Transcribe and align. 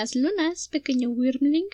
Buenas 0.00 0.16
lunas, 0.16 0.68
pequeño 0.68 1.10
Wyrmling. 1.10 1.68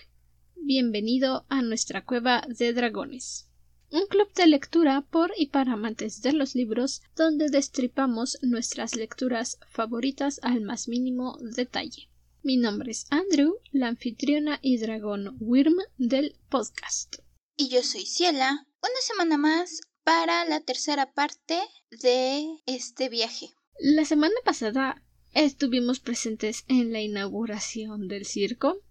Bienvenido 0.57 1.45
a 1.47 1.61
nuestra 1.61 2.03
cueva 2.03 2.45
de 2.49 2.73
dragones. 2.73 3.47
Un 3.89 4.05
club 4.07 4.27
de 4.33 4.47
lectura 4.47 4.99
por 5.09 5.31
y 5.37 5.47
para 5.47 5.71
amantes 5.71 6.21
de 6.21 6.33
los 6.33 6.53
libros 6.53 7.01
donde 7.15 7.47
destripamos 7.47 8.37
nuestras 8.41 8.97
lecturas 8.97 9.59
favoritas 9.69 10.41
al 10.43 10.59
más 10.59 10.89
mínimo 10.89 11.37
detalle. 11.55 12.09
Mi 12.43 12.57
nombre 12.57 12.91
es 12.91 13.05
Andrew, 13.11 13.59
la 13.71 13.87
anfitriona 13.87 14.59
y 14.61 14.77
dragón 14.77 15.37
Wyrm 15.39 15.77
del 15.97 16.35
podcast. 16.49 17.19
Y 17.55 17.69
yo 17.69 17.81
soy 17.81 18.05
Ciela, 18.05 18.67
una 18.81 19.01
semana 19.03 19.37
más 19.37 19.79
para 20.03 20.43
la 20.43 20.59
tercera 20.59 21.13
parte 21.13 21.61
de 21.91 22.45
este 22.65 23.07
viaje. 23.07 23.51
La 23.79 24.03
semana 24.03 24.35
pasada 24.43 25.01
estuvimos 25.45 25.99
presentes 25.99 26.63
en 26.67 26.91
la 26.91 27.01
inauguración 27.01 28.07
del 28.07 28.25
circo. 28.25 28.81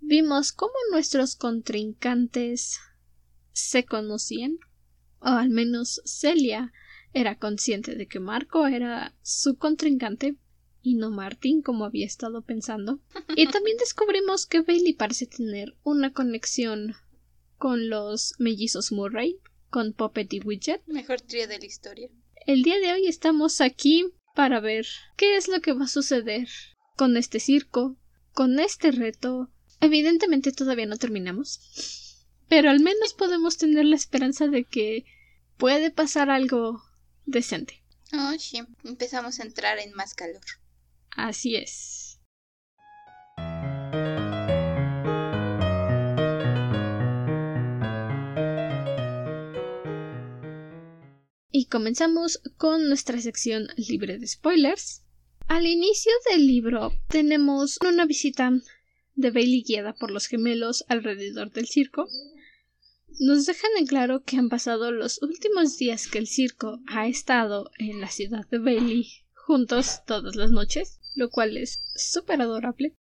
Vimos 0.00 0.52
cómo 0.52 0.72
nuestros 0.90 1.36
contrincantes 1.36 2.78
se 3.52 3.84
conocían, 3.84 4.58
o 5.20 5.28
al 5.28 5.50
menos 5.50 6.00
Celia 6.06 6.72
era 7.12 7.38
consciente 7.38 7.96
de 7.96 8.06
que 8.06 8.18
Marco 8.18 8.66
era 8.66 9.14
su 9.22 9.56
contrincante 9.56 10.36
y 10.80 10.94
no 10.94 11.10
Martin 11.10 11.60
como 11.60 11.84
había 11.84 12.06
estado 12.06 12.42
pensando. 12.42 13.00
Y 13.36 13.46
también 13.50 13.76
descubrimos 13.76 14.46
que 14.46 14.62
Bailey 14.62 14.94
parece 14.94 15.26
tener 15.26 15.76
una 15.82 16.12
conexión 16.12 16.94
con 17.58 17.90
los 17.90 18.34
mellizos 18.38 18.90
Murray, 18.90 19.38
con 19.68 19.92
Puppet 19.92 20.32
y 20.32 20.40
Widget. 20.40 20.82
Mejor 20.86 21.20
trío 21.20 21.46
de 21.46 21.58
la 21.58 21.66
historia. 21.66 22.08
El 22.46 22.62
día 22.62 22.78
de 22.78 22.92
hoy 22.92 23.06
estamos 23.06 23.60
aquí 23.60 24.12
para 24.34 24.60
ver 24.60 24.86
qué 25.16 25.36
es 25.36 25.48
lo 25.48 25.60
que 25.60 25.72
va 25.72 25.84
a 25.84 25.88
suceder 25.88 26.48
con 26.96 27.16
este 27.16 27.40
circo, 27.40 27.96
con 28.32 28.58
este 28.60 28.90
reto. 28.90 29.50
Evidentemente 29.80 30.52
todavía 30.52 30.86
no 30.86 30.96
terminamos, 30.96 32.26
pero 32.48 32.70
al 32.70 32.80
menos 32.80 33.14
podemos 33.14 33.56
tener 33.56 33.84
la 33.84 33.96
esperanza 33.96 34.48
de 34.48 34.64
que 34.64 35.04
puede 35.56 35.90
pasar 35.90 36.30
algo 36.30 36.82
decente. 37.26 37.82
Oh, 38.12 38.34
sí, 38.38 38.62
empezamos 38.84 39.40
a 39.40 39.44
entrar 39.44 39.78
en 39.78 39.92
más 39.94 40.14
calor. 40.14 40.42
Así 41.10 41.56
es. 41.56 42.03
Comenzamos 51.74 52.40
con 52.56 52.86
nuestra 52.86 53.20
sección 53.20 53.66
libre 53.76 54.20
de 54.20 54.28
spoilers. 54.28 55.02
Al 55.48 55.66
inicio 55.66 56.12
del 56.30 56.46
libro 56.46 56.92
tenemos 57.08 57.80
una 57.84 58.06
visita 58.06 58.52
de 59.16 59.30
Bailey 59.32 59.64
guiada 59.64 59.92
por 59.92 60.12
los 60.12 60.28
gemelos 60.28 60.84
alrededor 60.86 61.50
del 61.50 61.66
circo. 61.66 62.06
Nos 63.18 63.46
dejan 63.46 63.72
en 63.76 63.88
claro 63.88 64.22
que 64.22 64.36
han 64.36 64.50
pasado 64.50 64.92
los 64.92 65.20
últimos 65.20 65.76
días 65.76 66.06
que 66.06 66.18
el 66.18 66.28
circo 66.28 66.78
ha 66.86 67.08
estado 67.08 67.72
en 67.78 68.00
la 68.00 68.08
ciudad 68.08 68.46
de 68.50 68.58
Bailey 68.58 69.08
juntos 69.32 70.02
todas 70.06 70.36
las 70.36 70.52
noches, 70.52 71.00
lo 71.16 71.28
cual 71.28 71.56
es 71.56 71.82
súper 71.96 72.40
adorable. 72.40 72.94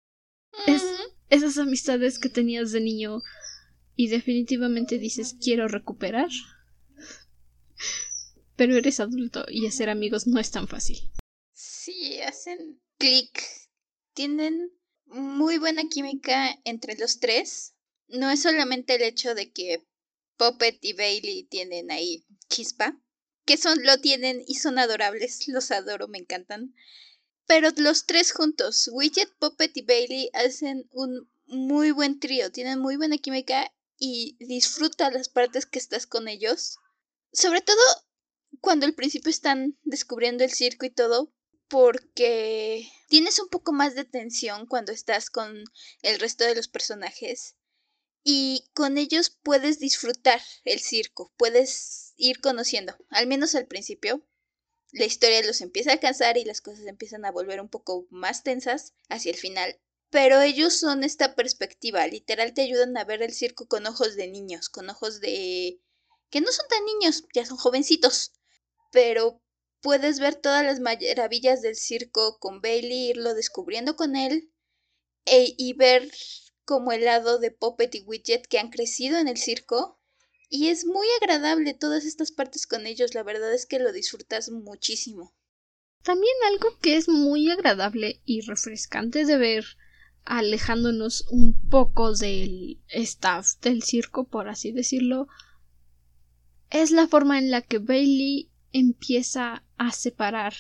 Es 0.68 0.84
esas 1.28 1.58
amistades 1.58 2.20
que 2.20 2.28
tenías 2.28 2.70
de 2.70 2.82
niño 2.82 3.20
y 3.96 4.06
definitivamente 4.06 5.00
dices 5.00 5.34
quiero 5.42 5.66
recuperar 5.66 6.28
pero 8.60 8.76
eres 8.76 9.00
adulto 9.00 9.46
y 9.48 9.66
hacer 9.66 9.88
amigos 9.88 10.26
no 10.26 10.38
es 10.38 10.50
tan 10.50 10.68
fácil. 10.68 11.10
Sí, 11.54 12.20
hacen 12.20 12.78
clic. 12.98 13.42
Tienen 14.12 14.70
muy 15.06 15.56
buena 15.56 15.88
química 15.88 16.60
entre 16.64 16.94
los 16.98 17.20
tres. 17.20 17.72
No 18.08 18.30
es 18.30 18.42
solamente 18.42 18.96
el 18.96 19.02
hecho 19.02 19.34
de 19.34 19.50
que 19.50 19.82
Puppet 20.36 20.76
y 20.82 20.92
Bailey 20.92 21.44
tienen 21.44 21.90
ahí 21.90 22.26
chispa, 22.50 23.00
que 23.46 23.56
son 23.56 23.82
lo 23.82 23.96
tienen 23.96 24.44
y 24.46 24.56
son 24.56 24.78
adorables, 24.78 25.48
los 25.48 25.70
adoro, 25.70 26.06
me 26.06 26.18
encantan. 26.18 26.74
Pero 27.46 27.70
los 27.78 28.04
tres 28.04 28.30
juntos, 28.30 28.90
Widget, 28.92 29.34
Puppet 29.38 29.74
y 29.74 29.80
Bailey 29.80 30.28
hacen 30.34 30.86
un 30.92 31.30
muy 31.46 31.92
buen 31.92 32.20
trío, 32.20 32.52
tienen 32.52 32.78
muy 32.78 32.96
buena 32.96 33.16
química 33.16 33.72
y 33.96 34.36
disfruta 34.38 35.10
las 35.10 35.30
partes 35.30 35.64
que 35.64 35.78
estás 35.78 36.06
con 36.06 36.28
ellos. 36.28 36.76
Sobre 37.32 37.62
todo 37.62 37.80
cuando 38.60 38.86
al 38.86 38.94
principio 38.94 39.30
están 39.30 39.78
descubriendo 39.84 40.44
el 40.44 40.52
circo 40.52 40.86
y 40.86 40.90
todo, 40.90 41.32
porque 41.68 42.90
tienes 43.08 43.38
un 43.38 43.48
poco 43.48 43.72
más 43.72 43.94
de 43.94 44.04
tensión 44.04 44.66
cuando 44.66 44.92
estás 44.92 45.30
con 45.30 45.64
el 46.02 46.18
resto 46.18 46.44
de 46.44 46.56
los 46.56 46.68
personajes 46.68 47.54
y 48.24 48.68
con 48.74 48.98
ellos 48.98 49.38
puedes 49.42 49.78
disfrutar 49.78 50.40
el 50.64 50.80
circo, 50.80 51.32
puedes 51.36 52.12
ir 52.16 52.40
conociendo, 52.40 52.96
al 53.08 53.26
menos 53.26 53.54
al 53.54 53.66
principio. 53.66 54.26
La 54.92 55.04
historia 55.04 55.42
los 55.42 55.60
empieza 55.60 55.92
a 55.92 56.00
cansar 56.00 56.36
y 56.36 56.44
las 56.44 56.60
cosas 56.60 56.86
empiezan 56.86 57.24
a 57.24 57.30
volver 57.30 57.60
un 57.60 57.68
poco 57.68 58.08
más 58.10 58.42
tensas 58.42 58.94
hacia 59.08 59.30
el 59.30 59.38
final. 59.38 59.80
Pero 60.10 60.40
ellos 60.40 60.74
son 60.74 61.04
esta 61.04 61.36
perspectiva, 61.36 62.04
literal 62.08 62.52
te 62.52 62.62
ayudan 62.62 62.96
a 62.96 63.04
ver 63.04 63.22
el 63.22 63.32
circo 63.32 63.68
con 63.68 63.86
ojos 63.86 64.16
de 64.16 64.26
niños, 64.26 64.68
con 64.68 64.90
ojos 64.90 65.20
de... 65.20 65.80
que 66.30 66.40
no 66.40 66.50
son 66.50 66.66
tan 66.68 66.84
niños, 66.84 67.24
ya 67.32 67.46
son 67.46 67.56
jovencitos 67.56 68.32
pero 68.90 69.42
puedes 69.80 70.20
ver 70.20 70.34
todas 70.34 70.64
las 70.64 70.80
maravillas 70.80 71.62
del 71.62 71.76
circo 71.76 72.38
con 72.38 72.60
Bailey, 72.60 73.10
irlo 73.10 73.34
descubriendo 73.34 73.96
con 73.96 74.16
él 74.16 74.52
e, 75.26 75.54
y 75.56 75.72
ver 75.74 76.10
como 76.64 76.92
el 76.92 77.04
lado 77.04 77.38
de 77.38 77.50
Puppet 77.50 77.94
y 77.94 78.02
Widget 78.02 78.46
que 78.46 78.58
han 78.58 78.70
crecido 78.70 79.18
en 79.18 79.28
el 79.28 79.36
circo. 79.36 79.98
Y 80.48 80.68
es 80.68 80.84
muy 80.84 81.06
agradable 81.20 81.74
todas 81.74 82.04
estas 82.04 82.32
partes 82.32 82.66
con 82.66 82.86
ellos, 82.86 83.14
la 83.14 83.22
verdad 83.22 83.52
es 83.54 83.66
que 83.66 83.78
lo 83.78 83.92
disfrutas 83.92 84.50
muchísimo. 84.50 85.34
También 86.02 86.34
algo 86.48 86.78
que 86.80 86.96
es 86.96 87.08
muy 87.08 87.50
agradable 87.50 88.20
y 88.24 88.40
refrescante 88.40 89.24
de 89.24 89.36
ver, 89.36 89.64
alejándonos 90.24 91.26
un 91.30 91.68
poco 91.68 92.14
del 92.14 92.80
staff 92.88 93.56
del 93.60 93.82
circo, 93.82 94.24
por 94.24 94.48
así 94.48 94.72
decirlo, 94.72 95.28
es 96.70 96.90
la 96.90 97.06
forma 97.06 97.38
en 97.38 97.50
la 97.50 97.62
que 97.62 97.78
Bailey 97.78 98.49
empieza 98.72 99.64
a 99.76 99.92
separar 99.92 100.54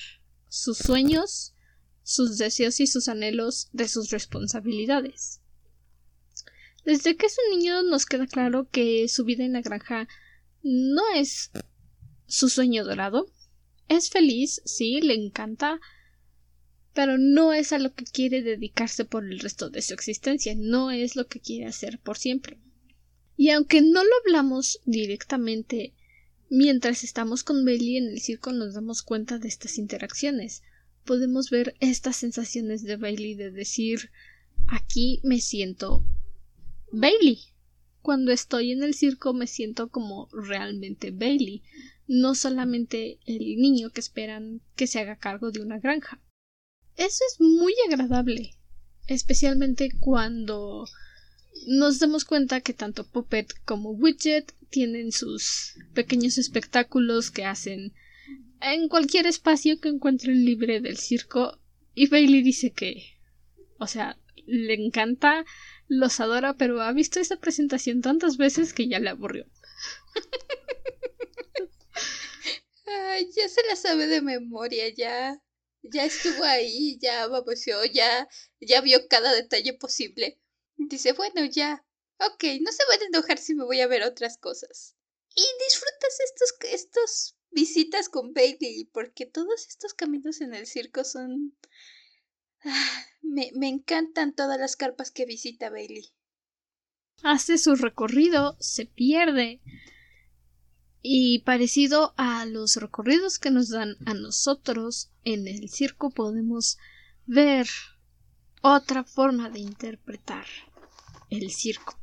sus 0.48 0.78
sueños, 0.78 1.54
sus 2.02 2.38
deseos 2.38 2.80
y 2.80 2.86
sus 2.86 3.08
anhelos 3.08 3.68
de 3.72 3.88
sus 3.88 4.10
responsabilidades. 4.10 5.40
Desde 6.84 7.16
que 7.16 7.26
es 7.26 7.36
un 7.38 7.58
niño 7.58 7.82
nos 7.82 8.06
queda 8.06 8.26
claro 8.26 8.68
que 8.70 9.06
su 9.08 9.24
vida 9.24 9.44
en 9.44 9.52
la 9.52 9.60
granja 9.60 10.08
no 10.62 11.02
es 11.14 11.50
su 12.26 12.48
sueño 12.48 12.84
dorado. 12.84 13.26
Es 13.88 14.10
feliz, 14.10 14.62
sí, 14.64 15.00
le 15.00 15.14
encanta, 15.14 15.80
pero 16.94 17.18
no 17.18 17.52
es 17.52 17.72
a 17.72 17.78
lo 17.78 17.94
que 17.94 18.04
quiere 18.04 18.42
dedicarse 18.42 19.04
por 19.04 19.24
el 19.24 19.40
resto 19.40 19.70
de 19.70 19.82
su 19.82 19.94
existencia, 19.94 20.54
no 20.56 20.90
es 20.90 21.16
lo 21.16 21.26
que 21.26 21.40
quiere 21.40 21.66
hacer 21.66 21.98
por 22.00 22.18
siempre. 22.18 22.58
Y 23.36 23.50
aunque 23.50 23.80
no 23.82 24.02
lo 24.04 24.10
hablamos 24.24 24.80
directamente 24.84 25.94
Mientras 26.52 27.04
estamos 27.04 27.44
con 27.44 27.64
Bailey 27.64 27.96
en 27.96 28.08
el 28.08 28.20
circo 28.20 28.50
nos 28.50 28.74
damos 28.74 29.02
cuenta 29.02 29.38
de 29.38 29.46
estas 29.46 29.78
interacciones. 29.78 30.64
Podemos 31.04 31.48
ver 31.48 31.76
estas 31.78 32.16
sensaciones 32.16 32.82
de 32.82 32.96
Bailey 32.96 33.36
de 33.36 33.52
decir 33.52 34.10
aquí 34.66 35.20
me 35.22 35.40
siento 35.40 36.04
Bailey. 36.90 37.38
Cuando 38.02 38.32
estoy 38.32 38.72
en 38.72 38.82
el 38.82 38.94
circo 38.94 39.32
me 39.32 39.46
siento 39.46 39.90
como 39.90 40.28
realmente 40.32 41.12
Bailey, 41.12 41.62
no 42.08 42.34
solamente 42.34 43.20
el 43.26 43.56
niño 43.56 43.90
que 43.90 44.00
esperan 44.00 44.60
que 44.74 44.88
se 44.88 44.98
haga 44.98 45.20
cargo 45.20 45.52
de 45.52 45.60
una 45.60 45.78
granja. 45.78 46.20
Eso 46.96 47.22
es 47.30 47.40
muy 47.40 47.74
agradable, 47.88 48.56
especialmente 49.06 49.92
cuando 50.00 50.84
nos 51.68 52.00
damos 52.00 52.24
cuenta 52.24 52.60
que 52.60 52.74
tanto 52.74 53.06
Puppet 53.06 53.54
como 53.64 53.90
Widget 53.90 54.52
tienen 54.70 55.12
sus 55.12 55.74
pequeños 55.94 56.38
espectáculos 56.38 57.30
que 57.30 57.44
hacen 57.44 57.92
en 58.60 58.88
cualquier 58.88 59.26
espacio 59.26 59.80
que 59.80 59.88
encuentren 59.88 60.44
libre 60.44 60.80
del 60.80 60.96
circo. 60.96 61.58
Y 61.94 62.08
Bailey 62.08 62.42
dice 62.42 62.72
que, 62.72 63.18
o 63.78 63.86
sea, 63.86 64.18
le 64.46 64.74
encanta, 64.74 65.44
los 65.88 66.20
adora, 66.20 66.56
pero 66.56 66.80
ha 66.80 66.92
visto 66.92 67.20
esa 67.20 67.36
presentación 67.36 68.00
tantas 68.00 68.36
veces 68.36 68.72
que 68.72 68.88
ya 68.88 68.98
le 69.00 69.10
aburrió. 69.10 69.46
Ya 73.36 73.48
se 73.48 73.62
la 73.68 73.76
sabe 73.76 74.06
de 74.06 74.22
memoria, 74.22 74.88
ya. 74.88 75.40
Ya 75.82 76.04
estuvo 76.04 76.42
ahí, 76.44 76.98
ya 77.00 77.26
baboseó, 77.26 77.84
ya, 77.84 78.28
ya 78.60 78.80
vio 78.80 79.08
cada 79.08 79.32
detalle 79.34 79.74
posible. 79.74 80.40
Dice, 80.76 81.12
bueno, 81.12 81.44
ya, 81.44 81.84
Ok, 82.26 82.44
no 82.60 82.72
se 82.72 82.84
van 82.88 83.00
a 83.02 83.06
enojar 83.06 83.38
si 83.38 83.54
me 83.54 83.64
voy 83.64 83.80
a 83.80 83.86
ver 83.86 84.02
otras 84.02 84.36
cosas. 84.36 84.96
Y 85.34 85.42
disfrutas 85.64 86.18
estos, 86.24 86.54
estos 86.70 87.36
visitas 87.50 88.08
con 88.08 88.34
Bailey, 88.34 88.84
porque 88.92 89.26
todos 89.26 89.66
estos 89.68 89.94
caminos 89.94 90.40
en 90.40 90.54
el 90.54 90.66
circo 90.66 91.04
son 91.04 91.54
Ah, 92.64 93.04
me, 93.22 93.50
me 93.54 93.68
encantan 93.68 94.34
todas 94.34 94.58
las 94.58 94.76
carpas 94.76 95.10
que 95.10 95.24
visita 95.24 95.70
Bailey. 95.70 96.12
Hace 97.22 97.58
su 97.58 97.74
recorrido, 97.74 98.56
se 98.60 98.86
pierde. 98.86 99.60
Y 101.02 101.40
parecido 101.40 102.12
a 102.18 102.44
los 102.44 102.76
recorridos 102.76 103.38
que 103.38 103.50
nos 103.50 103.70
dan 103.70 103.96
a 104.04 104.12
nosotros 104.12 105.10
en 105.24 105.48
el 105.48 105.70
circo 105.70 106.10
podemos 106.10 106.76
ver 107.24 107.66
otra 108.60 109.04
forma 109.04 109.48
de 109.48 109.60
interpretar 109.60 110.44
el 111.30 111.50
circo. 111.50 111.99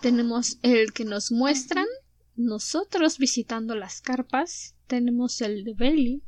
Tenemos 0.00 0.58
el 0.62 0.92
que 0.92 1.04
nos 1.04 1.32
muestran 1.32 1.86
nosotros 2.36 3.18
visitando 3.18 3.74
las 3.74 4.00
carpas, 4.00 4.76
tenemos 4.86 5.40
el 5.40 5.64
de 5.64 5.74
Bailey, 5.74 6.22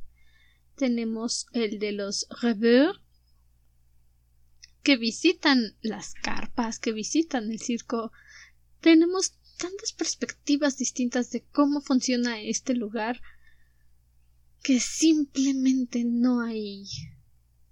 tenemos 0.75 1.47
el 1.53 1.79
de 1.79 1.93
los 1.93 2.27
reveurs 2.43 3.01
que 4.83 4.97
visitan 4.97 5.77
las 5.83 6.15
carpas, 6.15 6.79
que 6.79 6.93
visitan 6.93 7.51
el 7.51 7.61
circo. 7.61 8.13
Tenemos 8.81 9.35
tantas 9.59 9.93
perspectivas 9.93 10.79
distintas 10.79 11.31
de 11.31 11.43
cómo 11.53 11.81
funciona 11.81 12.41
este 12.41 12.75
lugar 12.75 13.21
que 14.63 14.81
simplemente 14.81 16.05
no 16.05 16.41
hay 16.41 16.87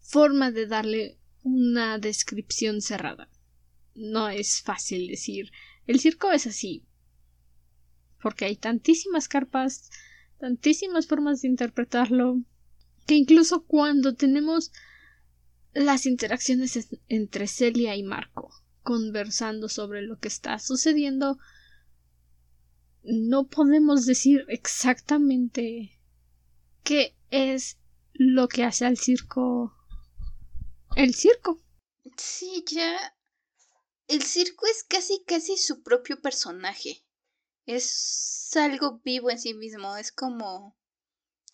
forma 0.00 0.50
de 0.50 0.66
darle 0.66 1.18
una 1.42 1.98
descripción 1.98 2.82
cerrada. 2.82 3.28
No 3.94 4.28
es 4.28 4.62
fácil 4.62 5.08
decir 5.08 5.50
el 5.88 5.98
circo 5.98 6.30
es 6.30 6.46
así, 6.46 6.84
porque 8.22 8.44
hay 8.44 8.56
tantísimas 8.56 9.26
carpas, 9.26 9.90
tantísimas 10.38 11.06
formas 11.06 11.40
de 11.40 11.48
interpretarlo, 11.48 12.40
que 13.06 13.14
incluso 13.14 13.64
cuando 13.64 14.14
tenemos 14.14 14.70
las 15.72 16.06
interacciones 16.06 16.88
entre 17.08 17.46
Celia 17.46 17.96
y 17.96 18.02
Marco 18.02 18.50
conversando 18.82 19.68
sobre 19.68 20.02
lo 20.02 20.18
que 20.18 20.28
está 20.28 20.58
sucediendo, 20.58 21.38
no 23.02 23.46
podemos 23.48 24.04
decir 24.04 24.44
exactamente 24.48 25.98
qué 26.84 27.16
es 27.30 27.78
lo 28.12 28.48
que 28.48 28.64
hace 28.64 28.84
al 28.84 28.98
circo 28.98 29.74
el 30.96 31.14
circo. 31.14 31.60
Sí, 32.16 32.64
ya. 32.70 33.17
El 34.08 34.22
circo 34.22 34.66
es 34.66 34.84
casi 34.84 35.22
casi 35.26 35.58
su 35.58 35.82
propio 35.82 36.22
personaje. 36.22 37.04
Es 37.66 38.50
algo 38.56 39.02
vivo 39.04 39.30
en 39.30 39.38
sí 39.38 39.52
mismo, 39.52 39.98
es 39.98 40.12
como 40.12 40.78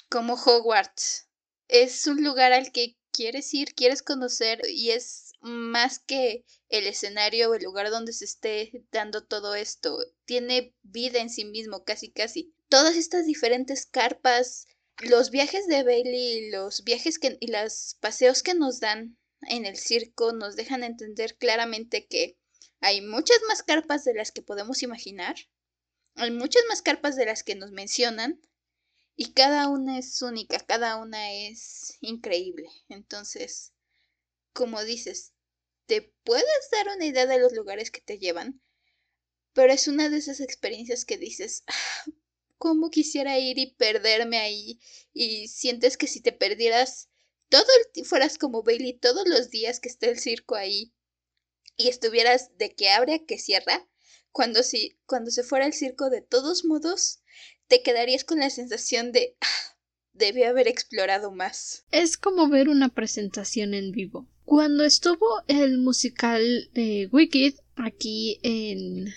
como 0.09 0.35
Hogwarts. 0.35 1.29
Es 1.67 2.07
un 2.07 2.23
lugar 2.23 2.53
al 2.53 2.71
que 2.71 2.97
quieres 3.11 3.53
ir, 3.55 3.75
quieres 3.75 4.05
conocer 4.05 4.61
y 4.69 4.93
es 4.93 5.33
más 5.41 5.99
que 5.99 6.45
el 6.69 6.87
escenario 6.87 7.51
o 7.51 7.55
el 7.55 7.65
lugar 7.65 7.91
donde 7.91 8.13
se 8.13 8.25
esté 8.25 8.85
dando 8.93 9.25
todo 9.25 9.57
esto. 9.57 9.99
Tiene 10.25 10.77
vida 10.83 11.19
en 11.19 11.31
sí 11.31 11.45
mismo, 11.45 11.83
casi 11.83 12.13
casi. 12.13 12.55
Todas 12.69 12.95
estas 12.95 13.27
diferentes 13.27 13.85
carpas, 13.85 14.69
los 15.01 15.33
viajes 15.33 15.67
de 15.67 15.83
Bailey, 15.83 16.51
los 16.51 16.85
viajes 16.85 17.19
que, 17.19 17.37
y 17.41 17.49
los 17.49 17.97
paseos 18.01 18.45
que 18.45 18.55
nos 18.55 18.79
dan 18.79 19.19
en 19.49 19.67
el 19.67 19.77
circo 19.77 20.33
nos 20.33 20.55
dejan 20.55 20.85
entender 20.85 21.37
claramente 21.37 22.07
que 22.07 22.39
hay 22.85 23.01
muchas 23.01 23.39
más 23.49 23.63
carpas 23.63 24.05
de 24.05 24.15
las 24.15 24.31
que 24.31 24.43
podemos 24.43 24.83
imaginar 24.83 25.37
hay 26.17 26.31
muchas 26.31 26.63
más 26.69 26.83
carpas 26.83 27.17
de 27.17 27.27
las 27.27 27.43
que 27.43 27.57
nos 27.57 27.73
mencionan 27.73 28.41
y 29.17 29.33
cada 29.33 29.69
una 29.69 29.99
es 29.99 30.23
única, 30.23 30.59
cada 30.61 30.97
una 30.97 31.33
es 31.33 31.99
increíble. 32.01 32.69
Entonces, 32.89 33.73
como 34.53 34.85
dices, 34.85 35.33
te 35.87 36.15
puedes 36.25 36.71
dar 36.71 36.95
una 36.97 37.07
idea 37.07 37.27
de 37.27 37.39
los 37.39 37.53
lugares 37.53 37.91
que 37.91 38.01
te 38.01 38.19
llevan, 38.19 38.61
pero 39.53 39.73
es 39.73 39.89
una 39.89 40.09
de 40.09 40.19
esas 40.19 40.41
experiencias 40.41 41.05
que 41.05 41.19
dices, 41.19 41.65
ah, 41.67 42.05
¿cómo 42.59 42.91
quisiera 42.91 43.39
ir 43.39 43.59
y 43.59 43.75
perderme 43.75 44.39
ahí? 44.39 44.81
Y 45.13 45.49
sientes 45.49 45.97
que 45.97 46.07
si 46.07 46.21
te 46.21 46.33
perdieras 46.33 47.11
todo 47.49 47.67
el 47.95 48.05
fueras 48.05 48.39
como 48.39 48.63
Bailey 48.63 48.99
todos 48.99 49.29
los 49.29 49.51
días 49.51 49.81
que 49.81 49.89
esté 49.89 50.11
el 50.11 50.19
circo 50.19 50.55
ahí 50.55 50.94
y 51.77 51.89
estuvieras 51.89 52.51
de 52.59 52.75
que 52.75 52.91
abre 52.91 53.25
que 53.25 53.39
cierra, 53.39 53.87
cuando, 54.31 54.63
si, 54.63 54.99
cuando 55.07 55.31
se 55.31 55.45
fuera 55.45 55.67
el 55.67 55.73
circo 55.73 56.11
de 56.11 56.21
todos 56.21 56.65
modos, 56.65 57.21
te 57.69 57.83
quedarías 57.83 58.25
con 58.25 58.41
la 58.41 58.51
sensación 58.51 59.13
de 59.13 59.37
ah, 59.41 59.77
debe 60.13 60.47
haber 60.47 60.69
explorado 60.69 61.31
más. 61.31 61.85
Es 61.91 62.17
como 62.17 62.49
ver 62.49 62.69
una 62.69 62.89
presentación 62.89 63.75
en 63.75 63.93
vivo. 63.93 64.29
Cuando 64.45 64.85
estuvo 64.85 65.43
el 65.49 65.79
musical 65.79 66.71
de 66.75 67.09
Wicked 67.11 67.55
aquí 67.77 68.41
en 68.43 69.13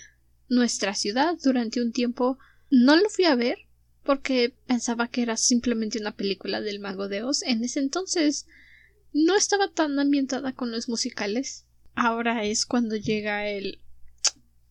nuestra 0.48 0.94
ciudad 0.94 1.36
durante 1.42 1.80
un 1.80 1.92
tiempo, 1.92 2.38
no 2.70 2.96
lo 2.96 3.08
fui 3.10 3.24
a 3.24 3.34
ver 3.34 3.58
porque 4.04 4.54
pensaba 4.66 5.08
que 5.08 5.20
era 5.22 5.36
simplemente 5.36 5.98
una 5.98 6.16
película 6.16 6.60
del 6.62 6.80
mago 6.80 7.08
de 7.08 7.22
Oz. 7.22 7.42
En 7.42 7.62
ese 7.62 7.80
entonces 7.80 8.46
no 9.12 9.36
estaba 9.36 9.70
tan 9.70 9.98
ambientada 9.98 10.54
con 10.54 10.70
los 10.70 10.88
musicales. 10.88 11.66
Ahora 12.00 12.44
es 12.44 12.64
cuando 12.64 12.94
llega 12.94 13.48
el 13.48 13.80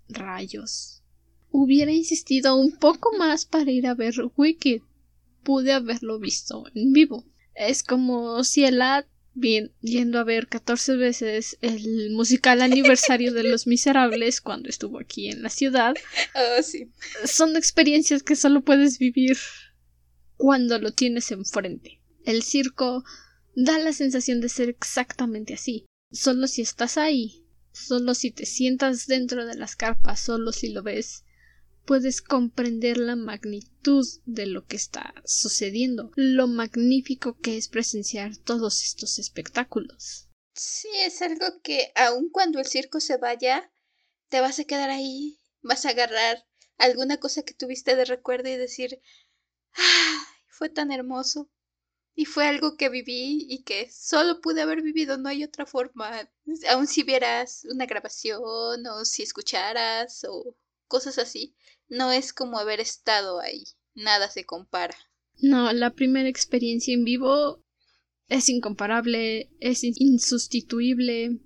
Rayos. 0.07 1.03
Hubiera 1.51 1.91
insistido 1.91 2.55
un 2.55 2.77
poco 2.77 3.11
más 3.17 3.45
para 3.45 3.69
ir 3.69 3.85
a 3.85 3.95
ver 3.95 4.13
Wicked. 4.37 4.81
Pude 5.43 5.73
haberlo 5.73 6.19
visto 6.19 6.63
en 6.73 6.93
vivo. 6.93 7.25
Es 7.53 7.83
como 7.83 8.45
si 8.45 8.63
el 8.63 8.81
ad 8.81 9.03
bien 9.33 9.73
yendo 9.81 10.19
a 10.19 10.23
ver 10.23 10.47
14 10.47 10.95
veces 10.95 11.57
el 11.59 12.11
musical 12.11 12.61
aniversario 12.61 13.33
de 13.33 13.43
Los 13.43 13.67
Miserables 13.67 14.39
cuando 14.39 14.69
estuvo 14.69 14.97
aquí 14.97 15.27
en 15.27 15.43
la 15.43 15.49
ciudad. 15.49 15.95
Oh, 16.33 16.61
sí. 16.63 16.91
Son 17.25 17.57
experiencias 17.57 18.23
que 18.23 18.37
solo 18.37 18.61
puedes 18.61 18.99
vivir 18.99 19.37
cuando 20.37 20.79
lo 20.79 20.91
tienes 20.93 21.29
enfrente. 21.31 21.99
El 22.23 22.41
circo 22.41 23.03
da 23.53 23.77
la 23.79 23.91
sensación 23.91 24.39
de 24.39 24.47
ser 24.47 24.69
exactamente 24.69 25.55
así. 25.55 25.86
Solo 26.11 26.47
si 26.47 26.61
estás 26.61 26.97
ahí 26.97 27.47
Solo 27.77 28.15
si 28.15 28.31
te 28.31 28.47
sientas 28.47 29.05
dentro 29.05 29.45
de 29.45 29.55
las 29.55 29.75
carpas, 29.75 30.19
solo 30.19 30.51
si 30.51 30.69
lo 30.69 30.81
ves, 30.81 31.23
puedes 31.85 32.23
comprender 32.23 32.97
la 32.97 33.15
magnitud 33.15 34.05
de 34.25 34.47
lo 34.47 34.65
que 34.65 34.75
está 34.75 35.13
sucediendo, 35.25 36.11
lo 36.15 36.47
magnífico 36.47 37.37
que 37.39 37.55
es 37.55 37.67
presenciar 37.67 38.35
todos 38.35 38.83
estos 38.83 39.19
espectáculos. 39.19 40.27
Sí, 40.55 40.89
es 41.01 41.21
algo 41.21 41.61
que 41.61 41.91
aun 41.95 42.29
cuando 42.29 42.59
el 42.59 42.65
circo 42.65 42.99
se 42.99 43.17
vaya, 43.17 43.71
te 44.29 44.41
vas 44.41 44.59
a 44.59 44.65
quedar 44.65 44.89
ahí, 44.89 45.39
vas 45.61 45.85
a 45.85 45.89
agarrar 45.89 46.43
alguna 46.79 47.17
cosa 47.17 47.43
que 47.43 47.53
tuviste 47.53 47.95
de 47.95 48.05
recuerdo 48.05 48.49
y 48.49 48.57
decir, 48.57 48.99
¡ay! 49.73 50.25
Fue 50.47 50.69
tan 50.69 50.91
hermoso. 50.91 51.51
Y 52.19 52.25
fue 52.25 52.47
algo 52.47 52.77
que 52.77 52.89
viví 52.89 53.45
y 53.47 53.61
que 53.61 53.91
solo 53.91 54.41
pude 54.41 54.63
haber 54.63 54.81
vivido, 54.81 55.19
no 55.19 55.29
hay 55.29 55.43
otra 55.43 55.67
forma. 55.67 56.27
Aun 56.67 56.87
si 56.87 57.03
vieras 57.03 57.63
una 57.69 57.85
grabación 57.85 58.87
o 58.87 59.05
si 59.05 59.21
escucharas 59.21 60.25
o 60.27 60.57
cosas 60.87 61.19
así, 61.19 61.55
no 61.87 62.11
es 62.11 62.33
como 62.33 62.57
haber 62.57 62.79
estado 62.79 63.39
ahí. 63.39 63.65
Nada 63.93 64.31
se 64.31 64.47
compara. 64.47 64.97
No, 65.35 65.71
la 65.73 65.93
primera 65.93 66.27
experiencia 66.27 66.91
en 66.91 67.03
vivo 67.03 67.63
es 68.29 68.49
incomparable, 68.49 69.51
es 69.59 69.83
insustituible. 69.83 71.39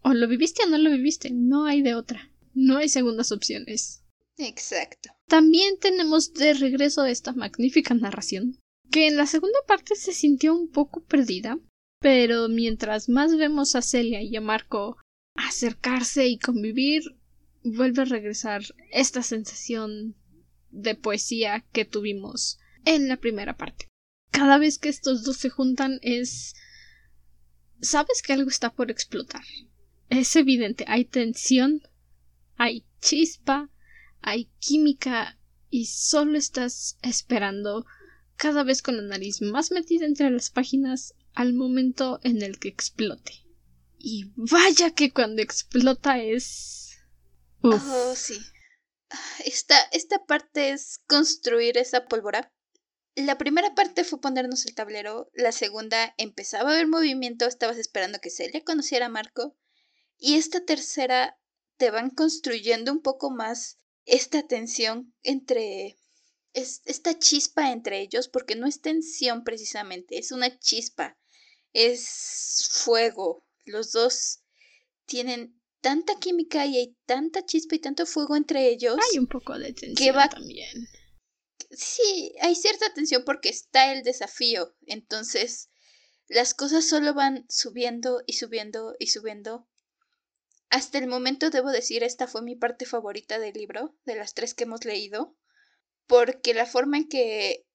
O 0.00 0.14
lo 0.14 0.26
viviste 0.26 0.62
o 0.62 0.66
no 0.70 0.78
lo 0.78 0.90
viviste, 0.90 1.32
no 1.32 1.66
hay 1.66 1.82
de 1.82 1.96
otra. 1.96 2.32
No 2.54 2.78
hay 2.78 2.88
segundas 2.88 3.30
opciones. 3.30 4.02
Exacto. 4.38 5.10
También 5.28 5.78
tenemos 5.78 6.32
de 6.32 6.54
regreso 6.54 7.04
esta 7.04 7.34
magnífica 7.34 7.92
narración 7.92 8.63
que 8.94 9.08
en 9.08 9.16
la 9.16 9.26
segunda 9.26 9.58
parte 9.66 9.96
se 9.96 10.12
sintió 10.12 10.54
un 10.54 10.70
poco 10.70 11.02
perdida, 11.02 11.58
pero 11.98 12.48
mientras 12.48 13.08
más 13.08 13.36
vemos 13.36 13.74
a 13.74 13.82
Celia 13.82 14.22
y 14.22 14.36
a 14.36 14.40
Marco 14.40 14.98
acercarse 15.34 16.28
y 16.28 16.38
convivir, 16.38 17.02
vuelve 17.64 18.02
a 18.02 18.04
regresar 18.04 18.62
esta 18.92 19.24
sensación 19.24 20.14
de 20.70 20.94
poesía 20.94 21.66
que 21.72 21.84
tuvimos 21.84 22.60
en 22.84 23.08
la 23.08 23.16
primera 23.16 23.56
parte. 23.56 23.88
Cada 24.30 24.58
vez 24.58 24.78
que 24.78 24.90
estos 24.90 25.24
dos 25.24 25.38
se 25.38 25.50
juntan 25.50 25.98
es... 26.00 26.54
sabes 27.80 28.22
que 28.22 28.32
algo 28.32 28.48
está 28.48 28.72
por 28.72 28.92
explotar. 28.92 29.42
Es 30.08 30.36
evidente, 30.36 30.84
hay 30.86 31.04
tensión, 31.04 31.82
hay 32.54 32.86
chispa, 33.00 33.70
hay 34.20 34.52
química 34.60 35.36
y 35.68 35.86
solo 35.86 36.38
estás 36.38 36.96
esperando 37.02 37.86
cada 38.44 38.62
vez 38.62 38.82
con 38.82 38.98
la 38.98 39.02
nariz 39.02 39.40
más 39.40 39.70
metida 39.70 40.04
entre 40.04 40.30
las 40.30 40.50
páginas 40.50 41.14
al 41.32 41.54
momento 41.54 42.20
en 42.24 42.42
el 42.42 42.58
que 42.58 42.68
explote. 42.68 43.32
Y 43.98 44.32
vaya 44.36 44.90
que 44.90 45.14
cuando 45.14 45.40
explota 45.40 46.18
es... 46.18 46.98
Oh, 47.62 48.14
sí. 48.14 48.38
Esta, 49.46 49.80
esta 49.92 50.26
parte 50.26 50.72
es 50.72 50.98
construir 51.06 51.78
esa 51.78 52.04
pólvora. 52.04 52.52
la 53.14 53.38
primera 53.38 53.74
parte 53.74 54.04
fue 54.04 54.20
ponernos 54.20 54.66
el 54.66 54.74
tablero, 54.74 55.30
la 55.32 55.50
segunda 55.50 56.12
empezaba 56.18 56.68
a 56.68 56.74
haber 56.74 56.86
movimiento, 56.86 57.46
estabas 57.46 57.78
esperando 57.78 58.18
que 58.18 58.28
Celia 58.28 58.62
conociera 58.62 59.06
a 59.06 59.08
Marco, 59.08 59.56
y 60.18 60.34
esta 60.34 60.62
tercera 60.66 61.38
te 61.78 61.90
van 61.90 62.10
construyendo 62.10 62.92
un 62.92 63.00
poco 63.00 63.30
más 63.30 63.78
esta 64.04 64.46
tensión 64.46 65.14
entre 65.22 65.96
esta 66.54 67.18
chispa 67.18 67.72
entre 67.72 68.00
ellos, 68.00 68.28
porque 68.28 68.54
no 68.54 68.66
es 68.66 68.80
tensión 68.80 69.44
precisamente, 69.44 70.18
es 70.18 70.32
una 70.32 70.58
chispa, 70.58 71.18
es 71.72 72.68
fuego. 72.70 73.46
Los 73.64 73.92
dos 73.92 74.42
tienen 75.06 75.60
tanta 75.80 76.18
química 76.18 76.64
y 76.64 76.78
hay 76.78 76.96
tanta 77.06 77.44
chispa 77.44 77.74
y 77.74 77.80
tanto 77.80 78.06
fuego 78.06 78.36
entre 78.36 78.68
ellos. 78.68 78.96
Hay 79.12 79.18
un 79.18 79.26
poco 79.26 79.58
de 79.58 79.72
tensión 79.72 80.16
también. 80.30 80.88
Sí, 81.70 82.34
hay 82.40 82.54
cierta 82.54 82.92
tensión 82.94 83.24
porque 83.24 83.48
está 83.48 83.92
el 83.92 84.04
desafío. 84.04 84.76
Entonces, 84.86 85.70
las 86.28 86.54
cosas 86.54 86.86
solo 86.86 87.14
van 87.14 87.46
subiendo 87.48 88.22
y 88.26 88.34
subiendo 88.34 88.94
y 88.98 89.08
subiendo. 89.08 89.68
Hasta 90.70 90.98
el 90.98 91.06
momento 91.06 91.50
debo 91.50 91.70
decir, 91.70 92.02
esta 92.02 92.26
fue 92.26 92.42
mi 92.42 92.56
parte 92.56 92.86
favorita 92.86 93.38
del 93.38 93.54
libro, 93.54 93.96
de 94.04 94.16
las 94.16 94.34
tres 94.34 94.54
que 94.54 94.64
hemos 94.64 94.84
leído, 94.84 95.36
porque 96.06 96.54
la 96.54 96.66
forma 96.66 96.98
en 96.98 97.08
que 97.08 97.66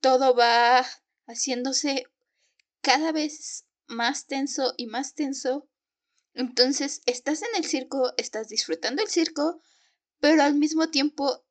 todo 0.00 0.34
va 0.34 0.86
haciéndose 1.26 2.04
cada 2.80 3.12
vez 3.12 3.66
más 3.86 4.26
tenso 4.26 4.74
y 4.76 4.86
más 4.86 5.14
tenso. 5.14 5.68
Entonces, 6.34 7.02
estás 7.06 7.42
en 7.42 7.48
el 7.56 7.64
circo, 7.64 8.12
estás 8.16 8.48
disfrutando 8.48 9.02
el 9.02 9.08
circo, 9.08 9.60
pero 10.20 10.42
al 10.42 10.54
mismo 10.54 10.90
tiempo 10.90 11.44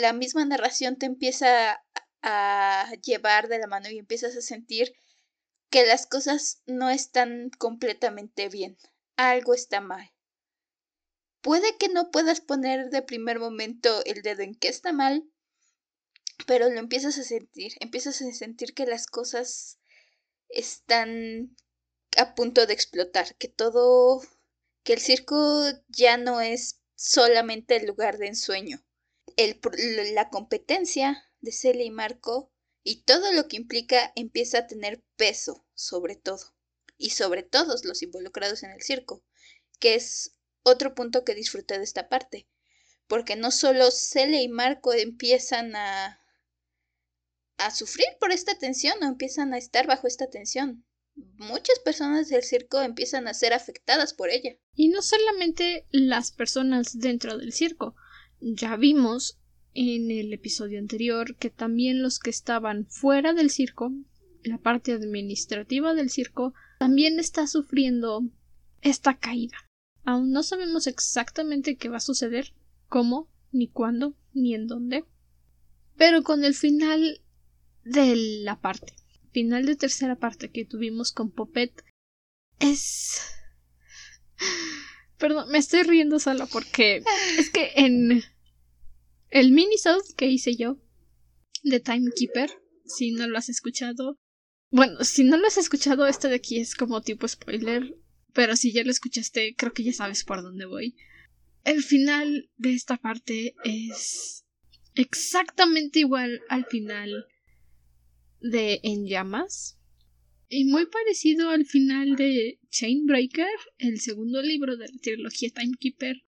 la 0.00 0.12
misma 0.12 0.44
narración 0.44 0.96
te 0.96 1.06
empieza 1.06 1.84
a 2.22 2.92
llevar 3.02 3.48
de 3.48 3.58
la 3.58 3.66
mano 3.66 3.90
y 3.90 3.98
empiezas 3.98 4.36
a 4.36 4.40
sentir 4.40 4.94
que 5.70 5.86
las 5.86 6.06
cosas 6.06 6.62
no 6.66 6.90
están 6.90 7.50
completamente 7.58 8.48
bien 8.48 8.78
algo 9.20 9.52
está 9.54 9.80
mal. 9.80 10.10
Puede 11.42 11.76
que 11.78 11.88
no 11.88 12.10
puedas 12.10 12.40
poner 12.40 12.90
de 12.90 13.02
primer 13.02 13.38
momento 13.38 14.04
el 14.04 14.22
dedo 14.22 14.42
en 14.42 14.54
qué 14.54 14.68
está 14.68 14.92
mal, 14.92 15.24
pero 16.46 16.68
lo 16.68 16.78
empiezas 16.78 17.18
a 17.18 17.24
sentir, 17.24 17.72
empiezas 17.80 18.20
a 18.20 18.32
sentir 18.32 18.74
que 18.74 18.86
las 18.86 19.06
cosas 19.06 19.78
están 20.48 21.56
a 22.16 22.34
punto 22.34 22.66
de 22.66 22.74
explotar, 22.74 23.36
que 23.36 23.48
todo, 23.48 24.20
que 24.82 24.92
el 24.92 25.00
circo 25.00 25.64
ya 25.88 26.16
no 26.16 26.40
es 26.40 26.80
solamente 26.94 27.76
el 27.76 27.86
lugar 27.86 28.18
de 28.18 28.28
ensueño. 28.28 28.84
La 30.14 30.28
competencia 30.28 31.24
de 31.40 31.52
Celia 31.52 31.84
y 31.84 31.90
Marco 31.90 32.52
y 32.82 33.02
todo 33.02 33.32
lo 33.32 33.48
que 33.48 33.56
implica 33.56 34.12
empieza 34.16 34.58
a 34.58 34.66
tener 34.66 35.02
peso 35.16 35.64
sobre 35.74 36.16
todo 36.16 36.54
y 36.98 37.10
sobre 37.10 37.42
todos 37.42 37.84
los 37.84 38.02
involucrados 38.02 38.62
en 38.62 38.72
el 38.72 38.82
circo, 38.82 39.22
que 39.78 39.94
es 39.94 40.36
otro 40.62 40.94
punto 40.94 41.24
que 41.24 41.34
disfruté 41.34 41.78
de 41.78 41.84
esta 41.84 42.08
parte, 42.08 42.48
porque 43.06 43.36
no 43.36 43.50
solo 43.50 43.90
Cele 43.90 44.42
y 44.42 44.48
Marco 44.48 44.92
empiezan 44.92 45.74
a 45.76 46.20
a 47.60 47.70
sufrir 47.70 48.06
por 48.18 48.32
esta 48.32 48.58
tensión 48.58 48.94
o 49.02 49.06
empiezan 49.06 49.52
a 49.52 49.58
estar 49.58 49.86
bajo 49.86 50.06
esta 50.06 50.28
tensión. 50.28 50.84
Muchas 51.36 51.78
personas 51.80 52.28
del 52.28 52.42
circo 52.42 52.80
empiezan 52.80 53.28
a 53.28 53.34
ser 53.34 53.52
afectadas 53.52 54.14
por 54.14 54.30
ella. 54.30 54.56
Y 54.74 54.88
no 54.88 55.02
solamente 55.02 55.86
las 55.90 56.30
personas 56.30 56.98
dentro 56.98 57.36
del 57.36 57.52
circo. 57.52 57.94
Ya 58.40 58.76
vimos 58.76 59.38
en 59.74 60.10
el 60.10 60.32
episodio 60.32 60.78
anterior 60.78 61.36
que 61.36 61.50
también 61.50 62.02
los 62.02 62.18
que 62.18 62.30
estaban 62.30 62.86
fuera 62.86 63.34
del 63.34 63.50
circo, 63.50 63.92
la 64.42 64.58
parte 64.58 64.92
administrativa 64.92 65.94
del 65.94 66.08
circo, 66.08 66.54
también 66.78 67.20
está 67.20 67.46
sufriendo 67.46 68.22
esta 68.80 69.18
caída. 69.18 69.56
Aún 70.04 70.32
no 70.32 70.42
sabemos 70.42 70.86
exactamente 70.86 71.76
qué 71.76 71.88
va 71.88 71.98
a 71.98 72.00
suceder, 72.00 72.54
cómo, 72.88 73.28
ni 73.52 73.68
cuándo, 73.68 74.14
ni 74.32 74.54
en 74.54 74.66
dónde. 74.66 75.04
Pero 75.96 76.22
con 76.22 76.44
el 76.44 76.54
final 76.54 77.20
de 77.84 78.16
la 78.42 78.60
parte, 78.60 78.94
final 79.32 79.66
de 79.66 79.76
tercera 79.76 80.16
parte 80.16 80.50
que 80.50 80.64
tuvimos 80.64 81.12
con 81.12 81.30
Popet, 81.30 81.84
es. 82.58 83.20
Perdón, 85.18 85.50
me 85.50 85.58
estoy 85.58 85.82
riendo 85.82 86.18
sola 86.18 86.46
porque 86.46 87.02
es 87.38 87.50
que 87.50 87.72
en 87.76 88.22
el 89.28 89.52
minisode 89.52 90.02
que 90.16 90.26
hice 90.26 90.56
yo 90.56 90.78
de 91.62 91.80
Timekeeper, 91.80 92.50
si 92.86 93.12
no 93.12 93.26
lo 93.26 93.36
has 93.36 93.50
escuchado, 93.50 94.18
bueno, 94.70 95.04
si 95.04 95.24
no 95.24 95.36
lo 95.36 95.46
has 95.46 95.58
escuchado, 95.58 96.06
este 96.06 96.28
de 96.28 96.36
aquí 96.36 96.58
es 96.58 96.74
como 96.74 97.02
tipo 97.02 97.28
spoiler, 97.28 97.96
pero 98.32 98.56
si 98.56 98.72
ya 98.72 98.84
lo 98.84 98.90
escuchaste, 98.90 99.54
creo 99.56 99.72
que 99.72 99.84
ya 99.84 99.92
sabes 99.92 100.24
por 100.24 100.42
dónde 100.42 100.66
voy. 100.66 100.96
El 101.64 101.82
final 101.82 102.50
de 102.56 102.72
esta 102.72 102.96
parte 102.96 103.54
es 103.64 104.44
exactamente 104.94 106.00
igual 106.00 106.40
al 106.48 106.64
final 106.66 107.26
de 108.40 108.80
En 108.82 109.06
llamas 109.06 109.80
y 110.50 110.64
muy 110.64 110.84
parecido 110.86 111.50
al 111.50 111.64
final 111.64 112.16
de 112.16 112.58
Chainbreaker, 112.70 113.46
el 113.78 114.00
segundo 114.00 114.42
libro 114.42 114.76
de 114.76 114.88
la 114.88 114.98
trilogía 115.00 115.50
Timekeeper. 115.50 116.24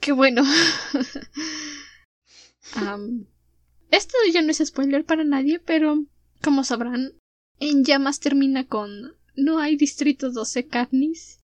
Que 0.00 0.12
bueno. 0.12 0.42
esto 3.90 4.16
ya 4.32 4.40
no 4.40 4.50
es 4.50 4.62
spoiler 4.64 5.04
para 5.04 5.24
nadie, 5.24 5.58
pero 5.58 6.06
como 6.42 6.64
sabrán, 6.64 7.12
en 7.60 7.84
llamas 7.84 8.20
termina 8.20 8.66
con 8.66 9.14
no 9.36 9.58
hay 9.58 9.76
distrito 9.76 10.30
12 10.30 10.66
Katniss. 10.66 11.40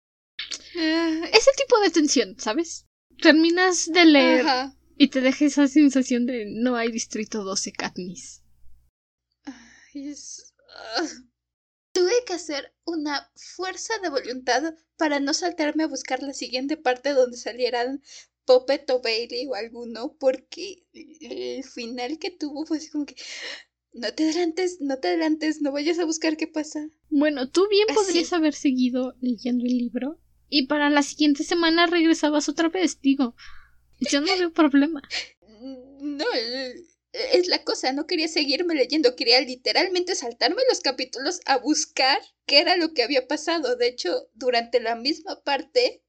Ah. 0.76 1.28
ese 1.32 1.50
tipo 1.56 1.80
de 1.80 1.90
tensión, 1.90 2.36
¿sabes? 2.38 2.86
Terminas 3.20 3.86
de 3.86 4.04
leer 4.06 4.46
y 4.96 5.08
te 5.08 5.20
deja 5.20 5.44
esa 5.46 5.66
sensación 5.68 6.26
de 6.26 6.46
no 6.46 6.76
hay 6.76 6.90
distrito 6.90 7.42
12 7.42 7.72
Katniss. 7.72 8.42
Ah. 9.44 11.08
Tuve 11.92 12.12
que 12.26 12.34
hacer 12.34 12.72
una 12.84 13.30
fuerza 13.34 13.94
de 14.02 14.10
voluntad 14.10 14.74
para 14.96 15.18
no 15.18 15.34
saltarme 15.34 15.84
a 15.84 15.88
buscar 15.88 16.22
la 16.22 16.32
siguiente 16.32 16.76
parte 16.76 17.12
donde 17.14 17.36
salieran 17.36 18.02
Poppet 18.44 18.88
o 18.90 19.00
Bailey 19.00 19.46
o 19.46 19.54
alguno, 19.54 20.16
porque 20.18 20.84
el 20.92 21.64
final 21.64 22.18
que 22.18 22.30
tuvo 22.30 22.66
fue 22.66 22.76
así 22.78 22.90
como 22.90 23.06
que 23.06 23.16
no 23.92 24.12
te 24.14 24.24
adelantes, 24.24 24.78
no 24.80 24.98
te 24.98 25.08
adelantes, 25.08 25.60
no 25.60 25.72
vayas 25.72 25.98
a 25.98 26.04
buscar 26.04 26.36
qué 26.36 26.46
pasa. 26.46 26.88
Bueno, 27.08 27.50
tú 27.50 27.66
bien 27.68 27.86
podrías 27.94 28.32
haber 28.32 28.54
seguido 28.54 29.14
leyendo 29.20 29.64
el 29.64 29.78
libro 29.78 30.20
y 30.50 30.66
para 30.66 30.90
la 30.90 31.02
siguiente 31.02 31.44
semana 31.44 31.86
regresabas 31.86 32.48
otra 32.48 32.68
vez, 32.68 33.00
digo. 33.00 33.34
Yo 34.00 34.20
no 34.20 34.36
veo 34.36 34.52
problema. 34.52 35.02
No, 36.00 36.24
es 37.12 37.48
la 37.48 37.64
cosa, 37.64 37.92
no 37.92 38.06
quería 38.06 38.28
seguirme 38.28 38.74
leyendo, 38.74 39.16
quería 39.16 39.40
literalmente 39.40 40.14
saltarme 40.14 40.62
los 40.68 40.80
capítulos 40.80 41.40
a 41.46 41.58
buscar 41.58 42.20
qué 42.46 42.60
era 42.60 42.76
lo 42.76 42.92
que 42.94 43.02
había 43.02 43.26
pasado. 43.26 43.76
De 43.76 43.88
hecho, 43.88 44.28
durante 44.34 44.80
la 44.80 44.96
misma 44.96 45.42
parte, 45.42 46.02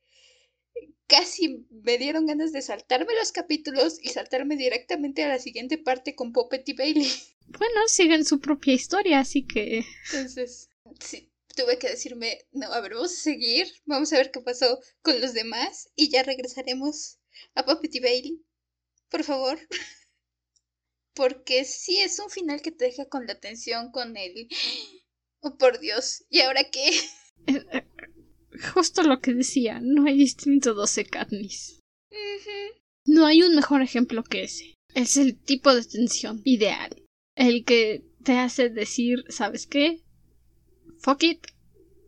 casi 1.08 1.66
me 1.70 1.98
dieron 1.98 2.26
ganas 2.26 2.52
de 2.52 2.62
saltarme 2.62 3.14
los 3.20 3.32
capítulos 3.32 3.98
y 4.02 4.10
saltarme 4.10 4.56
directamente 4.56 5.24
a 5.24 5.28
la 5.28 5.40
siguiente 5.40 5.78
parte 5.78 6.16
con 6.16 6.32
Poppet 6.32 6.68
y 6.70 6.74
Bailey. 6.74 7.12
Bueno, 7.48 7.82
siguen 7.88 8.24
su 8.24 8.40
propia 8.40 8.74
historia, 8.74 9.20
así 9.20 9.46
que. 9.46 9.84
Entonces, 10.06 10.70
sí, 11.00 11.31
tuve 11.62 11.78
que 11.78 11.90
decirme, 11.90 12.46
no, 12.52 12.72
a 12.74 12.82
ver, 12.82 12.94
vamos 12.94 13.12
a 13.12 13.22
seguir, 13.22 13.72
vamos 13.86 14.12
a 14.12 14.18
ver 14.18 14.32
qué 14.32 14.42
pasó 14.42 14.80
con 15.02 15.20
los 15.22 15.34
demás 15.34 15.90
y 15.96 16.10
ya 16.10 16.24
regresaremos 16.24 17.20
a 17.56 17.66
Puppet 17.66 17.96
y 17.96 18.00
Bailey. 18.00 18.46
Por 19.10 19.24
favor. 19.24 19.60
Porque 21.14 21.66
sí 21.66 21.98
es 21.98 22.20
un 22.20 22.30
final 22.30 22.62
que 22.62 22.72
te 22.72 22.86
deja 22.86 23.06
con 23.06 23.28
la 23.28 23.40
tensión, 23.40 23.92
con 23.92 24.16
el. 24.16 24.48
Oh, 25.42 25.58
por 25.58 25.80
Dios, 25.80 26.24
¿y 26.30 26.40
ahora 26.40 26.64
qué? 26.70 26.92
Justo 28.74 29.04
lo 29.04 29.20
que 29.20 29.34
decía, 29.34 29.80
no 29.82 30.06
hay 30.06 30.18
distinto 30.18 30.74
12 30.74 31.06
Katniss. 31.06 31.80
No 33.06 33.26
hay 33.26 33.44
un 33.44 33.56
mejor 33.56 33.82
ejemplo 33.82 34.24
que 34.24 34.44
ese. 34.44 34.76
Es 34.94 35.18
el 35.18 35.38
tipo 35.38 35.74
de 35.74 35.84
tensión 35.84 36.42
ideal 36.46 37.02
el 37.36 37.66
que 37.66 38.04
te 38.24 38.38
hace 38.38 38.70
decir, 38.70 39.24
¿sabes 39.30 39.68
qué? 39.68 40.04
Fuck 41.02 41.24
it. 41.24 41.48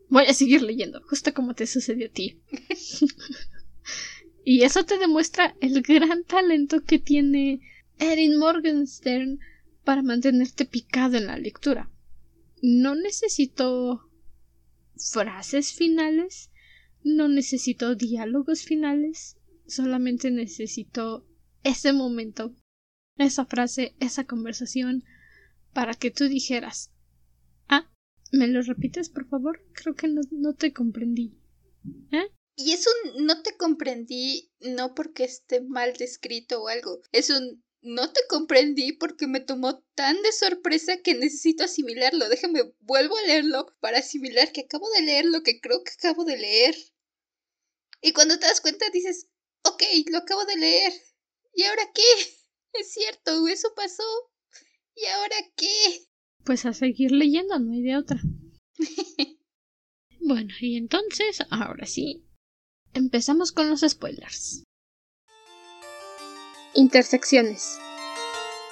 Voy 0.08 0.24
a 0.26 0.34
seguir 0.34 0.62
leyendo, 0.62 1.02
justo 1.02 1.34
como 1.34 1.54
te 1.54 1.66
sucedió 1.66 2.06
a 2.06 2.10
ti. 2.10 2.40
y 4.44 4.62
eso 4.62 4.84
te 4.84 4.98
demuestra 4.98 5.56
el 5.60 5.82
gran 5.82 6.22
talento 6.24 6.84
que 6.84 7.00
tiene 7.00 7.60
Erin 7.98 8.38
Morgenstern 8.38 9.40
para 9.82 10.02
mantenerte 10.02 10.64
picado 10.64 11.16
en 11.16 11.26
la 11.26 11.36
lectura. 11.36 11.90
No 12.62 12.94
necesito 12.94 14.08
frases 14.96 15.72
finales, 15.72 16.50
no 17.02 17.28
necesito 17.28 17.96
diálogos 17.96 18.62
finales, 18.62 19.36
solamente 19.66 20.30
necesito 20.30 21.26
ese 21.64 21.92
momento, 21.92 22.54
esa 23.18 23.44
frase, 23.44 23.96
esa 23.98 24.24
conversación, 24.24 25.02
para 25.72 25.94
que 25.94 26.12
tú 26.12 26.28
dijeras 26.28 26.93
¿me 28.34 28.48
lo 28.48 28.62
repites, 28.62 29.08
por 29.08 29.28
favor? 29.28 29.60
Creo 29.72 29.94
que 29.94 30.08
no, 30.08 30.20
no 30.30 30.54
te 30.54 30.72
comprendí. 30.72 31.38
¿Eh? 32.12 32.30
Y 32.56 32.72
es 32.72 32.86
un 32.86 33.26
no 33.26 33.42
te 33.42 33.56
comprendí 33.56 34.52
no 34.60 34.94
porque 34.94 35.24
esté 35.24 35.60
mal 35.60 35.94
descrito 35.94 36.62
o 36.62 36.68
algo. 36.68 37.00
Es 37.12 37.30
un 37.30 37.64
no 37.82 38.12
te 38.12 38.20
comprendí 38.28 38.92
porque 38.92 39.26
me 39.26 39.40
tomó 39.40 39.82
tan 39.94 40.20
de 40.22 40.32
sorpresa 40.32 40.96
que 41.02 41.14
necesito 41.14 41.64
asimilarlo. 41.64 42.28
Déjame, 42.28 42.72
vuelvo 42.80 43.16
a 43.16 43.22
leerlo 43.22 43.66
para 43.80 43.98
asimilar 43.98 44.52
que 44.52 44.62
acabo 44.62 44.88
de 44.90 45.02
leer 45.02 45.26
lo 45.26 45.42
que 45.42 45.60
creo 45.60 45.82
que 45.84 45.92
acabo 45.92 46.24
de 46.24 46.38
leer. 46.38 46.74
Y 48.00 48.12
cuando 48.12 48.38
te 48.38 48.46
das 48.46 48.60
cuenta 48.60 48.88
dices, 48.90 49.26
ok, 49.64 49.82
lo 50.10 50.18
acabo 50.18 50.44
de 50.46 50.56
leer. 50.56 50.92
¿Y 51.54 51.64
ahora 51.64 51.90
qué? 51.94 52.02
Es 52.72 52.92
cierto, 52.92 53.46
eso 53.46 53.72
pasó. 53.76 54.02
¿Y 54.96 55.04
ahora 55.06 55.36
qué? 55.54 56.08
Pues 56.44 56.66
a 56.66 56.74
seguir 56.74 57.10
leyendo, 57.10 57.58
no 57.58 57.72
hay 57.72 57.82
de 57.82 57.96
otra. 57.96 58.20
bueno, 60.20 60.52
y 60.60 60.76
entonces, 60.76 61.38
ahora 61.50 61.86
sí, 61.86 62.26
empezamos 62.92 63.50
con 63.50 63.70
los 63.70 63.80
spoilers. 63.80 64.62
Intersecciones. 66.74 67.78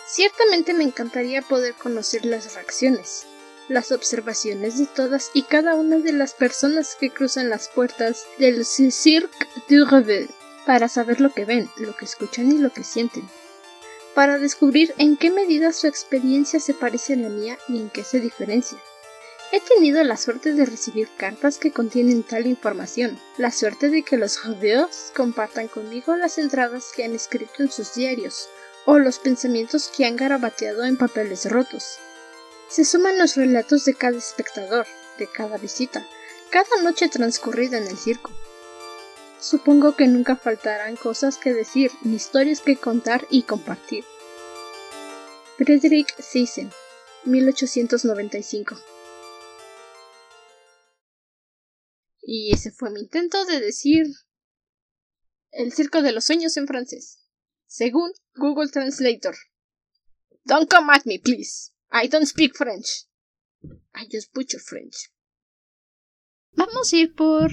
Ciertamente 0.06 0.74
me 0.74 0.84
encantaría 0.84 1.40
poder 1.40 1.74
conocer 1.74 2.26
las 2.26 2.54
reacciones, 2.54 3.26
las 3.70 3.90
observaciones 3.90 4.78
de 4.78 4.86
todas 4.86 5.30
y 5.32 5.42
cada 5.42 5.74
una 5.74 5.98
de 5.98 6.12
las 6.12 6.34
personas 6.34 6.96
que 7.00 7.08
cruzan 7.08 7.48
las 7.48 7.68
puertas 7.68 8.26
del 8.38 8.66
Cirque 8.66 9.46
du 9.70 9.86
Revel 9.86 10.28
para 10.66 10.88
saber 10.88 11.22
lo 11.22 11.32
que 11.32 11.46
ven, 11.46 11.70
lo 11.78 11.96
que 11.96 12.04
escuchan 12.04 12.52
y 12.52 12.58
lo 12.58 12.70
que 12.70 12.84
sienten, 12.84 13.24
para 14.14 14.38
descubrir 14.38 14.94
en 14.98 15.16
qué 15.16 15.30
medida 15.30 15.72
su 15.72 15.86
experiencia 15.86 16.60
se 16.60 16.74
parece 16.74 17.14
a 17.14 17.16
la 17.16 17.28
mía 17.28 17.58
y 17.68 17.78
en 17.78 17.90
qué 17.90 18.04
se 18.04 18.20
diferencia. 18.20 18.78
He 19.52 19.60
tenido 19.60 20.02
la 20.02 20.16
suerte 20.16 20.54
de 20.54 20.64
recibir 20.64 21.08
cartas 21.16 21.58
que 21.58 21.72
contienen 21.72 22.22
tal 22.22 22.46
información, 22.46 23.18
la 23.36 23.50
suerte 23.50 23.90
de 23.90 24.02
que 24.02 24.16
los 24.16 24.44
reviews 24.44 25.12
compartan 25.14 25.68
conmigo 25.68 26.16
las 26.16 26.38
entradas 26.38 26.90
que 26.96 27.04
han 27.04 27.14
escrito 27.14 27.62
en 27.62 27.70
sus 27.70 27.94
diarios, 27.94 28.48
o 28.86 28.98
los 28.98 29.18
pensamientos 29.18 29.90
que 29.94 30.06
han 30.06 30.16
garabateado 30.16 30.84
en 30.84 30.96
papeles 30.96 31.50
rotos. 31.50 31.98
Se 32.68 32.84
suman 32.84 33.18
los 33.18 33.36
relatos 33.36 33.84
de 33.84 33.94
cada 33.94 34.16
espectador, 34.16 34.86
de 35.18 35.26
cada 35.26 35.58
visita, 35.58 36.06
cada 36.50 36.82
noche 36.82 37.08
transcurrida 37.08 37.76
en 37.76 37.86
el 37.86 37.98
circo. 37.98 38.30
Supongo 39.42 39.96
que 39.96 40.06
nunca 40.06 40.36
faltarán 40.36 40.94
cosas 40.94 41.36
que 41.36 41.52
decir, 41.52 41.90
ni 42.04 42.14
historias 42.14 42.60
que 42.60 42.76
contar 42.76 43.26
y 43.28 43.42
compartir. 43.42 44.04
Frederick 45.58 46.14
Sisen, 46.22 46.70
1895 47.24 48.76
Y 52.22 52.54
ese 52.54 52.70
fue 52.70 52.90
mi 52.92 53.00
intento 53.00 53.44
de 53.44 53.58
decir 53.58 54.06
el 55.50 55.72
circo 55.72 56.02
de 56.02 56.12
los 56.12 56.24
sueños 56.24 56.56
en 56.56 56.68
francés, 56.68 57.18
según 57.66 58.12
Google 58.36 58.70
Translator. 58.70 59.34
Don't 60.44 60.70
come 60.70 60.92
at 60.94 61.04
me, 61.04 61.18
please. 61.18 61.72
I 61.90 62.08
don't 62.08 62.26
speak 62.26 62.56
French. 62.56 63.08
I 63.92 64.06
just 64.08 64.32
butcher 64.32 64.60
French. 64.60 65.12
Vamos 66.52 66.92
a 66.92 66.96
ir 66.96 67.12
por 67.16 67.50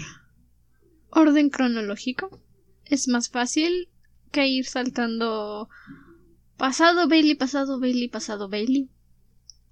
orden 1.12 1.50
cronológico. 1.50 2.42
Es 2.86 3.08
más 3.08 3.30
fácil 3.30 3.90
que 4.32 4.48
ir 4.48 4.66
saltando 4.66 5.70
pasado 6.58 7.08
Bailey, 7.08 7.36
pasado 7.36 7.80
Bailey, 7.80 8.10
pasado 8.10 8.50
Bailey. 8.50 8.90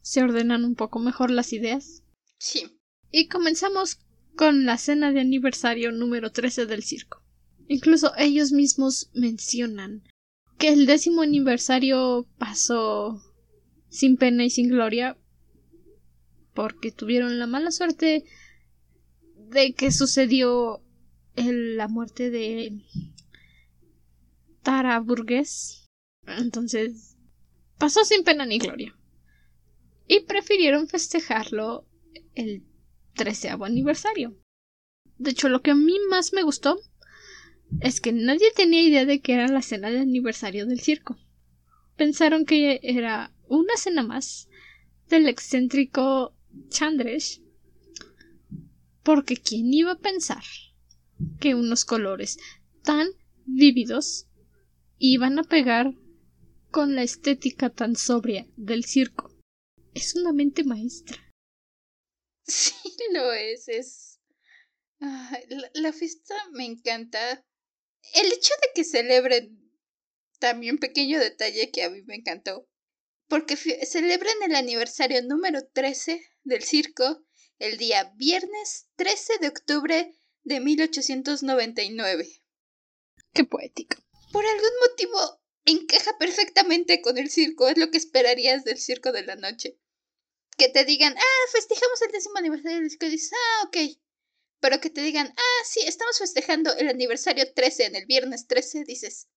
Se 0.02 0.24
ordenan 0.24 0.64
un 0.64 0.76
poco 0.76 1.00
mejor 1.00 1.32
las 1.32 1.54
ideas. 1.54 2.04
Sí. 2.40 2.78
Y 3.12 3.28
comenzamos 3.28 4.00
con 4.36 4.66
la 4.66 4.78
cena 4.78 5.12
de 5.12 5.20
aniversario 5.20 5.92
número 5.92 6.32
13 6.32 6.66
del 6.66 6.84
circo. 6.84 7.24
Incluso 7.68 8.14
ellos 8.18 8.52
mismos 8.52 9.10
mencionan 9.14 10.04
que 10.58 10.70
el 10.70 10.86
décimo 10.86 11.22
aniversario 11.22 12.28
pasó 12.38 13.22
sin 13.90 14.18
pena 14.18 14.46
y 14.46 14.50
sin 14.50 14.70
gloria 14.70 15.18
porque 16.54 16.92
tuvieron 16.92 17.38
la 17.38 17.48
mala 17.48 17.72
suerte 17.72 18.26
de 19.50 19.74
que 19.74 19.92
sucedió 19.92 20.82
la 21.46 21.88
muerte 21.88 22.30
de 22.32 22.82
Tara 24.64 25.00
Burgess. 25.00 25.86
Entonces, 26.26 27.16
pasó 27.78 28.04
sin 28.04 28.24
pena 28.24 28.46
ni 28.46 28.58
gloria. 28.58 28.96
Y 30.08 30.22
prefirieron 30.22 30.88
festejarlo 30.88 31.88
el 32.36 32.64
treceavo 33.14 33.66
aniversario. 33.66 34.36
De 35.18 35.32
hecho, 35.32 35.50
lo 35.50 35.62
que 35.62 35.72
a 35.72 35.76
mí 35.76 35.98
más 36.10 36.34
me 36.34 36.44
gustó 36.44 36.80
es 37.82 38.02
que 38.02 38.12
nadie 38.12 38.52
tenía 38.56 38.82
idea 38.82 39.06
de 39.06 39.20
que 39.22 39.34
era 39.34 39.48
la 39.48 39.62
cena 39.62 39.90
de 39.90 40.00
aniversario 40.00 40.66
del 40.66 40.80
circo. 40.80 41.18
Pensaron 41.96 42.46
que 42.46 42.80
era 42.84 43.34
una 43.48 43.76
cena 43.76 44.04
más 44.04 44.50
del 45.08 45.28
excéntrico 45.28 46.36
Chandresh. 46.70 47.42
Porque 49.04 49.38
¿quién 49.38 49.74
iba 49.74 49.94
a 49.94 50.00
pensar 50.00 50.44
que 51.40 51.56
unos 51.56 51.86
colores 51.86 52.38
tan 52.84 53.08
vívidos 53.46 54.28
iban 55.00 55.40
a 55.40 55.44
pegar 55.44 55.94
con 56.72 56.96
la 56.96 57.04
estética 57.04 57.70
tan 57.70 57.96
sobria 57.96 58.48
del 58.56 58.86
circo? 58.86 59.32
Es 59.94 60.16
una 60.16 60.34
mente 60.34 60.64
maestra. 60.64 61.18
Sí, 62.50 62.74
lo 63.12 63.34
es. 63.34 63.68
Es. 63.68 64.20
la, 65.74 65.92
fiesta 65.92 66.34
me 66.54 66.64
encanta. 66.66 67.46
El 68.14 68.32
hecho 68.32 68.54
de 68.62 68.70
que 68.74 68.86
celebren. 68.86 69.70
También 70.40 70.78
pequeño 70.78 71.20
detalle 71.20 71.72
que 71.72 71.84
a 71.84 71.90
mí 71.90 72.04
me 72.04 72.16
encantó. 72.16 72.70
Porque 73.28 73.58
celebran 73.58 74.36
el 74.46 74.56
aniversario 74.56 75.22
número 75.24 75.68
13 75.74 76.22
del 76.44 76.64
circo 76.64 77.26
el 77.60 77.78
día 77.78 78.14
viernes 78.16 78.88
13 78.96 79.40
de 79.42 79.48
octubre 79.48 80.16
de 80.48 80.60
1899. 80.60 82.28
Qué 83.34 83.44
poético. 83.44 83.98
Por 84.32 84.46
algún 84.46 84.72
motivo 84.90 85.42
encaja 85.66 86.18
perfectamente 86.18 87.02
con 87.02 87.18
el 87.18 87.30
circo, 87.30 87.68
es 87.68 87.78
lo 87.78 87.92
que 87.92 87.98
esperarías 87.98 88.64
del 88.64 88.78
circo 88.78 89.12
de 89.12 89.24
la 89.24 89.36
noche 89.36 89.78
que 90.58 90.70
te 90.70 90.84
digan, 90.86 91.16
ah, 91.16 91.52
festejamos 91.52 92.02
el 92.02 92.12
décimo 92.12 92.38
aniversario 92.38 92.78
del 92.78 92.90
disco, 92.90 93.06
y 93.06 93.12
dices, 93.12 93.32
ah, 93.34 93.68
ok. 93.68 93.78
Pero 94.60 94.82
que 94.82 94.90
te 94.90 95.02
digan, 95.02 95.32
ah, 95.38 95.64
sí, 95.64 95.82
estamos 95.86 96.18
festejando 96.18 96.76
el 96.76 96.90
aniversario 96.90 97.54
13 97.54 97.86
en 97.86 97.96
el 97.96 98.06
viernes 98.08 98.48
13, 98.48 98.84
dices, 98.84 99.28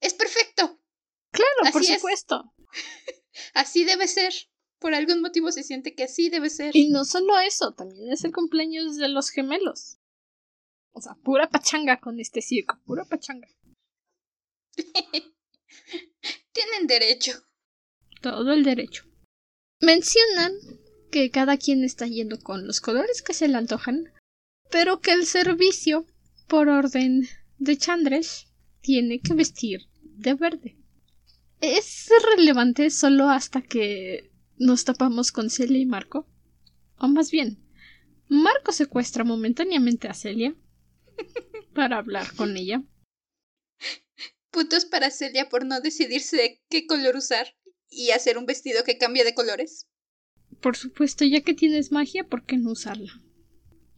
es 0.00 0.14
perfecto. 0.14 0.80
Claro, 1.30 1.72
por 1.72 1.84
supuesto. 1.84 2.54
así 3.54 3.84
debe 3.84 4.08
ser. 4.08 4.32
Por 4.78 4.94
algún 4.94 5.20
motivo 5.20 5.50
se 5.52 5.62
siente 5.62 5.94
que 5.94 6.04
así 6.04 6.30
debe 6.30 6.50
ser. 6.50 6.74
Y 6.74 6.88
no 6.88 7.04
solo 7.04 7.38
eso, 7.38 7.74
también 7.74 8.12
es 8.12 8.24
el 8.24 8.32
cumpleaños 8.32 8.96
de 8.96 9.08
los 9.08 9.30
gemelos. 9.30 9.98
O 10.94 11.00
sea, 11.00 11.14
pura 11.16 11.50
pachanga 11.50 11.98
con 11.98 12.20
este 12.20 12.40
circo, 12.40 12.80
pura 12.86 13.04
pachanga. 13.04 13.48
Tienen 16.52 16.86
derecho. 16.86 17.32
Todo 18.22 18.52
el 18.52 18.62
derecho. 18.62 19.04
Mencionan 19.80 20.52
que 21.10 21.30
cada 21.30 21.56
quien 21.56 21.82
está 21.82 22.06
yendo 22.06 22.38
con 22.40 22.66
los 22.66 22.80
colores 22.80 23.22
que 23.22 23.34
se 23.34 23.48
le 23.48 23.56
antojan, 23.56 24.12
pero 24.70 25.00
que 25.00 25.10
el 25.12 25.26
servicio, 25.26 26.06
por 26.46 26.68
orden 26.68 27.26
de 27.58 27.76
Chandresh, 27.76 28.46
tiene 28.80 29.20
que 29.20 29.34
vestir 29.34 29.88
de 30.00 30.34
verde. 30.34 30.78
Es 31.60 32.08
relevante 32.36 32.90
solo 32.90 33.30
hasta 33.30 33.62
que 33.62 34.30
nos 34.58 34.84
tapamos 34.84 35.32
con 35.32 35.50
Celia 35.50 35.78
y 35.78 35.86
Marco. 35.86 36.28
O 36.98 37.08
más 37.08 37.32
bien, 37.32 37.58
Marco 38.28 38.70
secuestra 38.70 39.24
momentáneamente 39.24 40.06
a 40.08 40.14
Celia 40.14 40.54
para 41.74 41.98
hablar 41.98 42.34
con 42.34 42.56
ella. 42.56 42.82
Puntos 44.50 44.84
para 44.84 45.10
Celia 45.10 45.48
por 45.48 45.66
no 45.66 45.80
decidirse 45.80 46.36
de 46.36 46.62
qué 46.68 46.86
color 46.86 47.16
usar 47.16 47.56
y 47.90 48.10
hacer 48.10 48.38
un 48.38 48.46
vestido 48.46 48.84
que 48.84 48.98
cambie 48.98 49.24
de 49.24 49.34
colores. 49.34 49.88
Por 50.60 50.76
supuesto, 50.76 51.24
ya 51.24 51.40
que 51.40 51.54
tienes 51.54 51.92
magia, 51.92 52.24
¿por 52.24 52.44
qué 52.44 52.56
no 52.56 52.70
usarla? 52.70 53.12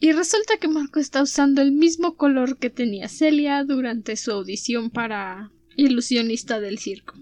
Y 0.01 0.13
resulta 0.13 0.59
que 0.59 0.69
Marco 0.69 1.01
está 1.01 1.23
usando 1.23 1.63
el 1.63 1.73
mismo 1.73 2.17
color 2.17 2.59
que 2.59 2.71
tenía 2.71 3.09
Celia 3.09 3.65
durante 3.65 4.17
su 4.17 4.31
audición 4.33 4.91
para 4.91 5.53
ilusionista 5.77 6.61
del 6.61 6.79
circo. 6.79 7.15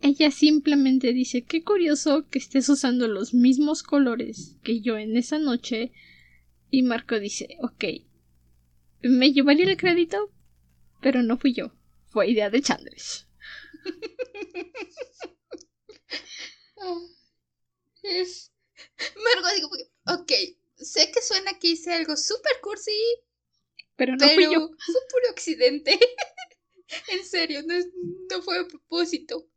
Ella 0.00 0.30
simplemente 0.30 1.12
dice 1.12 1.42
qué 1.42 1.62
curioso 1.62 2.28
que 2.28 2.38
estés 2.38 2.68
usando 2.68 3.08
los 3.08 3.34
mismos 3.34 3.82
colores 3.82 4.56
que 4.62 4.80
yo 4.80 4.96
en 4.96 5.16
esa 5.16 5.38
noche 5.38 5.92
y 6.70 6.82
Marco 6.82 7.18
dice 7.18 7.56
ok 7.60 7.84
me 9.02 9.32
llevaría 9.32 9.66
el 9.66 9.76
crédito 9.76 10.30
pero 11.00 11.22
no 11.22 11.36
fui 11.38 11.52
yo 11.54 11.72
fue 12.06 12.30
idea 12.30 12.50
de 12.50 12.62
Chandres 12.62 13.26
Ah, 16.80 17.00
es... 18.02 18.52
Margo, 18.96 19.48
digo, 19.56 19.70
ok, 20.20 20.32
sé 20.76 21.10
que 21.10 21.20
suena 21.20 21.58
que 21.58 21.68
hice 21.68 21.92
algo 21.92 22.16
súper 22.16 22.52
cursi, 22.62 22.92
pero 23.96 24.14
no 24.14 24.28
fui 24.28 24.44
yo. 24.44 24.68
Fue 24.68 25.00
puro 25.10 25.30
accidente. 25.30 25.98
en 27.12 27.24
serio, 27.24 27.62
no, 27.66 27.74
no 28.30 28.42
fue 28.42 28.60
a 28.60 28.66
propósito. 28.66 29.48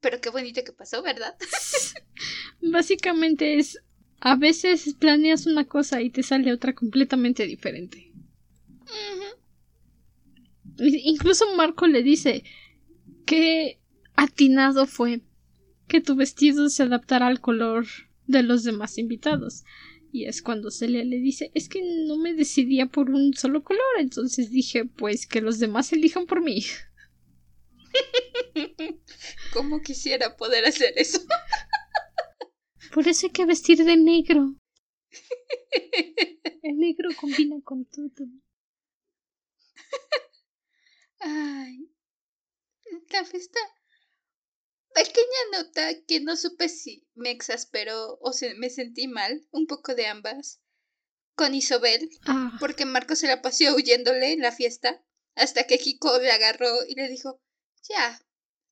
Pero 0.00 0.20
qué 0.22 0.30
bonito 0.30 0.64
que 0.64 0.72
pasó, 0.72 1.02
¿verdad? 1.02 1.36
Básicamente 2.62 3.58
es, 3.58 3.78
a 4.20 4.36
veces 4.36 4.94
planeas 4.98 5.44
una 5.44 5.66
cosa 5.66 6.00
y 6.00 6.08
te 6.08 6.22
sale 6.22 6.54
otra 6.54 6.74
completamente 6.74 7.44
diferente. 7.44 8.09
Incluso 10.78 11.54
Marco 11.56 11.86
le 11.86 12.02
dice 12.02 12.44
que 13.26 13.80
atinado 14.16 14.86
fue 14.86 15.22
que 15.88 16.00
tu 16.00 16.14
vestido 16.14 16.68
se 16.68 16.84
adaptara 16.84 17.26
al 17.26 17.40
color 17.40 17.86
de 18.26 18.42
los 18.42 18.64
demás 18.64 18.96
invitados. 18.98 19.64
Y 20.12 20.24
es 20.24 20.42
cuando 20.42 20.70
Celia 20.70 21.04
le 21.04 21.18
dice, 21.18 21.50
es 21.54 21.68
que 21.68 21.80
no 22.06 22.16
me 22.16 22.34
decidía 22.34 22.86
por 22.86 23.10
un 23.10 23.34
solo 23.34 23.62
color, 23.62 23.82
entonces 23.98 24.50
dije, 24.50 24.84
pues 24.84 25.26
que 25.26 25.40
los 25.40 25.58
demás 25.58 25.92
elijan 25.92 26.26
por 26.26 26.42
mí. 26.42 26.64
¿Cómo 29.52 29.80
quisiera 29.82 30.36
poder 30.36 30.64
hacer 30.64 30.94
eso? 30.96 31.20
Por 32.92 33.06
eso 33.06 33.26
hay 33.26 33.32
que 33.32 33.46
vestir 33.46 33.84
de 33.84 33.96
negro. 33.96 34.56
El 36.62 36.78
negro 36.78 37.10
combina 37.20 37.56
con 37.62 37.84
todo. 37.84 38.26
Ay. 41.20 41.90
La 43.10 43.24
fiesta 43.24 43.60
Pequeña 44.92 45.42
nota 45.52 46.02
que 46.06 46.20
no 46.20 46.36
supe 46.36 46.68
si 46.68 47.06
me 47.14 47.30
exasperó 47.30 48.18
o 48.20 48.32
se, 48.32 48.54
me 48.54 48.70
sentí 48.70 49.06
mal, 49.06 49.46
un 49.52 49.66
poco 49.66 49.94
de 49.94 50.06
ambas, 50.06 50.60
con 51.36 51.54
Isobel, 51.54 52.10
ah. 52.26 52.56
porque 52.58 52.84
Marco 52.84 53.14
se 53.14 53.28
la 53.28 53.40
pasó 53.40 53.72
huyéndole 53.74 54.32
en 54.32 54.40
la 54.40 54.50
fiesta, 54.52 55.02
hasta 55.36 55.64
que 55.64 55.78
Kiko 55.78 56.18
le 56.18 56.32
agarró 56.32 56.84
y 56.88 56.96
le 56.96 57.08
dijo, 57.08 57.40
ya, 57.88 58.20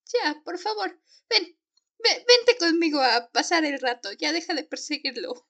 ya, 0.06 0.42
por 0.44 0.58
favor, 0.58 1.00
ven, 1.30 1.56
vente 2.00 2.56
conmigo 2.58 3.00
a 3.00 3.30
pasar 3.30 3.64
el 3.64 3.80
rato, 3.80 4.10
ya 4.12 4.32
deja 4.32 4.54
de 4.54 4.64
perseguirlo. 4.64 5.46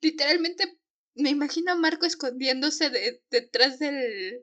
Literalmente 0.00 0.79
me 1.14 1.30
imagino 1.30 1.72
a 1.72 1.76
Marco 1.76 2.06
escondiéndose 2.06 2.90
de, 2.90 3.22
detrás 3.30 3.78
del... 3.78 4.42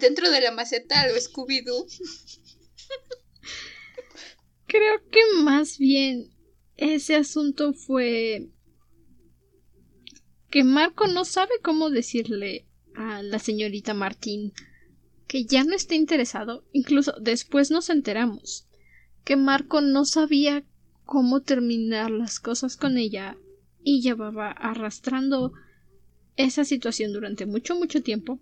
dentro 0.00 0.30
de 0.30 0.40
la 0.40 0.52
maceta 0.52 1.06
o 1.12 1.16
Scooby-Doo. 1.16 1.86
Creo 4.66 5.08
que 5.10 5.20
más 5.42 5.78
bien 5.78 6.30
ese 6.76 7.14
asunto 7.14 7.72
fue 7.72 8.50
que 10.50 10.64
Marco 10.64 11.06
no 11.06 11.24
sabe 11.24 11.54
cómo 11.62 11.90
decirle 11.90 12.66
a 12.94 13.22
la 13.22 13.38
señorita 13.38 13.94
Martín 13.94 14.52
que 15.26 15.44
ya 15.44 15.64
no 15.64 15.74
está 15.74 15.94
interesado. 15.94 16.64
Incluso 16.72 17.14
después 17.20 17.70
nos 17.70 17.90
enteramos 17.90 18.66
que 19.24 19.36
Marco 19.36 19.80
no 19.80 20.04
sabía 20.04 20.64
cómo 21.04 21.42
terminar 21.42 22.10
las 22.10 22.40
cosas 22.40 22.76
con 22.76 22.98
ella 22.98 23.36
y 23.82 24.02
llevaba 24.02 24.50
arrastrando 24.50 25.52
esa 26.36 26.64
situación 26.64 27.12
durante 27.12 27.46
mucho, 27.46 27.74
mucho 27.76 28.02
tiempo 28.02 28.40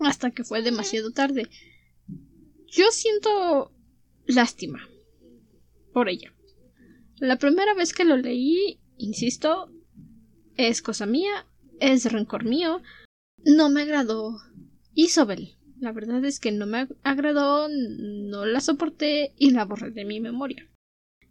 hasta 0.00 0.30
que 0.30 0.44
fue 0.44 0.62
demasiado 0.62 1.12
tarde. 1.12 1.48
Yo 2.66 2.86
siento 2.90 3.72
lástima 4.26 4.88
por 5.92 6.08
ella. 6.08 6.32
La 7.18 7.38
primera 7.38 7.74
vez 7.74 7.92
que 7.92 8.04
lo 8.04 8.16
leí, 8.16 8.80
insisto, 8.96 9.70
es 10.56 10.82
cosa 10.82 11.06
mía, 11.06 11.46
es 11.80 12.10
rencor 12.10 12.44
mío, 12.44 12.82
no 13.44 13.68
me 13.70 13.82
agradó 13.82 14.38
Isobel. 14.94 15.56
La 15.78 15.92
verdad 15.92 16.24
es 16.24 16.38
que 16.38 16.52
no 16.52 16.66
me 16.66 16.88
agradó, 17.02 17.68
no 17.68 18.46
la 18.46 18.60
soporté 18.60 19.32
y 19.36 19.50
la 19.50 19.64
borré 19.64 19.90
de 19.90 20.04
mi 20.04 20.20
memoria. 20.20 20.68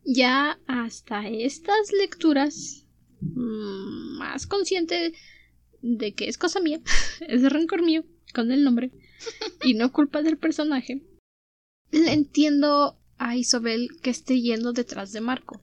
Ya 0.03 0.59
hasta 0.67 1.27
estas 1.27 1.91
lecturas, 1.93 2.85
mm, 3.21 4.17
más 4.17 4.47
consciente 4.47 5.13
de 5.81 6.13
que 6.13 6.27
es 6.27 6.37
cosa 6.37 6.59
mía, 6.59 6.81
es 7.27 7.43
rencor 7.51 7.83
mío, 7.83 8.03
con 8.33 8.51
el 8.51 8.63
nombre, 8.63 8.91
y 9.63 9.73
no 9.73 9.91
culpa 9.91 10.21
del 10.21 10.37
personaje, 10.37 11.03
entiendo 11.91 12.97
a 13.17 13.35
Isabel 13.35 13.89
que 14.01 14.09
esté 14.09 14.41
yendo 14.41 14.73
detrás 14.73 15.11
de 15.11 15.21
Marco, 15.21 15.61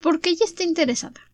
porque 0.00 0.30
ella 0.30 0.44
está 0.44 0.64
interesada 0.64 1.30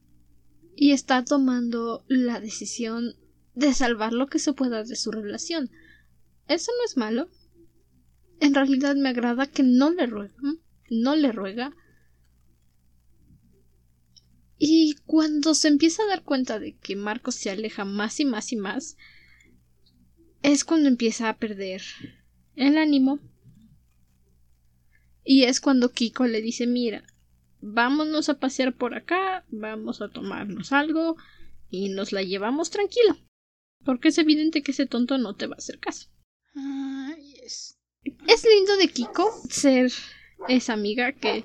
y 0.76 0.92
está 0.92 1.24
tomando 1.24 2.04
la 2.06 2.40
decisión 2.40 3.14
de 3.54 3.74
salvar 3.74 4.12
lo 4.12 4.28
que 4.28 4.38
se 4.38 4.52
pueda 4.52 4.84
de 4.84 4.94
su 4.94 5.10
relación. 5.10 5.70
Eso 6.46 6.70
no 6.78 6.84
es 6.84 6.96
malo. 6.96 7.28
En 8.40 8.54
realidad 8.54 8.94
me 8.94 9.08
agrada 9.08 9.46
que 9.46 9.64
no 9.64 9.90
le 9.90 10.06
ruega, 10.06 10.36
no 10.90 11.16
le 11.16 11.32
ruega. 11.32 11.74
Y 14.58 14.96
cuando 15.06 15.54
se 15.54 15.68
empieza 15.68 16.02
a 16.02 16.08
dar 16.08 16.22
cuenta 16.24 16.58
de 16.58 16.76
que 16.76 16.96
Marco 16.96 17.30
se 17.30 17.50
aleja 17.50 17.84
más 17.84 18.18
y 18.20 18.24
más 18.24 18.52
y 18.52 18.56
más, 18.56 18.96
es 20.42 20.64
cuando 20.64 20.88
empieza 20.88 21.28
a 21.28 21.36
perder 21.36 21.82
el 22.56 22.76
ánimo 22.76 23.20
y 25.30 25.44
es 25.44 25.60
cuando 25.60 25.92
Kiko 25.92 26.26
le 26.26 26.40
dice, 26.40 26.66
mira, 26.66 27.04
vámonos 27.60 28.30
a 28.30 28.40
pasear 28.40 28.74
por 28.74 28.94
acá, 28.94 29.44
vamos 29.50 30.00
a 30.00 30.08
tomarnos 30.08 30.72
algo 30.72 31.16
y 31.68 31.90
nos 31.90 32.12
la 32.12 32.22
llevamos 32.22 32.70
tranquilo. 32.70 33.14
Porque 33.84 34.08
es 34.08 34.16
evidente 34.16 34.62
que 34.62 34.70
ese 34.70 34.86
tonto 34.86 35.18
no 35.18 35.36
te 35.36 35.46
va 35.46 35.54
a 35.54 35.58
hacer 35.58 35.78
caso. 35.78 36.08
es... 37.44 37.78
es 38.26 38.44
lindo 38.44 38.76
de 38.78 38.88
Kiko 38.88 39.30
ser 39.50 39.92
esa 40.48 40.72
amiga 40.72 41.12
que 41.12 41.44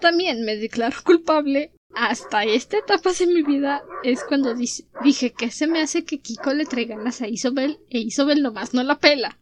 también 0.00 0.44
me 0.44 0.56
declaro 0.56 0.96
culpable. 1.04 1.72
Hasta 1.94 2.44
esta 2.44 2.78
etapa 2.78 3.12
de 3.12 3.26
mi 3.26 3.42
vida 3.42 3.84
es 4.02 4.24
cuando 4.24 4.54
dije 4.54 5.32
que 5.32 5.50
se 5.50 5.66
me 5.66 5.80
hace 5.80 6.04
que 6.04 6.20
Kiko 6.20 6.54
le 6.54 6.64
traiga 6.64 6.96
las 6.96 7.20
a 7.20 7.28
Isobel 7.28 7.80
e 7.90 7.98
Isobel 7.98 8.42
nomás 8.42 8.72
no 8.72 8.82
la 8.82 8.98
pela. 8.98 9.38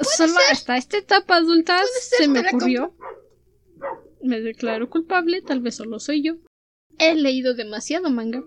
Solo 0.00 0.34
hasta 0.50 0.76
esta 0.76 0.98
etapa 0.98 1.36
adulta 1.36 1.80
se 2.18 2.28
me 2.28 2.40
ocurrió. 2.40 2.94
Me 4.22 4.40
declaro 4.40 4.88
culpable, 4.88 5.42
tal 5.42 5.60
vez 5.60 5.76
solo 5.76 5.98
soy 5.98 6.22
yo. 6.22 6.36
He 6.98 7.14
leído 7.14 7.54
demasiado 7.54 8.10
manga. 8.10 8.44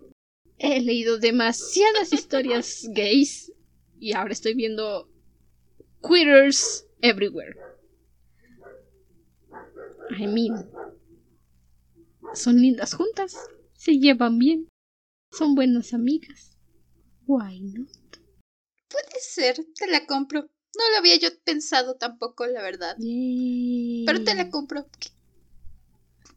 He 0.57 0.81
leído 0.81 1.17
demasiadas 1.17 2.13
historias 2.13 2.87
gays. 2.91 3.51
Y 3.99 4.13
ahora 4.13 4.33
estoy 4.33 4.53
viendo 4.53 5.09
Quitters 6.01 6.87
Everywhere. 7.01 7.72
I 10.09 10.27
mean. 10.27 10.69
Son 12.33 12.61
lindas 12.61 12.93
juntas. 12.93 13.35
Se 13.73 13.99
llevan 13.99 14.39
bien. 14.39 14.69
Son 15.31 15.55
buenas 15.55 15.93
amigas. 15.93 16.57
Why 17.25 17.59
not? 17.61 17.89
Puede 18.89 19.19
ser, 19.19 19.57
te 19.75 19.87
la 19.87 20.05
compro. 20.05 20.41
No 20.41 20.89
lo 20.91 20.97
había 20.97 21.17
yo 21.17 21.29
pensado 21.43 21.95
tampoco, 21.95 22.45
la 22.47 22.61
verdad. 22.61 22.95
Pero 22.97 24.23
te 24.23 24.35
la 24.35 24.49
compro. 24.49 24.87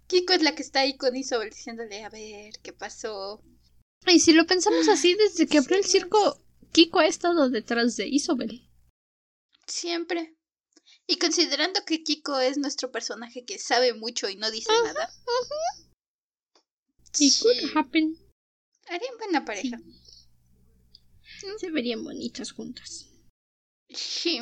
Kiko 0.06 0.32
es 0.32 0.42
la 0.42 0.54
que 0.54 0.62
está 0.62 0.80
ahí 0.80 0.96
con 0.96 1.16
Isobel 1.16 1.50
diciéndole, 1.50 2.04
a 2.04 2.10
ver, 2.10 2.54
¿qué 2.62 2.72
pasó? 2.72 3.42
Y 4.06 4.20
si 4.20 4.32
lo 4.32 4.46
pensamos 4.46 4.88
así, 4.88 5.14
desde 5.14 5.46
que 5.46 5.58
abrió 5.58 5.76
el 5.76 5.84
circo, 5.84 6.40
Kiko 6.72 7.00
ha 7.00 7.06
estado 7.06 7.50
detrás 7.50 7.96
de 7.96 8.06
Isobel. 8.06 8.68
Siempre. 9.66 10.35
Y 11.08 11.18
considerando 11.18 11.84
que 11.84 12.02
Kiko 12.02 12.38
es 12.40 12.58
nuestro 12.58 12.90
personaje 12.90 13.44
que 13.44 13.58
sabe 13.58 13.94
mucho 13.94 14.28
y 14.28 14.36
no 14.36 14.50
dice 14.50 14.72
nada. 14.84 15.10
Sí. 17.12 17.32
could 17.40 17.76
happen. 17.76 18.16
Harían 18.88 19.16
buena 19.18 19.44
pareja. 19.44 19.78
Se 21.58 21.70
verían 21.70 22.02
bonitas 22.04 22.52
juntas. 22.52 23.08
Sí. 23.88 24.40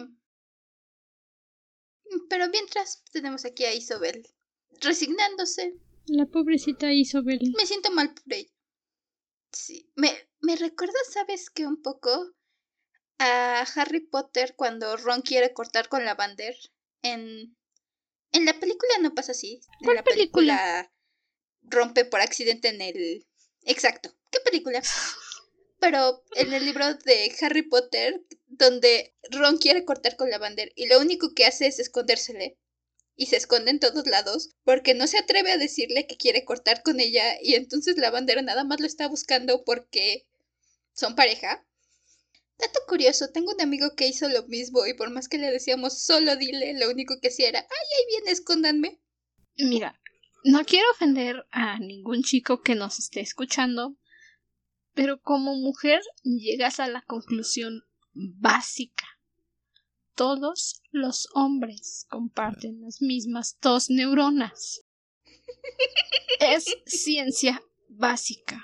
Pero 2.28 2.48
mientras 2.48 3.02
tenemos 3.12 3.44
aquí 3.44 3.64
a 3.64 3.74
Isobel 3.74 4.26
resignándose. 4.80 5.74
La 6.06 6.26
pobrecita 6.26 6.92
Isobel. 6.92 7.52
Me 7.56 7.66
siento 7.66 7.90
mal 7.90 8.14
por 8.14 8.32
ella. 8.32 8.50
Sí. 9.52 9.90
Me, 9.96 10.10
me 10.40 10.56
recuerda, 10.56 10.98
¿sabes 11.10 11.50
qué? 11.50 11.66
Un 11.66 11.80
poco 11.80 12.34
a 13.18 13.60
Harry 13.76 14.00
Potter 14.00 14.54
cuando 14.56 14.96
Ron 14.96 15.22
quiere 15.22 15.52
cortar 15.52 15.88
con 15.88 16.04
la 16.04 16.14
bander. 16.14 16.56
En, 17.02 17.56
en 18.32 18.44
la 18.44 18.58
película 18.58 18.92
no 19.00 19.14
pasa 19.14 19.32
así. 19.32 19.60
en 19.80 19.94
la 19.94 20.02
película 20.02 20.92
rompe 21.62 22.04
por 22.04 22.20
accidente 22.20 22.68
en 22.68 22.80
el... 22.80 23.26
Exacto. 23.62 24.14
¿Qué 24.30 24.40
película? 24.40 24.82
pero 25.84 26.24
en 26.36 26.54
el 26.54 26.64
libro 26.64 26.94
de 26.94 27.30
Harry 27.42 27.60
Potter, 27.60 28.22
donde 28.46 29.14
Ron 29.30 29.58
quiere 29.58 29.84
cortar 29.84 30.16
con 30.16 30.30
Lavander 30.30 30.72
y 30.76 30.86
lo 30.86 30.98
único 30.98 31.34
que 31.34 31.44
hace 31.44 31.66
es 31.66 31.78
escondérsele. 31.78 32.56
y 33.16 33.26
se 33.26 33.36
esconde 33.36 33.70
en 33.70 33.80
todos 33.80 34.06
lados 34.06 34.56
porque 34.64 34.94
no 34.94 35.06
se 35.06 35.18
atreve 35.18 35.52
a 35.52 35.58
decirle 35.58 36.06
que 36.06 36.16
quiere 36.16 36.46
cortar 36.46 36.82
con 36.82 37.00
ella 37.00 37.36
y 37.42 37.54
entonces 37.54 37.98
la 37.98 38.10
bandera 38.10 38.40
nada 38.40 38.64
más 38.64 38.80
lo 38.80 38.86
está 38.86 39.08
buscando 39.08 39.62
porque 39.64 40.26
son 40.94 41.14
pareja. 41.16 41.66
Dato 42.58 42.80
curioso, 42.86 43.30
tengo 43.32 43.52
un 43.52 43.60
amigo 43.60 43.94
que 43.96 44.06
hizo 44.06 44.28
lo 44.28 44.46
mismo 44.46 44.86
y 44.86 44.94
por 44.94 45.10
más 45.10 45.28
que 45.28 45.38
le 45.38 45.50
decíamos 45.50 46.02
solo 46.02 46.36
dile, 46.36 46.78
lo 46.78 46.90
único 46.90 47.18
que 47.20 47.28
hacía 47.28 47.48
era, 47.48 47.60
ay, 47.60 47.66
ahí 47.66 48.06
viene, 48.08 48.30
escóndanme. 48.30 49.00
Mira, 49.56 50.00
no 50.44 50.64
quiero 50.64 50.86
ofender 50.92 51.46
a 51.50 51.78
ningún 51.78 52.22
chico 52.22 52.62
que 52.62 52.74
nos 52.74 52.98
esté 52.98 53.20
escuchando, 53.20 53.96
pero 54.94 55.20
como 55.20 55.56
mujer 55.56 56.00
llegas 56.22 56.80
a 56.80 56.88
la 56.88 57.02
conclusión 57.02 57.82
básica. 58.12 59.06
Todos 60.14 60.82
los 60.92 61.28
hombres 61.34 62.06
comparten 62.08 62.82
las 62.82 63.02
mismas 63.02 63.58
dos 63.60 63.90
neuronas. 63.90 64.82
Es 66.40 66.66
ciencia 66.86 67.62
básica. 67.88 68.62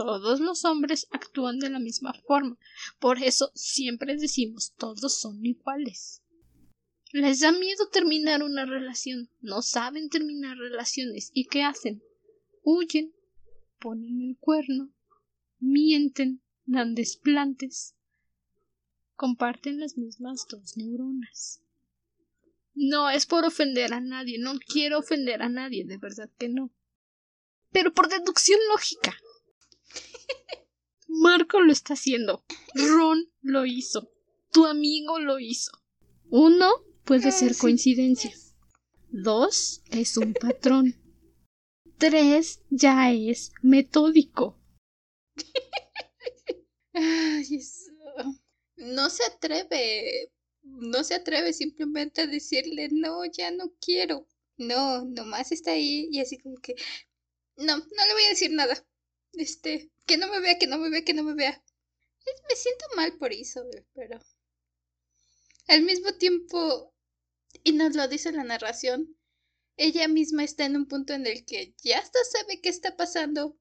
Todos 0.00 0.40
los 0.40 0.64
hombres 0.64 1.06
actúan 1.10 1.58
de 1.58 1.68
la 1.68 1.78
misma 1.78 2.14
forma. 2.26 2.58
Por 3.00 3.22
eso 3.22 3.52
siempre 3.54 4.16
decimos 4.16 4.72
todos 4.78 5.20
son 5.20 5.44
iguales. 5.44 6.22
Les 7.12 7.40
da 7.40 7.52
miedo 7.52 7.86
terminar 7.92 8.42
una 8.42 8.64
relación. 8.64 9.28
No 9.42 9.60
saben 9.60 10.08
terminar 10.08 10.56
relaciones. 10.56 11.30
¿Y 11.34 11.48
qué 11.48 11.64
hacen? 11.64 12.02
Huyen, 12.62 13.12
ponen 13.78 14.22
el 14.22 14.38
cuerno, 14.38 14.90
mienten, 15.58 16.40
dan 16.64 16.94
desplantes. 16.94 17.94
Comparten 19.16 19.80
las 19.80 19.98
mismas 19.98 20.46
dos 20.48 20.78
neuronas. 20.78 21.62
No 22.72 23.10
es 23.10 23.26
por 23.26 23.44
ofender 23.44 23.92
a 23.92 24.00
nadie, 24.00 24.38
no 24.38 24.54
quiero 24.60 25.00
ofender 25.00 25.42
a 25.42 25.50
nadie, 25.50 25.84
de 25.84 25.98
verdad 25.98 26.30
que 26.38 26.48
no. 26.48 26.72
Pero 27.70 27.92
por 27.92 28.08
deducción 28.08 28.58
lógica. 28.72 29.14
Marco 31.08 31.60
lo 31.60 31.72
está 31.72 31.94
haciendo. 31.94 32.44
Ron 32.74 33.30
lo 33.42 33.66
hizo. 33.66 34.10
Tu 34.52 34.66
amigo 34.66 35.18
lo 35.18 35.38
hizo. 35.38 35.72
Uno 36.30 36.70
puede 37.04 37.28
Ah, 37.28 37.32
ser 37.32 37.56
coincidencia. 37.56 38.32
Dos 39.08 39.82
es 39.90 40.16
un 40.16 40.34
patrón. 40.34 40.94
Tres 41.98 42.62
ya 42.70 43.12
es 43.12 43.52
metódico. 43.62 44.56
No 48.76 49.10
se 49.10 49.24
atreve. 49.24 50.32
No 50.62 51.04
se 51.04 51.14
atreve 51.14 51.52
simplemente 51.52 52.22
a 52.22 52.26
decirle, 52.26 52.88
no, 52.92 53.24
ya 53.24 53.50
no 53.50 53.72
quiero. 53.80 54.26
No, 54.56 55.04
nomás 55.04 55.52
está 55.52 55.72
ahí 55.72 56.08
y 56.10 56.20
así 56.20 56.38
como 56.38 56.56
que, 56.56 56.74
no, 57.56 57.76
no 57.78 58.06
le 58.06 58.12
voy 58.12 58.22
a 58.24 58.28
decir 58.30 58.52
nada. 58.52 58.86
Este, 59.32 59.90
que 60.06 60.16
no 60.16 60.28
me 60.28 60.38
vea, 60.38 60.56
que 60.56 60.68
no 60.68 60.78
me 60.78 60.88
vea, 60.88 61.04
que 61.04 61.14
no 61.14 61.24
me 61.24 61.34
vea. 61.34 61.60
Me 62.48 62.56
siento 62.56 62.84
mal 62.96 63.18
por 63.18 63.32
Isabel, 63.32 63.86
pero 63.94 64.18
al 65.68 65.80
mismo 65.84 66.12
tiempo, 66.18 66.92
y 67.64 67.72
nos 67.72 67.96
lo 67.96 68.08
dice 68.08 68.32
la 68.32 68.44
narración, 68.44 69.16
ella 69.76 70.08
misma 70.08 70.44
está 70.44 70.66
en 70.66 70.76
un 70.76 70.86
punto 70.88 71.14
en 71.14 71.26
el 71.26 71.44
que 71.46 71.74
ya 71.82 71.98
hasta 71.98 72.18
sabe 72.24 72.60
qué 72.60 72.68
está 72.70 72.96
pasando, 72.96 73.58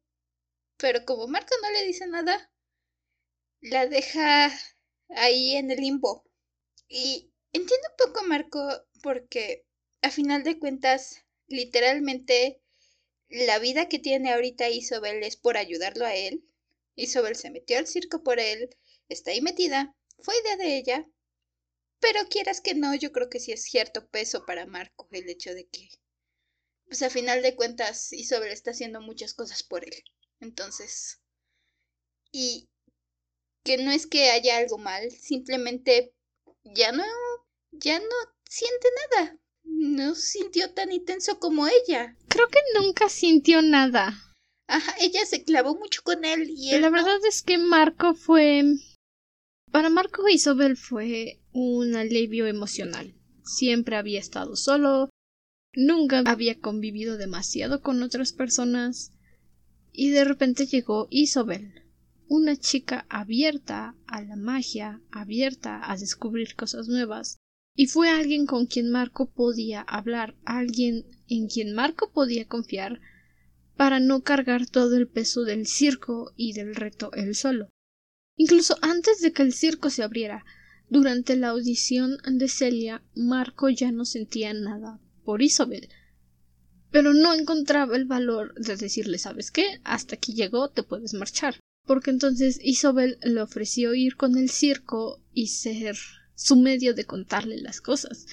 pero 0.78 1.06
como 1.06 1.28
Marco 1.28 1.56
no 1.62 1.72
le 1.72 1.86
dice 1.86 2.08
nada, 2.08 2.52
la 3.62 3.88
deja 3.88 4.52
ahí 5.10 5.56
en 5.56 5.72
el 5.72 5.80
limbo. 5.80 6.26
Y 6.90 7.32
entiendo 7.54 7.88
un 7.92 8.08
poco 8.08 8.20
a 8.22 8.28
Marco 8.28 8.68
porque 9.04 9.66
a 10.02 10.12
final 10.12 10.44
de 10.44 10.60
cuentas, 10.60 11.26
literalmente, 11.48 12.62
la 13.30 13.60
vida 13.60 13.88
que 13.88 14.00
tiene 14.00 14.34
ahorita 14.34 14.70
Isobel 14.70 15.24
es 15.24 15.36
por 15.38 15.58
ayudarlo 15.58 16.06
a 16.06 16.16
él. 16.16 16.44
Isobel 16.96 17.36
se 17.36 17.52
metió 17.52 17.78
al 17.78 17.88
circo 17.88 18.24
por 18.24 18.40
él, 18.40 18.76
está 19.08 19.32
ahí 19.32 19.42
metida, 19.42 19.96
fue 20.20 20.38
idea 20.40 20.58
de 20.58 20.78
ella. 20.78 21.08
Pero 22.00 22.28
quieras 22.30 22.62
que 22.62 22.76
no, 22.76 22.96
yo 22.96 23.12
creo 23.12 23.30
que 23.30 23.40
sí 23.40 23.52
es 23.52 23.64
cierto 23.64 24.08
peso 24.10 24.46
para 24.46 24.66
Marco 24.66 25.08
el 25.12 25.30
hecho 25.30 25.54
de 25.54 25.68
que, 25.68 25.90
pues 26.86 27.02
a 27.04 27.10
final 27.10 27.42
de 27.42 27.56
cuentas, 27.56 28.12
Isobel 28.14 28.52
está 28.52 28.72
haciendo 28.72 29.02
muchas 29.02 29.34
cosas 29.34 29.64
por 29.64 29.84
él. 29.86 30.04
Entonces, 30.40 31.20
y 32.32 32.70
que 33.64 33.78
no 33.78 33.92
es 33.92 34.08
que 34.08 34.30
haya 34.32 34.58
algo 34.58 34.78
mal, 34.78 35.12
simplemente 35.12 36.14
ya 36.64 36.92
no, 36.92 37.04
ya 37.72 38.00
no 38.00 38.16
siente 38.50 38.88
nada. 39.12 39.40
No 39.82 40.14
sintió 40.14 40.74
tan 40.74 40.92
intenso 40.92 41.40
como 41.40 41.66
ella. 41.66 42.18
Creo 42.28 42.50
que 42.50 42.60
nunca 42.78 43.08
sintió 43.08 43.62
nada. 43.62 44.36
Ajá, 44.68 44.94
ella 45.00 45.26
se 45.26 45.46
clavó 45.46 45.74
mucho 45.74 46.02
con 46.04 46.26
él 46.26 46.50
y 46.50 46.72
él 46.72 46.82
La 46.82 46.90
no. 46.90 46.98
verdad 46.98 47.26
es 47.26 47.42
que 47.42 47.58
Marco 47.58 48.14
fue. 48.14 48.62
Para 49.72 49.90
Marco 49.90 50.28
Isabel 50.28 50.76
fue 50.76 51.40
un 51.54 51.96
alivio 51.96 52.46
emocional. 52.46 53.16
Siempre 53.46 53.96
había 53.96 54.20
estado 54.20 54.58
solo, 54.58 55.10
nunca 55.74 56.24
había 56.26 56.60
convivido 56.60 57.16
demasiado 57.18 57.82
con 57.82 58.04
otras 58.04 58.34
personas, 58.34 59.14
y 59.94 60.10
de 60.10 60.26
repente 60.26 60.66
llegó 60.68 61.08
Isabel, 61.10 61.86
una 62.28 62.58
chica 62.58 63.06
abierta 63.10 63.96
a 64.08 64.22
la 64.22 64.36
magia, 64.36 65.02
abierta 65.10 65.80
a 65.90 65.96
descubrir 65.96 66.56
cosas 66.56 66.88
nuevas, 66.90 67.38
y 67.80 67.88
fue 67.88 68.10
alguien 68.10 68.46
con 68.46 68.66
quien 68.66 68.92
Marco 68.92 69.30
podía 69.30 69.80
hablar, 69.80 70.36
alguien 70.44 71.06
en 71.30 71.48
quien 71.48 71.74
Marco 71.74 72.12
podía 72.12 72.46
confiar, 72.46 73.00
para 73.78 74.02
no 74.02 74.22
cargar 74.22 74.68
todo 74.68 74.98
el 74.98 75.08
peso 75.08 75.44
del 75.44 75.66
circo 75.66 76.34
y 76.36 76.52
del 76.52 76.76
reto 76.76 77.14
él 77.14 77.36
solo. 77.36 77.70
Incluso 78.36 78.76
antes 78.82 79.22
de 79.22 79.32
que 79.32 79.44
el 79.44 79.54
circo 79.54 79.90
se 79.90 80.04
abriera, 80.04 80.44
durante 80.90 81.38
la 81.38 81.52
audición 81.52 82.18
de 82.30 82.50
Celia, 82.50 83.02
Marco 83.16 83.70
ya 83.70 83.94
no 83.94 84.04
sentía 84.04 84.54
nada 84.54 85.00
por 85.24 85.42
Isabel. 85.42 85.88
Pero 86.92 87.14
no 87.14 87.34
encontraba 87.34 87.96
el 87.96 88.04
valor 88.04 88.56
de 88.56 88.76
decirle, 88.76 89.20
¿sabes 89.20 89.52
qué? 89.52 89.80
Hasta 89.86 90.16
aquí 90.16 90.34
llegó, 90.34 90.70
te 90.70 90.84
puedes 90.84 91.14
marchar. 91.14 91.56
Porque 91.86 92.12
entonces 92.12 92.60
Isabel 92.62 93.20
le 93.24 93.42
ofreció 93.42 93.96
ir 93.96 94.18
con 94.18 94.38
el 94.38 94.50
circo 94.50 95.24
y 95.34 95.48
ser 95.48 95.96
su 96.40 96.56
medio 96.56 96.94
de 96.94 97.04
contarle 97.04 97.58
las 97.58 97.82
cosas. 97.82 98.26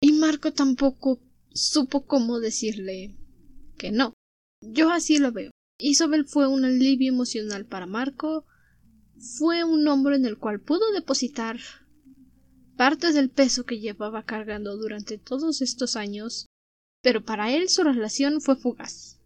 Y 0.00 0.12
Marco 0.12 0.54
tampoco 0.54 1.20
supo 1.52 2.06
cómo 2.06 2.40
decirle 2.40 3.14
que 3.76 3.92
no. 3.92 4.14
Yo 4.62 4.90
así 4.90 5.18
lo 5.18 5.32
veo. 5.32 5.50
Isabel 5.78 6.24
fue 6.24 6.48
un 6.48 6.64
alivio 6.64 7.12
emocional 7.12 7.66
para 7.66 7.84
Marco, 7.84 8.46
fue 9.38 9.64
un 9.64 9.86
hombre 9.86 10.16
en 10.16 10.24
el 10.24 10.38
cual 10.38 10.60
pudo 10.60 10.90
depositar 10.92 11.58
parte 12.76 13.12
del 13.12 13.28
peso 13.28 13.64
que 13.64 13.80
llevaba 13.80 14.24
cargando 14.24 14.76
durante 14.78 15.18
todos 15.18 15.60
estos 15.60 15.96
años, 15.96 16.46
pero 17.02 17.22
para 17.22 17.54
él 17.54 17.68
su 17.68 17.84
relación 17.84 18.40
fue 18.40 18.56
fugaz. 18.56 19.20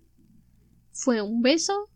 Fue 0.91 1.23
un 1.23 1.43
beso, 1.43 1.89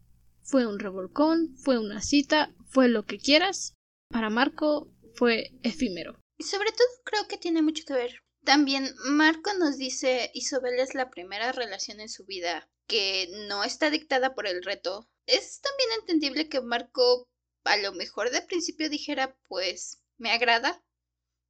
fue 0.43 0.65
un 0.65 0.79
revolcón, 0.79 1.57
fue 1.57 1.79
una 1.79 2.01
cita, 2.01 2.55
fue 2.67 2.89
lo 2.89 3.05
que 3.05 3.19
quieras. 3.19 3.75
Para 4.11 4.31
Marco 4.31 4.94
fue 5.15 5.53
efímero. 5.63 6.19
Y 6.39 6.45
sobre 6.45 6.73
todo 6.73 6.89
creo 7.05 7.29
que 7.29 7.39
tiene 7.39 7.63
mucho 7.63 7.85
que 7.87 7.95
ver. 7.95 8.23
También 8.45 8.95
Marco 9.07 9.55
nos 9.55 9.79
dice 9.79 10.31
Isabel 10.35 10.79
es 10.79 10.95
la 10.95 11.11
primera 11.11 11.53
relación 11.53 12.01
en 12.01 12.09
su 12.09 12.25
vida 12.27 12.69
que 12.87 13.29
no 13.49 13.65
está 13.65 13.91
dictada 13.91 14.35
por 14.35 14.47
el 14.47 14.63
reto. 14.63 15.09
Es 15.27 15.61
también 15.61 15.89
entendible 16.01 16.49
que 16.49 16.61
Marco 16.61 17.29
a 17.65 17.79
lo 17.79 17.93
mejor 17.93 18.31
de 18.31 18.43
principio 18.43 18.91
dijera 18.91 19.37
pues 19.49 20.03
me 20.19 20.31
agrada. 20.31 20.83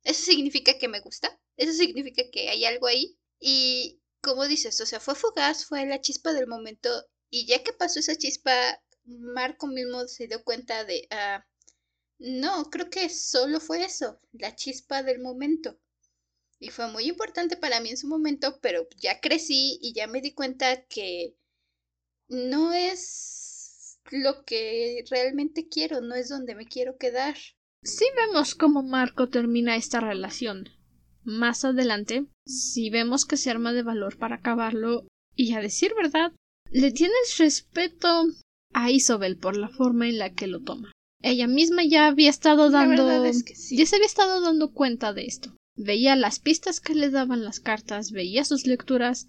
Eso 0.04 0.24
significa 0.24 0.78
que 0.78 0.88
me 0.88 1.00
gusta. 1.00 1.40
Eso 1.56 1.72
significa 1.72 2.22
que 2.32 2.50
hay 2.50 2.64
algo 2.64 2.86
ahí. 2.86 3.18
Y 3.40 4.00
como 4.20 4.46
dices, 4.46 4.80
o 4.80 4.86
sea, 4.86 5.00
fue 5.00 5.14
fugaz, 5.14 5.66
fue 5.66 5.84
la 5.86 6.00
chispa 6.00 6.32
del 6.32 6.46
momento. 6.46 6.90
Y 7.30 7.46
ya 7.46 7.62
que 7.62 7.72
pasó 7.72 8.00
esa 8.00 8.16
chispa, 8.16 8.52
Marco 9.04 9.66
mismo 9.66 10.06
se 10.06 10.28
dio 10.28 10.42
cuenta 10.44 10.84
de, 10.84 11.06
ah, 11.10 11.44
no, 12.18 12.70
creo 12.70 12.90
que 12.90 13.08
solo 13.08 13.60
fue 13.60 13.84
eso, 13.84 14.18
la 14.32 14.54
chispa 14.54 15.02
del 15.02 15.20
momento. 15.20 15.78
Y 16.58 16.70
fue 16.70 16.90
muy 16.90 17.04
importante 17.04 17.56
para 17.56 17.80
mí 17.80 17.90
en 17.90 17.96
su 17.96 18.06
momento, 18.06 18.58
pero 18.60 18.88
ya 18.96 19.20
crecí 19.20 19.78
y 19.82 19.92
ya 19.92 20.06
me 20.06 20.20
di 20.20 20.32
cuenta 20.32 20.84
que 20.86 21.36
no 22.28 22.72
es 22.72 23.98
lo 24.10 24.44
que 24.44 25.04
realmente 25.10 25.68
quiero, 25.68 26.00
no 26.00 26.14
es 26.14 26.28
donde 26.28 26.54
me 26.54 26.66
quiero 26.66 26.96
quedar. 26.96 27.36
Si 27.82 28.04
vemos 28.16 28.54
cómo 28.54 28.82
Marco 28.82 29.28
termina 29.28 29.76
esta 29.76 30.00
relación. 30.00 30.70
Más 31.22 31.64
adelante, 31.64 32.26
si 32.46 32.90
vemos 32.90 33.24
que 33.24 33.36
se 33.36 33.50
arma 33.50 33.72
de 33.72 33.82
valor 33.82 34.18
para 34.18 34.36
acabarlo, 34.36 35.06
y 35.36 35.54
a 35.54 35.60
decir 35.60 35.94
verdad, 35.94 36.32
le 36.70 36.92
tienes 36.92 37.38
respeto 37.38 38.26
a 38.72 38.90
Isabel 38.90 39.38
por 39.38 39.56
la 39.56 39.68
forma 39.68 40.08
en 40.08 40.18
la 40.18 40.32
que 40.32 40.46
lo 40.46 40.62
toma. 40.62 40.92
Ella 41.26 41.46
misma 41.46 41.82
ya 41.84 42.06
había 42.06 42.28
estado 42.28 42.70
dando. 42.70 43.06
verdad 43.06 43.24
es 43.24 43.44
que 43.44 43.56
sí. 43.56 43.78
ya 43.78 43.86
se 43.86 43.96
había 43.96 44.06
estado 44.06 44.42
dando 44.42 44.74
cuenta 44.74 45.14
de 45.14 45.24
esto. 45.24 45.56
Veía 45.74 46.16
las 46.16 46.38
pistas 46.38 46.80
que 46.80 46.94
le 46.94 47.08
daban 47.08 47.42
las 47.42 47.60
cartas, 47.60 48.10
veía 48.10 48.44
sus 48.44 48.66
lecturas, 48.66 49.26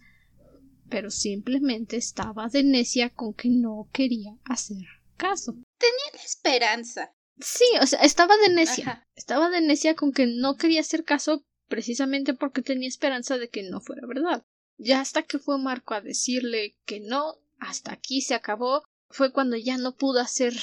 pero 0.89 1.09
simplemente 1.09 1.95
estaba 1.95 2.49
de 2.49 2.63
necia 2.63 3.11
con 3.11 3.33
que 3.33 3.47
no 3.47 3.87
quería 3.93 4.37
hacer 4.43 4.85
caso. 5.15 5.53
Tenía 5.77 6.11
la 6.13 6.21
esperanza. 6.21 7.13
Sí, 7.39 7.63
o 7.81 7.87
sea, 7.87 7.99
estaba 8.01 8.35
de 8.45 8.53
necia. 8.53 9.07
Estaba 9.15 9.49
de 9.49 9.61
necia 9.61 9.95
con 9.95 10.11
que 10.11 10.27
no 10.27 10.57
quería 10.57 10.81
hacer 10.81 11.05
caso 11.05 11.45
precisamente 11.69 12.33
porque 12.33 12.61
tenía 12.61 12.89
esperanza 12.89 13.37
de 13.37 13.47
que 13.47 13.63
no 13.63 13.79
fuera 13.79 14.05
verdad. 14.05 14.43
Ya 14.77 14.99
hasta 14.99 15.23
que 15.23 15.39
fue 15.39 15.57
Marco 15.59 15.93
a 15.93 16.01
decirle 16.01 16.75
que 16.85 16.99
no, 16.99 17.35
hasta 17.57 17.93
aquí 17.93 18.19
se 18.19 18.35
acabó, 18.35 18.83
fue 19.09 19.31
cuando 19.31 19.55
ya 19.55 19.77
no 19.77 19.95
pudo 19.95 20.19
hacer 20.19 20.53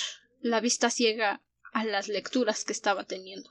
la 0.42 0.61
vista 0.61 0.90
ciega 0.90 1.42
a 1.72 1.85
las 1.85 2.09
lecturas 2.09 2.64
que 2.64 2.72
estaba 2.72 3.05
teniendo. 3.05 3.50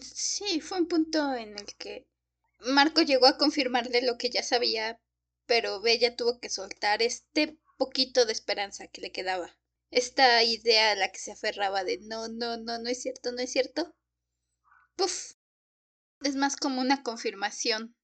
Sí, 0.00 0.60
fue 0.60 0.78
un 0.80 0.88
punto 0.88 1.34
en 1.34 1.58
el 1.58 1.74
que 1.76 2.06
Marco 2.60 3.02
llegó 3.02 3.26
a 3.26 3.36
confirmarle 3.36 4.02
lo 4.02 4.16
que 4.16 4.30
ya 4.30 4.42
sabía, 4.42 5.00
pero 5.46 5.80
Bella 5.80 6.16
tuvo 6.16 6.40
que 6.40 6.48
soltar 6.48 7.02
este 7.02 7.58
poquito 7.76 8.24
de 8.24 8.32
esperanza 8.32 8.86
que 8.88 9.00
le 9.00 9.12
quedaba. 9.12 9.56
Esta 9.90 10.42
idea 10.42 10.92
a 10.92 10.96
la 10.96 11.10
que 11.10 11.18
se 11.18 11.32
aferraba 11.32 11.84
de 11.84 11.98
no, 11.98 12.28
no, 12.28 12.56
no, 12.56 12.78
no 12.78 12.88
es 12.88 13.02
cierto, 13.02 13.32
no 13.32 13.40
es 13.40 13.50
cierto. 13.50 13.94
Puf. 14.96 15.32
Es 16.22 16.34
más 16.34 16.56
como 16.56 16.80
una 16.80 17.02
confirmación 17.02 17.96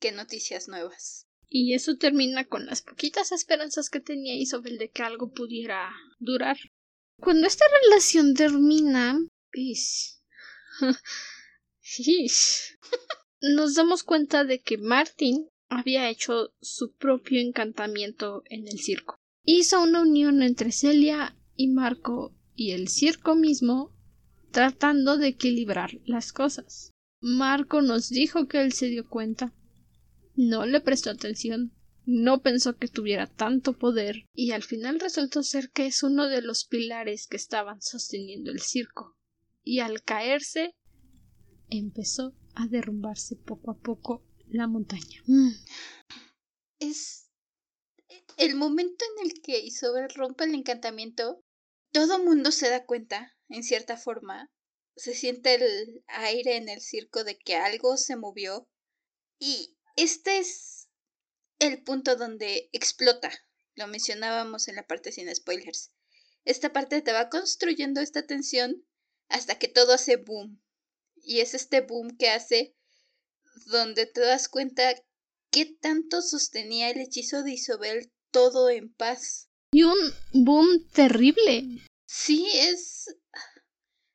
que 0.00 0.10
noticias 0.12 0.68
nuevas. 0.68 1.28
Y 1.48 1.74
eso 1.74 1.96
termina 1.98 2.46
con 2.46 2.64
las 2.64 2.80
poquitas 2.80 3.30
esperanzas 3.30 3.90
que 3.90 4.00
tenía 4.00 4.34
Isabel 4.34 4.78
de 4.78 4.90
que 4.90 5.02
algo 5.02 5.32
pudiera 5.32 5.92
durar. 6.18 6.56
Cuando 7.22 7.46
esta 7.46 7.64
relación 7.84 8.34
termina, 8.34 9.16
nos 13.40 13.74
damos 13.76 14.02
cuenta 14.02 14.44
de 14.44 14.60
que 14.60 14.76
Martin 14.76 15.48
había 15.68 16.10
hecho 16.10 16.52
su 16.60 16.92
propio 16.96 17.40
encantamiento 17.40 18.42
en 18.46 18.66
el 18.66 18.80
circo. 18.80 19.14
Hizo 19.44 19.80
una 19.82 20.02
unión 20.02 20.42
entre 20.42 20.72
Celia 20.72 21.36
y 21.54 21.68
Marco 21.68 22.34
y 22.56 22.72
el 22.72 22.88
circo 22.88 23.36
mismo 23.36 23.94
tratando 24.50 25.16
de 25.16 25.28
equilibrar 25.28 26.00
las 26.04 26.32
cosas. 26.32 26.90
Marco 27.20 27.82
nos 27.82 28.08
dijo 28.08 28.48
que 28.48 28.60
él 28.62 28.72
se 28.72 28.86
dio 28.86 29.08
cuenta 29.08 29.54
no 30.34 30.66
le 30.66 30.80
prestó 30.80 31.10
atención, 31.10 31.72
no 32.04 32.42
pensó 32.42 32.76
que 32.76 32.88
tuviera 32.88 33.26
tanto 33.26 33.78
poder, 33.78 34.26
y 34.34 34.52
al 34.52 34.62
final 34.62 35.00
resultó 35.00 35.42
ser 35.42 35.70
que 35.70 35.86
es 35.86 36.02
uno 36.02 36.28
de 36.28 36.42
los 36.42 36.64
pilares 36.64 37.26
que 37.26 37.36
estaban 37.36 37.80
sosteniendo 37.80 38.50
el 38.50 38.60
circo. 38.60 39.16
Y 39.62 39.80
al 39.80 40.02
caerse 40.02 40.74
empezó 41.70 42.34
a 42.54 42.66
derrumbarse 42.66 43.36
poco 43.36 43.70
a 43.70 43.78
poco 43.78 44.24
la 44.46 44.66
montaña. 44.66 45.22
Mm. 45.26 45.52
Es 46.80 47.30
el 48.36 48.56
momento 48.56 49.04
en 49.16 49.26
el 49.26 49.40
que 49.40 49.60
Isobel 49.60 50.08
rompe 50.14 50.44
el 50.44 50.54
encantamiento. 50.54 51.42
Todo 51.92 52.22
mundo 52.22 52.50
se 52.50 52.68
da 52.68 52.84
cuenta, 52.84 53.32
en 53.48 53.62
cierta 53.62 53.96
forma. 53.96 54.50
Se 54.96 55.14
siente 55.14 55.54
el 55.54 56.04
aire 56.08 56.56
en 56.56 56.68
el 56.68 56.80
circo 56.80 57.24
de 57.24 57.38
que 57.38 57.56
algo 57.56 57.96
se 57.96 58.16
movió. 58.16 58.68
Y 59.38 59.78
este 59.96 60.38
es 60.38 60.81
el 61.62 61.82
punto 61.82 62.16
donde 62.16 62.68
explota. 62.72 63.30
Lo 63.74 63.86
mencionábamos 63.86 64.68
en 64.68 64.76
la 64.76 64.86
parte 64.86 65.12
sin 65.12 65.34
spoilers. 65.34 65.92
Esta 66.44 66.72
parte 66.72 67.00
te 67.02 67.12
va 67.12 67.28
construyendo 67.28 68.00
esta 68.00 68.26
tensión 68.26 68.84
hasta 69.28 69.58
que 69.58 69.68
todo 69.68 69.94
hace 69.94 70.16
boom. 70.16 70.60
Y 71.16 71.40
es 71.40 71.54
este 71.54 71.80
boom 71.80 72.16
que 72.16 72.30
hace 72.30 72.74
donde 73.66 74.06
te 74.06 74.20
das 74.20 74.48
cuenta 74.48 74.94
qué 75.50 75.66
tanto 75.66 76.20
sostenía 76.20 76.90
el 76.90 77.00
hechizo 77.00 77.42
de 77.42 77.52
Isobel 77.52 78.12
todo 78.30 78.68
en 78.68 78.92
paz. 78.92 79.48
Y 79.72 79.84
un 79.84 79.98
boom 80.32 80.88
terrible. 80.92 81.86
Sí, 82.06 82.48
es 82.54 83.06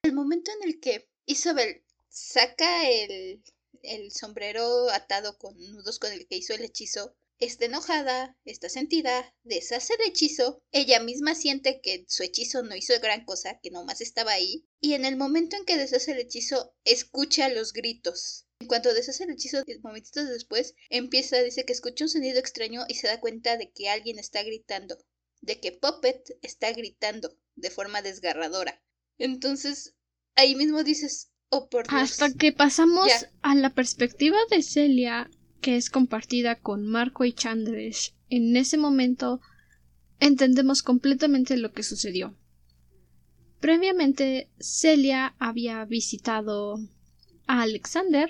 el 0.04 0.14
momento 0.14 0.52
en 0.52 0.70
el 0.70 0.80
que 0.80 1.10
Isabel 1.26 1.84
saca 2.10 2.90
el 2.90 3.42
el 3.84 4.12
sombrero 4.12 4.90
atado 4.90 5.38
con 5.38 5.58
nudos 5.72 6.00
con 6.00 6.12
el 6.12 6.28
que 6.28 6.38
hizo 6.38 6.54
el 6.54 6.64
hechizo, 6.64 7.16
está 7.40 7.66
enojada, 7.66 8.38
está 8.46 8.70
sentida, 8.70 9.36
deshace 9.44 9.94
el 9.94 10.10
hechizo, 10.10 10.64
ella 10.72 11.00
misma 11.00 11.36
siente 11.36 11.82
que 11.82 12.06
su 12.08 12.24
hechizo 12.24 12.64
no 12.64 12.76
hizo 12.76 12.94
gran 13.02 13.26
cosa, 13.26 13.60
que 13.62 13.72
nomás 13.72 14.02
estaba 14.02 14.32
ahí, 14.32 14.66
y 14.80 14.94
en 14.94 15.06
el 15.06 15.18
momento 15.18 15.56
en 15.56 15.66
que 15.66 15.78
deshace 15.78 16.12
el 16.12 16.20
hechizo, 16.20 16.76
escucha 16.84 17.50
los 17.50 17.74
gritos. 17.74 18.48
En 18.60 18.68
cuanto 18.68 18.94
deshace 18.94 19.24
el 19.24 19.32
hechizo, 19.32 19.64
momentitos 19.84 20.28
después, 20.30 20.74
empieza, 20.90 21.42
dice 21.42 21.66
que 21.66 21.74
escucha 21.74 22.06
un 22.06 22.10
sonido 22.10 22.40
extraño 22.40 22.86
y 22.88 22.96
se 22.96 23.08
da 23.08 23.20
cuenta 23.20 23.58
de 23.58 23.72
que 23.72 23.90
alguien 23.90 24.18
está 24.18 24.42
gritando, 24.44 24.98
de 25.42 25.60
que 25.60 25.72
Puppet 25.72 26.38
está 26.42 26.72
gritando 26.72 27.38
de 27.56 27.70
forma 27.70 28.02
desgarradora. 28.02 28.82
Entonces, 29.20 29.96
ahí 30.36 30.56
mismo 30.56 30.84
dices, 30.84 31.32
Oh, 31.50 31.70
Hasta 31.88 32.34
que 32.34 32.52
pasamos 32.52 33.10
a 33.42 33.56
la 33.56 33.70
perspectiva 33.70 34.38
de 34.50 34.62
Celia, 34.62 35.30
que 35.62 35.76
es 35.76 35.90
compartida 35.90 36.56
con 36.56 36.86
Marco 36.88 37.26
y 37.26 37.34
Chandresh. 37.34 38.14
En 38.30 38.56
ese 38.56 38.78
momento 38.78 39.42
entendemos 40.20 40.84
completamente 40.84 41.58
lo 41.58 41.72
que 41.72 41.84
sucedió. 41.84 42.36
Previamente, 43.60 44.50
Celia 44.60 45.36
había 45.40 45.84
visitado 45.86 46.80
a 47.48 47.62
Alexander, 47.62 48.30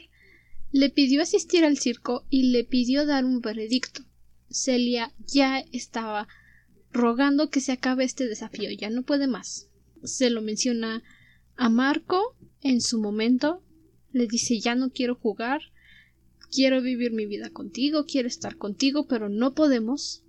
le 0.71 0.89
pidió 0.89 1.21
asistir 1.21 1.65
al 1.65 1.77
circo 1.77 2.25
y 2.29 2.51
le 2.51 2.63
pidió 2.63 3.05
dar 3.05 3.25
un 3.25 3.41
veredicto. 3.41 4.03
Celia 4.49 5.13
ya 5.25 5.59
estaba 5.71 6.27
rogando 6.91 7.49
que 7.49 7.59
se 7.59 7.73
acabe 7.73 8.05
este 8.05 8.27
desafío, 8.27 8.69
ya 8.71 8.89
no 8.89 9.03
puede 9.03 9.27
más. 9.27 9.69
Se 10.03 10.29
lo 10.29 10.41
menciona 10.41 11.03
a 11.55 11.69
Marco 11.69 12.35
en 12.61 12.81
su 12.81 12.99
momento 12.99 13.63
le 14.11 14.27
dice 14.27 14.59
ya 14.59 14.75
no 14.75 14.89
quiero 14.89 15.15
jugar, 15.15 15.61
quiero 16.51 16.81
vivir 16.81 17.11
mi 17.11 17.25
vida 17.25 17.49
contigo, 17.49 18.05
quiero 18.05 18.27
estar 18.27 18.57
contigo, 18.57 19.07
pero 19.07 19.29
no 19.29 19.53
podemos 19.53 20.23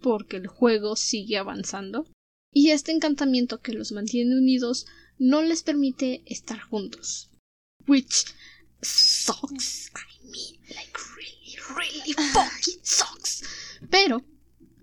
porque 0.00 0.36
el 0.36 0.46
juego 0.46 0.96
sigue 0.96 1.36
avanzando 1.38 2.06
y 2.52 2.70
este 2.70 2.92
encantamiento 2.92 3.60
que 3.60 3.72
los 3.72 3.92
mantiene 3.92 4.36
unidos 4.36 4.86
no 5.18 5.42
les 5.42 5.62
permite 5.62 6.22
estar 6.26 6.60
juntos. 6.60 7.30
Which 7.86 8.26
sucks. 8.82 9.90
I 9.94 10.26
mean, 10.26 10.60
like 10.74 10.98
really, 11.16 11.56
really 11.76 12.12
fucking 12.32 12.80
sucks. 12.82 13.42
Pero 13.90 14.22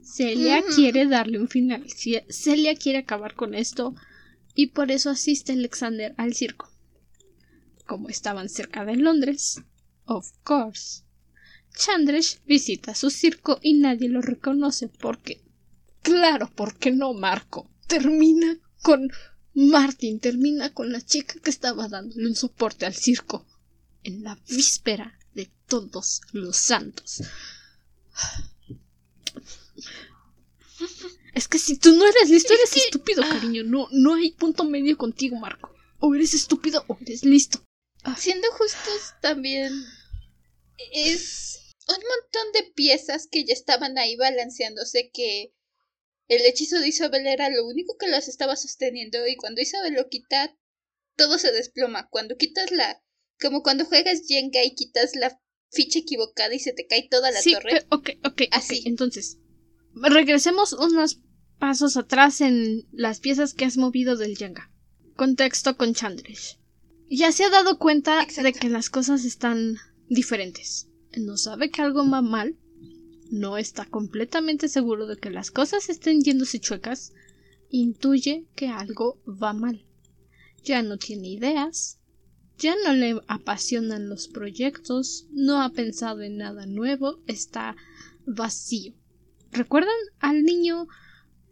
Celia 0.02 0.62
mm. 0.62 0.76
quiere 0.76 1.06
darle 1.08 1.40
un 1.40 1.50
final. 1.50 1.86
Celia 2.30 2.76
quiere 2.76 3.00
acabar 3.00 3.36
con 3.36 3.54
esto 3.56 3.96
y 4.56 4.68
por 4.68 4.92
eso 4.92 5.10
asiste 5.10 5.54
Alexander 5.54 6.14
al 6.18 6.34
circo 6.34 6.74
como 7.86 8.10
estaban 8.10 8.50
cerca 8.50 8.86
de 8.86 8.96
Londres, 8.96 9.62
of 10.06 10.32
course. 10.44 11.04
Chandresh 11.76 12.40
visita 12.46 12.94
su 12.94 13.10
circo 13.10 13.60
y 13.62 13.74
nadie 13.74 14.10
lo 14.10 14.22
reconoce 14.22 14.88
porque... 14.88 15.42
Claro, 16.02 16.52
porque 16.56 16.92
no, 16.92 17.14
Marco. 17.14 17.70
Termina 17.88 18.60
con 18.82 19.10
Martin, 19.54 20.20
termina 20.20 20.74
con 20.74 20.92
la 20.92 21.02
chica 21.02 21.36
que 21.42 21.50
estaba 21.50 21.88
dándole 21.88 22.28
un 22.28 22.36
soporte 22.36 22.86
al 22.86 22.94
circo 22.94 23.46
en 24.04 24.24
la 24.24 24.38
víspera 24.48 25.18
de 25.34 25.52
todos 25.68 26.22
los 26.32 26.58
santos. 26.58 27.24
Es 31.34 31.48
que 31.48 31.58
si 31.58 31.78
tú 31.78 31.96
no 31.96 32.06
eres 32.06 32.30
listo, 32.30 32.54
eres 32.54 32.76
estúpido, 32.78 33.24
cariño. 33.24 33.64
No, 33.64 33.88
no 33.92 34.14
hay 34.14 34.32
punto 34.32 34.64
medio 34.66 34.98
contigo, 34.98 35.38
Marco. 35.40 35.74
O 36.00 36.14
eres 36.14 36.34
estúpido 36.34 36.84
o 36.88 36.98
eres 37.02 37.24
listo. 37.24 37.64
Siendo 38.18 38.48
justos, 38.52 39.14
también 39.22 39.72
es 40.92 41.74
un 41.88 41.96
montón 41.96 42.52
de 42.54 42.72
piezas 42.74 43.28
que 43.30 43.46
ya 43.46 43.54
estaban 43.54 43.98
ahí 43.98 44.16
balanceándose 44.16 45.10
que 45.14 45.54
el 46.28 46.42
hechizo 46.46 46.80
de 46.80 46.88
Isabel 46.88 47.28
era 47.28 47.50
lo 47.50 47.66
único 47.66 47.98
que 47.98 48.08
las 48.08 48.28
estaba 48.28 48.56
sosteniendo 48.56 49.28
y 49.28 49.36
cuando 49.36 49.62
Isabel 49.62 49.94
lo 49.94 50.08
quita, 50.10 50.56
todo 51.16 51.38
se 51.38 51.52
desploma. 51.52 52.08
Cuando 52.10 52.38
quitas 52.38 52.72
la... 52.72 53.02
como 53.40 53.62
cuando 53.62 53.86
juegas 53.86 54.22
Jenga 54.28 54.64
y 54.64 54.76
quitas 54.76 55.16
la 55.16 55.40
ficha 55.72 56.00
equivocada 56.00 56.54
y 56.54 56.60
se 56.60 56.74
te 56.74 56.88
cae 56.88 57.08
toda 57.10 57.32
la 57.32 57.42
torre. 57.42 57.86
Ok, 57.90 58.10
ok, 58.24 58.44
así. 58.52 58.84
entonces, 58.86 59.38
regresemos 59.94 60.74
unos 60.74 61.20
pasos 61.60 61.98
atrás 61.98 62.42
en 62.42 62.88
las 62.92 63.20
piezas 63.20 63.54
que 63.54 63.66
has 63.66 63.78
movido 63.78 64.16
del 64.16 64.38
Jenga. 64.38 64.72
Contexto 65.16 65.78
con 65.78 65.94
Chandrish. 65.94 66.58
Ya 67.16 67.32
se 67.32 67.44
ha 67.44 67.52
dado 67.52 67.78
cuenta 67.78 68.26
de 68.26 68.54
que 68.54 68.70
las 68.70 68.90
cosas 68.90 69.24
están 69.24 69.78
diferentes. 70.10 70.88
No 71.16 71.38
sabe 71.38 71.70
que 71.70 71.84
algo 71.84 72.10
va 72.10 72.24
mal. 72.24 72.58
No 73.30 73.60
está 73.60 73.86
completamente 73.86 74.68
seguro 74.68 75.06
de 75.06 75.18
que 75.18 75.30
las 75.30 75.52
cosas 75.52 75.90
estén 75.90 76.22
yéndose 76.22 76.60
chuecas. 76.60 77.14
Intuye 77.70 78.48
que 78.56 78.70
algo 78.70 79.22
va 79.28 79.54
mal. 79.54 79.86
Ya 80.64 80.82
no 80.82 80.98
tiene 80.98 81.30
ideas. 81.30 82.00
Ya 82.58 82.76
no 82.84 82.94
le 82.94 83.22
apasionan 83.28 84.10
los 84.10 84.28
proyectos, 84.28 85.28
no 85.32 85.62
ha 85.62 85.70
pensado 85.70 86.24
en 86.24 86.38
nada 86.38 86.66
nuevo, 86.66 87.20
está 87.28 87.76
vacío. 88.26 88.96
¿Recuerdan 89.52 89.94
al 90.18 90.42
niño 90.42 90.88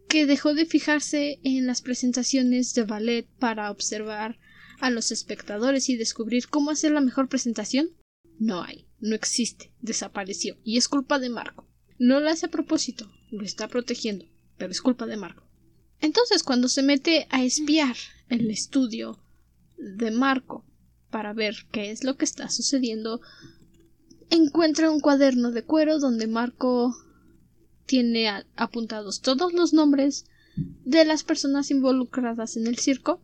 que 0.08 0.26
dejó 0.26 0.54
de 0.54 0.66
fijarse 0.66 1.38
en 1.44 1.68
las 1.68 1.82
presentaciones 1.82 2.74
de 2.74 2.82
ballet 2.82 3.28
para 3.38 3.70
observar 3.70 4.40
a 4.82 4.90
los 4.90 5.12
espectadores 5.12 5.88
y 5.88 5.96
descubrir 5.96 6.48
cómo 6.48 6.70
hacer 6.70 6.92
la 6.92 7.00
mejor 7.00 7.28
presentación? 7.28 7.90
No 8.38 8.62
hay, 8.62 8.86
no 9.00 9.14
existe, 9.14 9.72
desapareció, 9.80 10.58
y 10.64 10.76
es 10.76 10.88
culpa 10.88 11.18
de 11.18 11.30
Marco. 11.30 11.66
No 11.98 12.20
lo 12.20 12.28
hace 12.28 12.46
a 12.46 12.50
propósito, 12.50 13.10
lo 13.30 13.44
está 13.44 13.68
protegiendo, 13.68 14.26
pero 14.58 14.72
es 14.72 14.82
culpa 14.82 15.06
de 15.06 15.16
Marco. 15.16 15.46
Entonces, 16.00 16.42
cuando 16.42 16.68
se 16.68 16.82
mete 16.82 17.28
a 17.30 17.44
espiar 17.44 17.96
el 18.28 18.50
estudio 18.50 19.22
de 19.78 20.10
Marco 20.10 20.66
para 21.10 21.32
ver 21.32 21.54
qué 21.70 21.92
es 21.92 22.02
lo 22.02 22.16
que 22.16 22.24
está 22.24 22.50
sucediendo, 22.50 23.20
encuentra 24.30 24.90
un 24.90 24.98
cuaderno 24.98 25.52
de 25.52 25.62
cuero 25.62 26.00
donde 26.00 26.26
Marco 26.26 26.92
tiene 27.86 28.28
apuntados 28.56 29.20
todos 29.20 29.52
los 29.52 29.72
nombres 29.72 30.24
de 30.56 31.04
las 31.04 31.22
personas 31.22 31.70
involucradas 31.70 32.56
en 32.56 32.66
el 32.66 32.78
circo. 32.78 33.22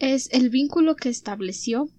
Es 0.00 0.30
el 0.32 0.48
vínculo 0.48 0.96
que 0.96 1.10
estableció 1.10 1.90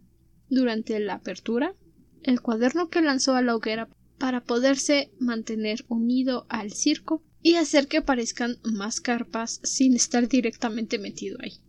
durante 0.49 0.99
la 0.99 1.13
apertura, 1.13 1.75
el 2.23 2.41
cuaderno 2.41 2.89
que 2.89 3.01
lanzó 3.01 3.35
a 3.35 3.43
la 3.43 3.55
hoguera 3.55 3.89
para 4.17 4.43
poderse 4.43 5.11
mantener 5.19 5.85
unido 5.87 6.47
al 6.49 6.71
circo 6.73 7.23
y 7.43 7.55
hacer 7.55 7.87
que 7.87 7.97
aparezcan 7.97 8.57
más 8.63 9.01
carpas 9.01 9.61
sin 9.63 9.95
estar 9.95 10.27
directamente 10.27 10.97
metido 10.97 11.37
ahí. 11.41 11.59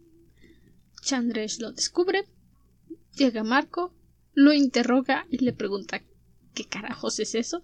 Chandresh 1.03 1.61
lo 1.61 1.72
descubre, 1.72 2.24
llega 3.14 3.45
Marco, 3.45 3.95
lo 4.33 4.55
interroga 4.55 5.26
y 5.30 5.39
le 5.45 5.53
pregunta 5.53 6.03
¿qué 6.55 6.64
carajos 6.64 7.18
es 7.20 7.35
eso? 7.35 7.62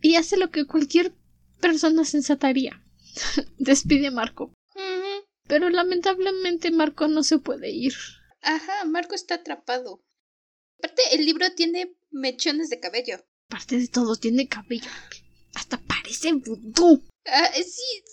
Y 0.00 0.14
hace 0.14 0.38
lo 0.38 0.50
que 0.50 0.66
cualquier 0.66 1.14
persona 1.60 2.04
sensataría. 2.04 2.82
Despide 3.58 4.06
a 4.06 4.12
Marco. 4.12 4.54
Pero 5.48 5.70
lamentablemente 5.70 6.70
Marco 6.70 7.08
no 7.08 7.24
se 7.24 7.38
puede 7.38 7.70
ir. 7.70 7.94
Ajá, 8.42 8.84
Marco 8.84 9.14
está 9.14 9.36
atrapado. 9.36 10.04
Aparte, 10.78 11.02
el 11.12 11.24
libro 11.24 11.46
tiene 11.56 11.96
mechones 12.10 12.70
de 12.70 12.78
cabello. 12.78 13.24
Aparte 13.48 13.78
de 13.78 13.88
todo, 13.88 14.14
tiene 14.16 14.46
cabello. 14.46 14.90
Hasta 15.54 15.78
parece 15.78 16.32
vudú. 16.34 17.02
Ah, 17.24 17.50
sí. 17.54 18.04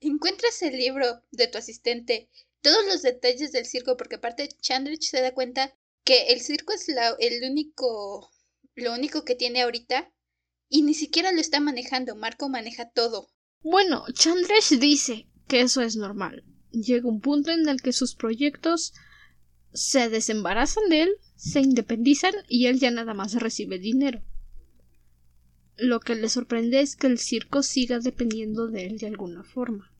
Encuentras 0.00 0.62
el 0.62 0.78
libro 0.78 1.22
de 1.32 1.48
tu 1.48 1.58
asistente, 1.58 2.30
todos 2.62 2.86
los 2.86 3.02
detalles 3.02 3.52
del 3.52 3.66
circo, 3.66 3.96
porque 3.96 4.16
aparte 4.16 4.48
Chandrich 4.60 5.02
se 5.02 5.20
da 5.20 5.34
cuenta 5.34 5.74
que 6.04 6.28
el 6.28 6.40
circo 6.40 6.72
es 6.72 6.88
la, 6.88 7.16
el 7.18 7.42
único, 7.42 8.30
lo 8.74 8.94
único 8.94 9.24
que 9.24 9.34
tiene 9.34 9.62
ahorita 9.62 10.12
y 10.68 10.82
ni 10.82 10.94
siquiera 10.94 11.32
lo 11.32 11.40
está 11.40 11.60
manejando. 11.60 12.14
Marco 12.14 12.48
maneja 12.48 12.88
todo. 12.90 13.28
Bueno, 13.60 14.04
Chandresh 14.12 14.78
dice 14.78 15.28
que 15.48 15.62
eso 15.62 15.82
es 15.82 15.96
normal. 15.96 16.44
Llega 16.70 17.08
un 17.08 17.20
punto 17.20 17.50
en 17.50 17.68
el 17.68 17.80
que 17.80 17.92
sus 17.92 18.14
proyectos 18.14 18.92
se 19.72 20.08
desembarazan 20.08 20.88
de 20.88 21.02
él, 21.02 21.10
se 21.36 21.60
independizan 21.60 22.34
y 22.48 22.66
él 22.66 22.78
ya 22.78 22.90
nada 22.90 23.14
más 23.14 23.34
recibe 23.34 23.78
dinero. 23.78 24.22
Lo 25.76 26.00
que 26.00 26.14
le 26.14 26.28
sorprende 26.28 26.80
es 26.80 26.96
que 26.96 27.06
el 27.06 27.18
circo 27.18 27.62
siga 27.62 28.00
dependiendo 28.00 28.66
de 28.66 28.86
él 28.86 28.98
de 28.98 29.06
alguna 29.06 29.44
forma. 29.44 29.94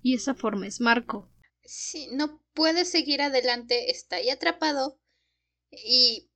Y 0.00 0.14
esa 0.14 0.34
forma 0.34 0.66
es 0.66 0.80
Marco. 0.80 1.28
Sí, 1.64 2.08
no 2.12 2.42
puede 2.54 2.84
seguir 2.84 3.22
adelante, 3.22 3.90
está 3.90 4.16
ahí 4.16 4.30
atrapado. 4.30 5.00
Y 5.70 6.30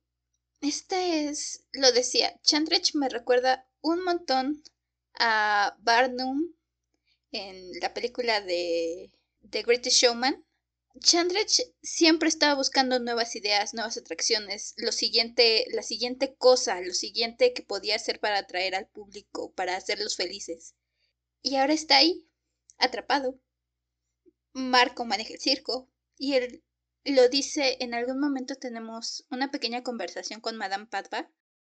este 0.61 1.29
es, 1.29 1.65
lo 1.73 1.91
decía, 1.91 2.39
Chandrich 2.41 2.95
me 2.95 3.09
recuerda 3.09 3.69
un 3.81 4.03
montón 4.03 4.63
a 5.19 5.77
Barnum 5.81 6.53
en 7.31 7.71
la 7.79 7.93
película 7.93 8.41
de 8.41 9.11
The 9.49 9.63
Greatest 9.63 9.97
Showman. 9.97 10.45
Chandrich 10.99 11.61
siempre 11.81 12.27
estaba 12.27 12.55
buscando 12.55 12.99
nuevas 12.99 13.35
ideas, 13.35 13.73
nuevas 13.73 13.97
atracciones, 13.97 14.73
lo 14.77 14.91
siguiente, 14.91 15.65
la 15.71 15.83
siguiente 15.83 16.35
cosa, 16.37 16.81
lo 16.81 16.93
siguiente 16.93 17.53
que 17.53 17.61
podía 17.61 17.95
hacer 17.95 18.19
para 18.19 18.39
atraer 18.39 18.75
al 18.75 18.87
público, 18.87 19.53
para 19.53 19.75
hacerlos 19.75 20.15
felices. 20.15 20.75
Y 21.41 21.55
ahora 21.55 21.73
está 21.73 21.97
ahí, 21.97 22.27
atrapado. 22.77 23.39
Marco 24.53 25.05
maneja 25.05 25.33
el 25.33 25.39
circo 25.39 25.89
y 26.17 26.33
él 26.33 26.63
lo 27.05 27.29
dice, 27.29 27.77
en 27.79 27.93
algún 27.93 28.19
momento 28.19 28.55
tenemos 28.55 29.25
una 29.29 29.51
pequeña 29.51 29.83
conversación 29.83 30.41
con 30.41 30.57
Madame 30.57 30.87
Padva. 30.87 31.31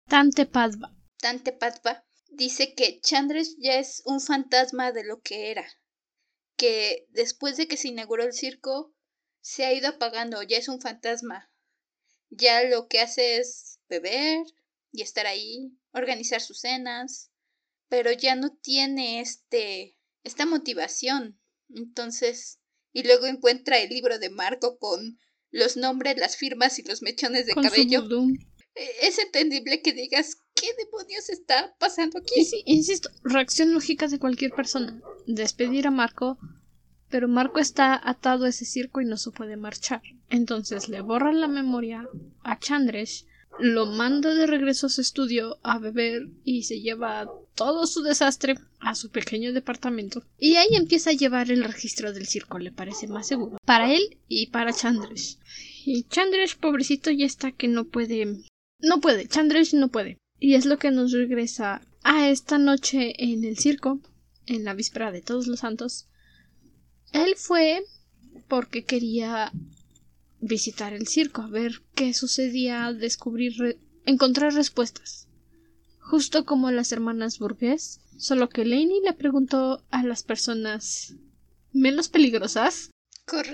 Tante 0.08 0.46
Padva. 0.46 0.94
Tante 1.18 1.52
Padva 1.52 2.04
dice 2.28 2.74
que 2.74 3.00
Chandres 3.00 3.56
ya 3.58 3.78
es 3.78 4.02
un 4.04 4.20
fantasma 4.20 4.90
de 4.90 5.04
lo 5.04 5.20
que 5.20 5.50
era, 5.52 5.64
que 6.62 7.08
después 7.10 7.56
de 7.56 7.66
que 7.66 7.76
se 7.76 7.88
inauguró 7.88 8.22
el 8.22 8.32
circo 8.32 8.94
se 9.40 9.64
ha 9.64 9.72
ido 9.72 9.88
apagando, 9.88 10.44
ya 10.44 10.58
es 10.58 10.68
un 10.68 10.80
fantasma. 10.80 11.50
Ya 12.30 12.62
lo 12.62 12.86
que 12.86 13.00
hace 13.00 13.38
es 13.38 13.80
beber 13.88 14.46
y 14.92 15.02
estar 15.02 15.26
ahí, 15.26 15.76
organizar 15.90 16.40
sus 16.40 16.60
cenas, 16.60 17.32
pero 17.88 18.12
ya 18.12 18.36
no 18.36 18.54
tiene 18.54 19.18
este 19.18 19.98
esta 20.22 20.46
motivación. 20.46 21.40
Entonces, 21.68 22.60
y 22.92 23.02
luego 23.02 23.26
encuentra 23.26 23.78
el 23.80 23.88
libro 23.88 24.20
de 24.20 24.30
Marco 24.30 24.78
con 24.78 25.18
los 25.50 25.76
nombres, 25.76 26.16
las 26.16 26.36
firmas 26.36 26.78
y 26.78 26.84
los 26.84 27.02
mechones 27.02 27.46
de 27.46 27.54
cabello. 27.54 28.06
E, 28.76 29.08
es 29.08 29.18
entendible 29.18 29.82
que 29.82 29.92
digas 29.94 30.36
qué 30.54 30.68
demonios 30.84 31.28
está 31.28 31.74
pasando 31.78 32.18
aquí. 32.18 32.46
Insisto, 32.66 33.10
reacción 33.24 33.72
lógica 33.74 34.08
de 34.08 34.18
cualquier 34.18 34.52
persona. 34.52 35.00
Despedir 35.26 35.86
a 35.86 35.90
Marco 35.90 36.38
pero 37.12 37.28
Marco 37.28 37.60
está 37.60 38.00
atado 38.02 38.46
a 38.46 38.48
ese 38.48 38.64
circo 38.64 39.02
y 39.02 39.04
no 39.04 39.18
se 39.18 39.30
puede 39.30 39.58
marchar. 39.58 40.00
Entonces 40.30 40.88
le 40.88 41.02
borra 41.02 41.30
la 41.30 41.46
memoria 41.46 42.08
a 42.42 42.58
Chandresh, 42.58 43.26
lo 43.60 43.84
manda 43.84 44.34
de 44.34 44.46
regreso 44.46 44.86
a 44.86 44.90
su 44.90 45.02
estudio 45.02 45.58
a 45.62 45.78
beber 45.78 46.30
y 46.42 46.62
se 46.62 46.80
lleva 46.80 47.30
todo 47.54 47.86
su 47.86 48.02
desastre 48.02 48.54
a 48.80 48.94
su 48.94 49.10
pequeño 49.10 49.52
departamento. 49.52 50.24
Y 50.38 50.56
ahí 50.56 50.74
empieza 50.74 51.10
a 51.10 51.12
llevar 51.12 51.50
el 51.50 51.64
registro 51.64 52.14
del 52.14 52.26
circo, 52.26 52.58
le 52.58 52.72
parece 52.72 53.06
más 53.08 53.26
seguro. 53.26 53.58
Para 53.66 53.92
él 53.92 54.18
y 54.26 54.46
para 54.46 54.72
Chandresh. 54.72 55.36
Y 55.84 56.04
Chandresh, 56.04 56.56
pobrecito, 56.56 57.10
ya 57.10 57.26
está 57.26 57.52
que 57.52 57.68
no 57.68 57.84
puede. 57.84 58.38
No 58.78 59.02
puede, 59.02 59.28
Chandresh 59.28 59.74
no 59.74 59.88
puede. 59.88 60.21
Y 60.42 60.56
es 60.56 60.66
lo 60.66 60.76
que 60.76 60.90
nos 60.90 61.12
regresa 61.12 61.82
a 62.02 62.28
esta 62.28 62.58
noche 62.58 63.14
en 63.16 63.44
el 63.44 63.56
circo, 63.56 64.00
en 64.46 64.64
la 64.64 64.74
víspera 64.74 65.12
de 65.12 65.22
todos 65.22 65.46
los 65.46 65.60
santos, 65.60 66.08
él 67.12 67.36
fue 67.36 67.84
porque 68.48 68.84
quería 68.84 69.52
visitar 70.40 70.94
el 70.94 71.06
circo, 71.06 71.42
a 71.42 71.46
ver 71.46 71.84
qué 71.94 72.12
sucedía, 72.12 72.92
descubrir, 72.92 73.78
encontrar 74.04 74.52
respuestas. 74.52 75.28
Justo 76.00 76.44
como 76.44 76.72
las 76.72 76.90
hermanas 76.90 77.38
Burgués, 77.38 78.00
solo 78.18 78.48
que 78.48 78.64
Laney 78.64 79.00
le 79.04 79.12
preguntó 79.12 79.84
a 79.90 80.02
las 80.02 80.24
personas 80.24 81.14
menos 81.72 82.08
peligrosas, 82.08 82.90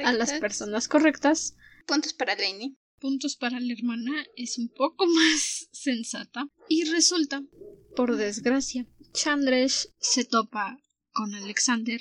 a 0.07 0.13
las 0.15 0.33
personas 0.41 0.89
correctas. 0.89 1.55
Puntos 1.87 2.15
para 2.15 2.35
Laney. 2.35 2.79
Puntos 3.01 3.37
para 3.37 3.61
la 3.61 3.73
hermana 3.73 4.27
es 4.37 4.59
un 4.59 4.69
poco 4.69 5.07
más 5.15 5.69
sensata. 5.73 6.49
Y 6.69 6.85
resulta, 6.85 7.45
por 7.97 8.17
desgracia, 8.17 8.87
Chandresh 9.13 9.89
se 9.99 10.25
topa 10.25 10.79
con 11.13 11.35
Alexander 11.35 12.01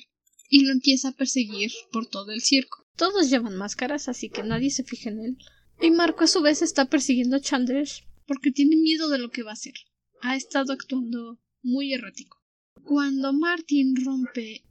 y 0.49 0.65
lo 0.65 0.71
empieza 0.71 1.09
a 1.09 1.15
perseguir 1.15 1.71
por 1.91 2.07
todo 2.07 2.31
el 2.31 2.41
circo. 2.41 2.87
Todos 2.95 3.29
llevan 3.29 3.57
máscaras, 3.57 4.07
así 4.07 4.29
que 4.29 4.43
nadie 4.43 4.71
se 4.71 4.83
fija 4.83 5.09
en 5.09 5.19
él. 5.19 5.37
Y 5.79 5.91
Marco 5.91 6.23
a 6.23 6.27
su 6.27 6.41
vez 6.41 6.61
está 6.61 6.85
persiguiendo 6.85 7.37
a 7.37 7.41
Chandresh 7.41 8.03
porque 8.25 8.51
tiene 8.51 8.75
miedo 8.75 9.09
de 9.09 9.19
lo 9.19 9.29
que 9.29 9.43
va 9.43 9.51
a 9.51 9.53
hacer. 9.53 9.75
Ha 10.21 10.35
estado 10.35 10.73
actuando 10.73 11.39
muy 11.61 11.93
errático. 11.93 12.43
Cuando 12.83 13.33
Martin 13.33 13.95
rompe 14.03 14.63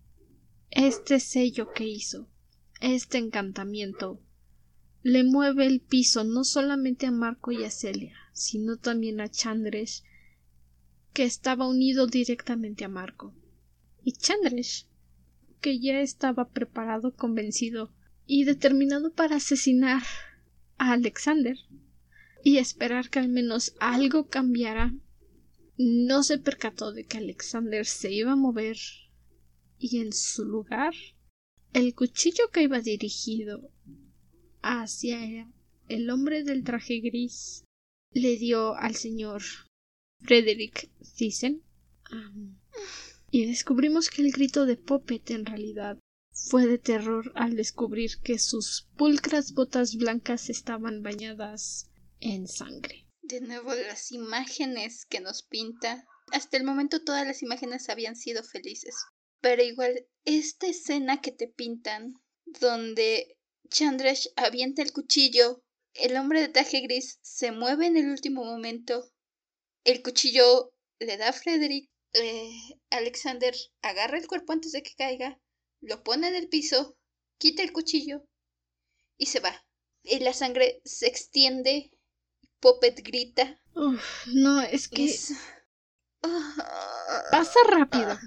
este 0.70 1.20
sello 1.20 1.72
que 1.72 1.87
hizo, 1.87 2.29
este 2.81 3.18
encantamiento, 3.18 4.20
le 5.07 5.23
mueve 5.23 5.69
el 5.69 5.81
piso 5.81 6.25
no 6.25 6.43
solamente 6.43 7.07
a 7.07 7.13
Marco 7.13 7.53
y 7.53 7.63
a 7.63 7.71
Celia, 7.71 8.17
sino 8.33 8.77
también 8.77 9.21
a 9.21 9.29
Chandresh, 9.29 10.03
que 11.13 11.23
estaba 11.23 11.69
unido 11.69 12.09
directamente 12.09 12.85
a 12.85 12.89
Marco. 12.89 13.33
Y 14.03 14.15
Chandresh 14.15 14.89
que 15.61 15.79
ya 15.79 16.01
estaba 16.01 16.49
preparado, 16.49 17.15
convencido 17.15 17.93
y 18.27 18.43
determinado 18.43 19.13
para 19.13 19.37
asesinar 19.37 20.03
a 20.77 20.91
Alexander 20.95 21.57
y 22.43 22.59
esperar 22.59 23.09
que 23.09 23.21
al 23.21 23.29
menos 23.29 23.77
algo 23.79 24.27
cambiara, 24.27 24.93
no 25.79 26.25
se 26.25 26.39
percató 26.39 26.91
de 26.91 27.05
que 27.05 27.19
Alexander 27.19 27.87
se 27.87 28.13
iba 28.13 28.33
a 28.33 28.37
mover 28.37 28.77
y 29.79 30.01
en 30.01 30.13
su 30.13 30.45
lugar 30.45 30.95
el 31.75 31.95
cuchillo 31.95 32.51
que 32.53 32.63
iba 32.63 32.81
dirigido 32.81 33.71
hacia 34.67 35.49
el 35.89 36.11
hombre 36.11 36.43
del 36.43 36.64
traje 36.64 37.01
gris 37.01 37.64
le 38.11 38.37
dio 38.37 38.75
al 38.75 38.95
señor 38.95 39.43
Frederick 40.23 40.91
Thyssen. 41.17 41.62
y 43.31 43.47
descubrimos 43.47 44.09
que 44.09 44.23
el 44.23 44.33
grito 44.33 44.67
de 44.67 44.77
Poppet 44.77 45.31
en 45.31 45.45
realidad 45.45 45.99
fue 46.33 46.67
de 46.67 46.79
terror 46.79 47.33
al 47.35 47.57
descubrir 47.57 48.21
que 48.23 48.39
sus 48.39 48.89
pulcras 48.97 49.53
botas 49.53 49.97
blancas 49.97 50.49
estaban 50.49 51.03
bañadas 51.03 51.91
en 52.21 52.47
sangre. 52.47 53.07
De 53.23 53.41
nuevo 53.41 53.75
las 53.75 54.12
imágenes 54.12 55.05
que 55.07 55.21
nos 55.21 55.43
pinta. 55.43 56.05
Hasta 56.33 56.57
el 56.57 56.64
momento 56.64 57.03
todas 57.03 57.27
las 57.27 57.43
imágenes 57.43 57.89
habían 57.89 58.17
sido 58.17 58.43
felices. 58.43 58.95
Pero 59.41 59.62
igual, 59.62 60.07
esta 60.25 60.67
escena 60.67 61.21
que 61.21 61.33
te 61.33 61.49
pintan, 61.49 62.14
donde 62.45 63.36
Chandresh 63.69 64.29
avienta 64.37 64.83
el 64.83 64.93
cuchillo, 64.93 65.62
el 65.95 66.17
hombre 66.17 66.41
de 66.41 66.49
traje 66.49 66.81
gris 66.81 67.19
se 67.23 67.53
mueve 67.53 67.87
en 67.87 67.97
el 67.97 68.11
último 68.11 68.45
momento, 68.45 69.11
el 69.85 70.03
cuchillo 70.03 70.73
le 70.99 71.17
da 71.17 71.29
a 71.29 71.33
Frederick, 71.33 71.91
eh, 72.12 72.51
Alexander 72.91 73.55
agarra 73.83 74.19
el 74.19 74.27
cuerpo 74.27 74.53
antes 74.53 74.73
de 74.73 74.83
que 74.83 74.95
caiga, 74.97 75.41
lo 75.81 76.03
pone 76.03 76.29
en 76.29 76.35
el 76.35 76.49
piso, 76.49 76.97
quita 77.39 77.62
el 77.62 77.73
cuchillo 77.73 78.27
y 79.19 79.27
se 79.27 79.41
va. 79.41 79.64
Y 80.03 80.21
la 80.21 80.33
sangre 80.33 80.81
se 80.85 81.07
extiende, 81.07 81.91
Poppet 82.61 83.03
grita. 83.03 83.61
no, 84.27 84.62
es 84.62 84.89
que... 84.89 85.14
Ah. 86.23 87.23
Pasa 87.31 87.59
rápido. 87.69 88.19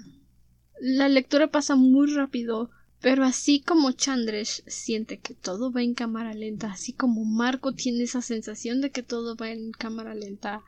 La 0.80 1.08
lectura 1.08 1.50
pasa 1.50 1.74
muy 1.76 2.14
rápido. 2.14 2.70
Pero 3.00 3.24
así 3.24 3.60
como 3.60 3.92
Chandresh 3.92 4.62
siente 4.66 5.18
que 5.18 5.34
todo 5.34 5.72
va 5.72 5.82
en 5.82 5.94
cámara 5.94 6.34
lenta, 6.34 6.70
así 6.70 6.92
como 6.92 7.24
Marco 7.24 7.72
tiene 7.72 8.04
esa 8.04 8.20
sensación 8.20 8.80
de 8.80 8.90
que 8.90 9.02
todo 9.02 9.36
va 9.36 9.50
en 9.50 9.72
cámara 9.72 10.14
lenta, 10.14 10.62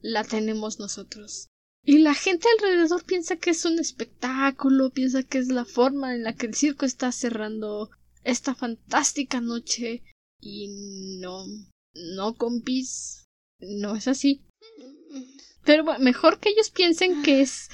la 0.00 0.24
tenemos 0.24 0.80
nosotros. 0.80 1.46
Y 1.84 1.98
la 1.98 2.14
gente 2.14 2.48
alrededor 2.58 3.04
piensa 3.04 3.36
que 3.36 3.50
es 3.50 3.64
un 3.64 3.78
espectáculo, 3.78 4.90
piensa 4.90 5.22
que 5.22 5.38
es 5.38 5.48
la 5.48 5.64
forma 5.64 6.14
en 6.14 6.24
la 6.24 6.34
que 6.34 6.46
el 6.46 6.54
circo 6.54 6.84
está 6.84 7.12
cerrando 7.12 7.90
esta 8.24 8.54
fantástica 8.54 9.40
noche. 9.40 10.02
Y 10.40 11.18
no, 11.20 11.46
no 11.94 12.34
compis, 12.34 13.26
no 13.60 13.94
es 13.94 14.08
así. 14.08 14.42
Pero 15.64 15.84
bueno, 15.84 16.04
mejor 16.04 16.40
que 16.40 16.50
ellos 16.50 16.70
piensen 16.70 17.22
que 17.22 17.40
es 17.40 17.68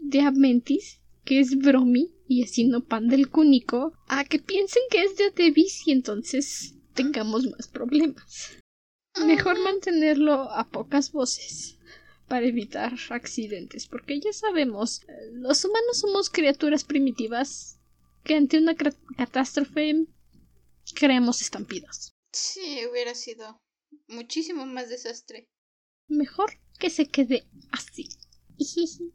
Diamantis, 0.00 1.00
que 1.24 1.40
es 1.40 1.58
Bromi, 1.58 2.13
y 2.26 2.42
haciendo 2.44 2.84
pan 2.84 3.08
del 3.08 3.28
cúnico 3.28 3.92
a 4.08 4.24
que 4.24 4.38
piensen 4.38 4.82
que 4.90 5.02
es 5.02 5.16
de 5.16 5.30
Davis 5.30 5.86
y 5.86 5.92
entonces 5.92 6.74
tengamos 6.94 7.46
más 7.46 7.68
problemas. 7.68 8.58
Mejor 9.24 9.58
mantenerlo 9.60 10.50
a 10.50 10.68
pocas 10.68 11.12
voces 11.12 11.78
para 12.26 12.46
evitar 12.46 12.94
accidentes, 13.10 13.86
porque 13.86 14.18
ya 14.18 14.32
sabemos, 14.32 15.02
los 15.32 15.64
humanos 15.64 15.98
somos 16.00 16.30
criaturas 16.30 16.82
primitivas 16.84 17.78
que 18.24 18.34
ante 18.34 18.58
una 18.58 18.74
catástrofe 18.74 20.06
creamos 20.94 21.42
estampidas. 21.42 22.14
Sí, 22.32 22.80
hubiera 22.90 23.14
sido 23.14 23.62
muchísimo 24.08 24.66
más 24.66 24.88
desastre. 24.88 25.48
Mejor 26.08 26.58
que 26.78 26.90
se 26.90 27.06
quede 27.06 27.46
así. 27.70 28.08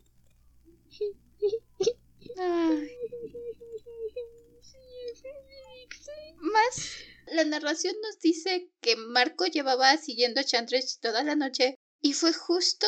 Más, 6.42 6.98
la 7.28 7.44
narración 7.44 7.96
nos 8.02 8.20
dice 8.20 8.72
que 8.82 8.96
Marco 8.96 9.46
llevaba 9.46 9.98
siguiendo 9.98 10.40
a 10.40 10.44
Chandrich 10.46 11.00
toda 11.02 11.24
la 11.24 11.36
noche 11.36 11.76
y 12.02 12.14
fue 12.14 12.32
justo 12.34 12.88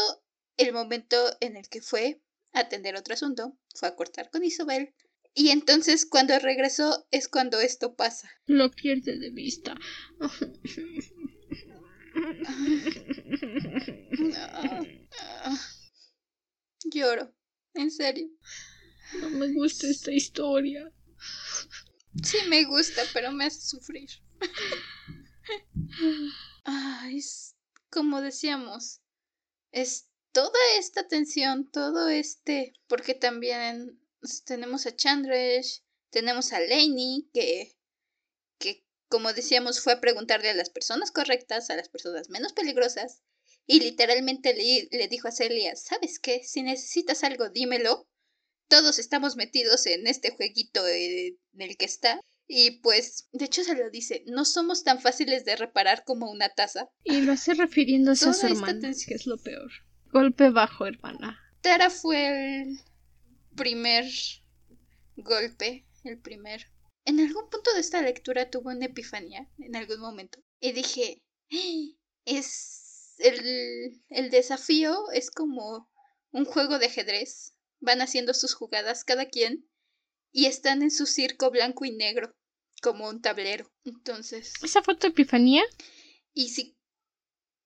el 0.58 0.72
momento 0.74 1.18
en 1.42 1.58
el 1.58 1.68
que 1.68 1.82
fue 1.82 2.22
a 2.54 2.60
atender 2.62 2.96
otro 2.96 3.14
asunto, 3.14 3.58
fue 3.76 3.90
a 3.90 3.96
cortar 3.96 4.30
con 4.30 4.44
Isabel. 4.44 4.94
Y 5.34 5.50
entonces 5.50 6.06
cuando 6.06 6.38
regresó 6.40 7.08
es 7.12 7.28
cuando 7.28 7.60
esto 7.60 7.96
pasa. 7.96 8.30
Lo 8.46 8.72
pierde 8.72 9.18
de 9.18 9.32
vista. 9.32 9.76
Lloro, 16.94 17.34
en 17.74 17.92
serio. 17.92 18.30
No 19.20 19.30
me 19.30 19.52
gusta 19.54 19.88
esta 19.88 20.12
historia. 20.12 20.92
Sí 22.24 22.38
me 22.48 22.64
gusta, 22.66 23.04
pero 23.14 23.32
me 23.32 23.46
hace 23.46 23.62
sufrir. 23.62 24.10
Ay, 26.64 27.20
como 27.90 28.22
decíamos, 28.22 29.02
es 29.72 30.10
toda 30.32 30.60
esta 30.78 31.08
tensión, 31.08 31.70
todo 31.70 32.10
este, 32.10 32.74
porque 32.88 33.14
también 33.14 34.00
tenemos 34.46 34.86
a 34.86 34.96
Chandresh, 34.96 35.84
tenemos 36.10 36.54
a 36.54 36.60
Lainey, 36.60 37.30
que, 37.34 37.78
que 38.60 38.86
como 39.10 39.34
decíamos 39.34 39.82
fue 39.82 39.94
a 39.94 40.02
preguntarle 40.02 40.50
a 40.50 40.56
las 40.56 40.70
personas 40.70 41.12
correctas, 41.12 41.70
a 41.70 41.76
las 41.76 41.90
personas 41.90 42.30
menos 42.30 42.54
peligrosas, 42.54 43.22
y 43.66 43.80
literalmente 43.80 44.54
le, 44.54 44.88
le 44.92 45.08
dijo 45.08 45.28
a 45.28 45.32
Celia, 45.32 45.76
¿sabes 45.76 46.20
qué? 46.20 46.44
Si 46.44 46.64
necesitas 46.64 47.24
algo, 47.24 47.50
dímelo 47.50 48.08
todos 48.72 49.00
estamos 49.00 49.36
metidos 49.36 49.86
en 49.86 50.08
este 50.08 50.32
jueguito 50.32 50.88
en 50.88 51.36
el 51.58 51.76
que 51.76 51.86
está. 51.86 52.22
Y 52.48 52.80
pues, 52.80 53.28
de 53.34 53.46
hecho 53.46 53.66
se 53.66 53.76
lo 53.76 53.90
dice, 53.90 54.24
no 54.28 54.46
somos 54.46 54.86
tan 54.86 55.02
fáciles 55.02 55.44
de 55.44 55.58
reparar 55.58 56.06
como 56.06 56.32
una 56.32 56.48
taza. 56.50 56.90
Y 57.04 57.20
lo 57.22 57.34
hace 57.34 57.54
refiriéndose 57.54 58.30
a 58.30 58.34
su 58.34 58.48
hermana, 58.48 58.92
que 59.06 59.14
es 59.14 59.28
lo 59.28 59.38
peor. 59.38 59.70
Golpe 60.14 60.50
bajo, 60.52 60.86
hermana. 60.86 61.38
Tara 61.60 61.90
fue 61.90 62.62
el 62.62 62.80
primer 63.58 64.06
golpe, 65.18 65.86
el 66.06 66.20
primer. 66.20 66.72
En 67.04 67.20
algún 67.20 67.50
punto 67.50 67.74
de 67.74 67.82
esta 67.82 68.02
lectura 68.02 68.50
tuvo 68.50 68.70
una 68.70 68.86
epifanía, 68.86 69.50
en 69.60 69.76
algún 69.76 70.00
momento. 70.00 70.40
Y 70.62 70.72
dije, 70.72 71.22
¡Ah! 71.52 71.98
es 72.24 73.16
el, 73.18 74.02
el 74.10 74.30
desafío 74.30 75.12
es 75.12 75.30
como 75.30 75.90
un 76.32 76.46
juego 76.46 76.80
de 76.80 76.86
ajedrez 76.86 77.54
van 77.82 78.02
haciendo 78.02 78.34
sus 78.34 78.54
jugadas 78.54 79.04
cada 79.04 79.26
quien 79.26 79.68
y 80.32 80.46
están 80.46 80.82
en 80.82 80.92
su 80.92 81.06
circo 81.06 81.52
blanco 81.52 81.84
y 81.84 81.92
negro, 81.92 82.34
como 82.82 83.10
un 83.10 83.22
tablero. 83.22 83.70
Entonces. 83.84 84.54
¿Esa 84.64 84.82
fue 84.82 84.96
tu 84.96 85.08
epifanía? 85.08 85.64
Y 86.34 86.50
sí. 86.50 86.78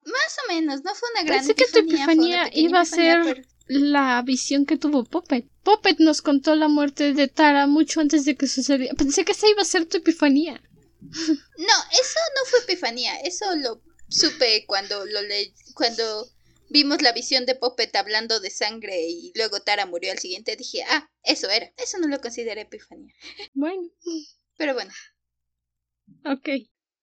Más 0.04 0.38
o 0.44 0.54
menos, 0.54 0.84
no 0.84 0.94
fue 0.96 1.10
una 1.14 1.24
gran 1.24 1.40
Pensé 1.40 1.56
que 1.56 1.72
tu 1.72 1.80
epifanía 1.80 2.50
iba 2.54 2.80
a 2.80 2.86
ser 2.86 3.48
la 3.68 4.22
visión 4.22 4.66
que 4.66 4.78
tuvo 4.78 5.04
Poppet. 5.04 5.48
Poppet 5.64 6.00
nos 6.00 6.22
contó 6.22 6.56
la 6.56 6.68
muerte 6.68 7.14
de 7.14 7.28
Tara 7.28 7.66
mucho 7.68 8.02
antes 8.02 8.26
de 8.26 8.36
que 8.36 8.48
sucediera. 8.48 8.94
Pensé 8.94 9.26
que 9.26 9.32
esa 9.32 9.50
iba 9.50 9.62
a 9.62 9.66
ser 9.66 9.88
tu 9.88 9.98
epifanía. 9.98 10.62
No, 11.02 11.76
eso 11.92 12.20
no 12.36 12.50
fue 12.50 12.60
epifanía. 12.60 13.20
Eso 13.22 13.46
lo 13.56 13.82
supe 14.10 14.66
cuando 14.68 15.06
lo 15.06 15.22
leí. 15.24 15.54
Cuando 15.74 16.30
vimos 16.70 17.02
la 17.02 17.12
visión 17.12 17.46
de 17.46 17.56
Poppet 17.56 17.96
hablando 17.96 18.40
de 18.40 18.50
sangre 18.50 19.08
y 19.08 19.32
luego 19.36 19.62
Tara 19.62 19.86
murió 19.86 20.12
al 20.12 20.20
siguiente, 20.20 20.56
dije, 20.56 20.84
ah, 20.88 21.10
eso 21.24 21.50
era. 21.50 21.72
Eso 21.78 21.98
no 22.00 22.08
lo 22.08 22.20
consideré 22.22 22.62
epifanía. 22.62 23.14
Bueno. 23.54 23.90
Pero 24.58 24.74
bueno. 24.74 24.94
Ok. 26.26 26.50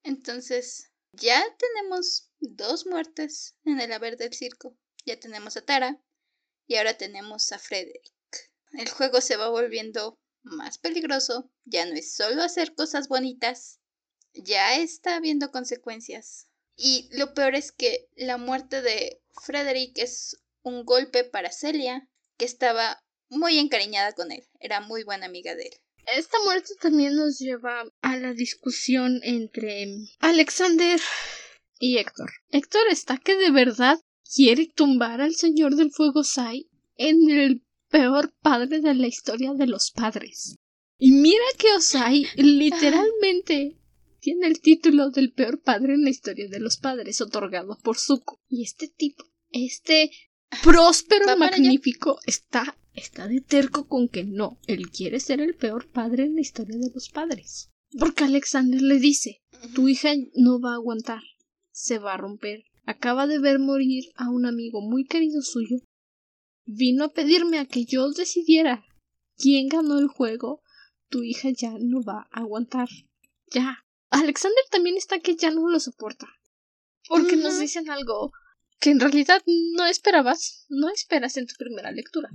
Entonces, 0.04 0.90
ya 1.12 1.44
tenemos 1.58 2.30
dos 2.40 2.86
muertes 2.86 3.56
en 3.64 3.80
el 3.80 3.92
haber 3.92 4.16
del 4.16 4.32
circo. 4.32 4.76
Ya 5.04 5.18
tenemos 5.18 5.56
a 5.56 5.64
Tara 5.64 6.00
y 6.66 6.76
ahora 6.76 6.96
tenemos 6.96 7.52
a 7.52 7.58
Frederick. 7.58 8.12
El 8.72 8.88
juego 8.88 9.20
se 9.20 9.36
va 9.36 9.48
volviendo 9.48 10.18
más 10.42 10.78
peligroso. 10.78 11.50
Ya 11.64 11.84
no 11.86 11.94
es 11.94 12.14
solo 12.14 12.42
hacer 12.42 12.74
cosas 12.74 13.08
bonitas. 13.08 13.80
Ya 14.32 14.76
está 14.76 15.16
habiendo 15.16 15.50
consecuencias. 15.50 16.48
Y 16.74 17.08
lo 17.12 17.34
peor 17.34 17.54
es 17.54 17.70
que 17.70 18.08
la 18.16 18.38
muerte 18.38 18.80
de 18.80 19.21
Frederick 19.40 19.98
es 19.98 20.40
un 20.62 20.84
golpe 20.84 21.24
para 21.24 21.50
Celia, 21.50 22.08
que 22.36 22.44
estaba 22.44 23.02
muy 23.28 23.58
encariñada 23.58 24.12
con 24.12 24.30
él, 24.32 24.44
era 24.60 24.80
muy 24.80 25.04
buena 25.04 25.26
amiga 25.26 25.54
de 25.54 25.64
él. 25.64 25.72
Esta 26.06 26.36
muerte 26.44 26.74
también 26.80 27.14
nos 27.14 27.38
lleva 27.38 27.84
a 28.00 28.16
la 28.16 28.32
discusión 28.32 29.20
entre 29.22 29.86
Alexander 30.18 31.00
y 31.78 31.98
Héctor. 31.98 32.30
Héctor 32.50 32.82
está 32.90 33.18
que 33.18 33.36
de 33.36 33.50
verdad 33.50 34.00
quiere 34.34 34.66
tumbar 34.66 35.20
al 35.20 35.34
Señor 35.34 35.76
del 35.76 35.92
Fuego 35.92 36.24
Sai 36.24 36.68
en 36.96 37.30
el 37.30 37.62
peor 37.88 38.34
padre 38.42 38.80
de 38.80 38.94
la 38.94 39.06
historia 39.06 39.52
de 39.52 39.66
los 39.66 39.90
padres. 39.92 40.56
Y 40.98 41.12
mira 41.12 41.44
que 41.58 41.72
Osai 41.72 42.26
literalmente 42.36 43.76
tiene 44.22 44.46
el 44.46 44.60
título 44.60 45.10
del 45.10 45.32
peor 45.32 45.60
padre 45.60 45.94
en 45.94 46.04
la 46.04 46.10
historia 46.10 46.48
de 46.48 46.60
los 46.60 46.76
padres, 46.76 47.20
otorgado 47.20 47.76
por 47.82 47.98
Zuko. 47.98 48.40
Y 48.48 48.62
este 48.62 48.86
tipo, 48.86 49.24
este 49.50 50.12
próspero 50.62 51.36
magnífico, 51.36 52.20
está, 52.24 52.78
está 52.94 53.26
de 53.26 53.40
terco 53.40 53.88
con 53.88 54.08
que 54.08 54.22
no, 54.22 54.60
él 54.68 54.90
quiere 54.90 55.18
ser 55.18 55.40
el 55.40 55.56
peor 55.56 55.90
padre 55.90 56.24
en 56.24 56.36
la 56.36 56.40
historia 56.40 56.78
de 56.78 56.92
los 56.94 57.08
padres. 57.08 57.70
Porque 57.98 58.22
Alexander 58.22 58.80
le 58.80 59.00
dice 59.00 59.42
tu 59.74 59.88
hija 59.88 60.10
no 60.34 60.60
va 60.60 60.70
a 60.70 60.76
aguantar, 60.76 61.22
se 61.72 61.98
va 61.98 62.14
a 62.14 62.16
romper. 62.16 62.64
Acaba 62.84 63.26
de 63.26 63.40
ver 63.40 63.58
morir 63.58 64.04
a 64.14 64.30
un 64.30 64.46
amigo 64.46 64.80
muy 64.80 65.04
querido 65.04 65.42
suyo. 65.42 65.78
Vino 66.64 67.04
a 67.04 67.12
pedirme 67.12 67.58
a 67.58 67.66
que 67.66 67.84
yo 67.84 68.08
decidiera 68.10 68.84
quién 69.36 69.68
ganó 69.68 69.98
el 69.98 70.06
juego. 70.06 70.62
Tu 71.08 71.24
hija 71.24 71.50
ya 71.50 71.74
no 71.80 72.02
va 72.02 72.28
a 72.30 72.40
aguantar. 72.40 72.88
Ya. 73.52 73.84
Alexander 74.12 74.64
también 74.70 74.96
está 74.96 75.20
que 75.20 75.36
ya 75.36 75.50
no 75.50 75.68
lo 75.68 75.80
soporta. 75.80 76.26
Porque 77.08 77.36
nos 77.36 77.58
dicen 77.58 77.90
algo 77.90 78.30
que 78.78 78.90
en 78.90 79.00
realidad 79.00 79.42
no 79.46 79.86
esperabas, 79.86 80.66
no 80.68 80.90
esperas 80.90 81.36
en 81.36 81.46
tu 81.46 81.54
primera 81.58 81.90
lectura. 81.90 82.30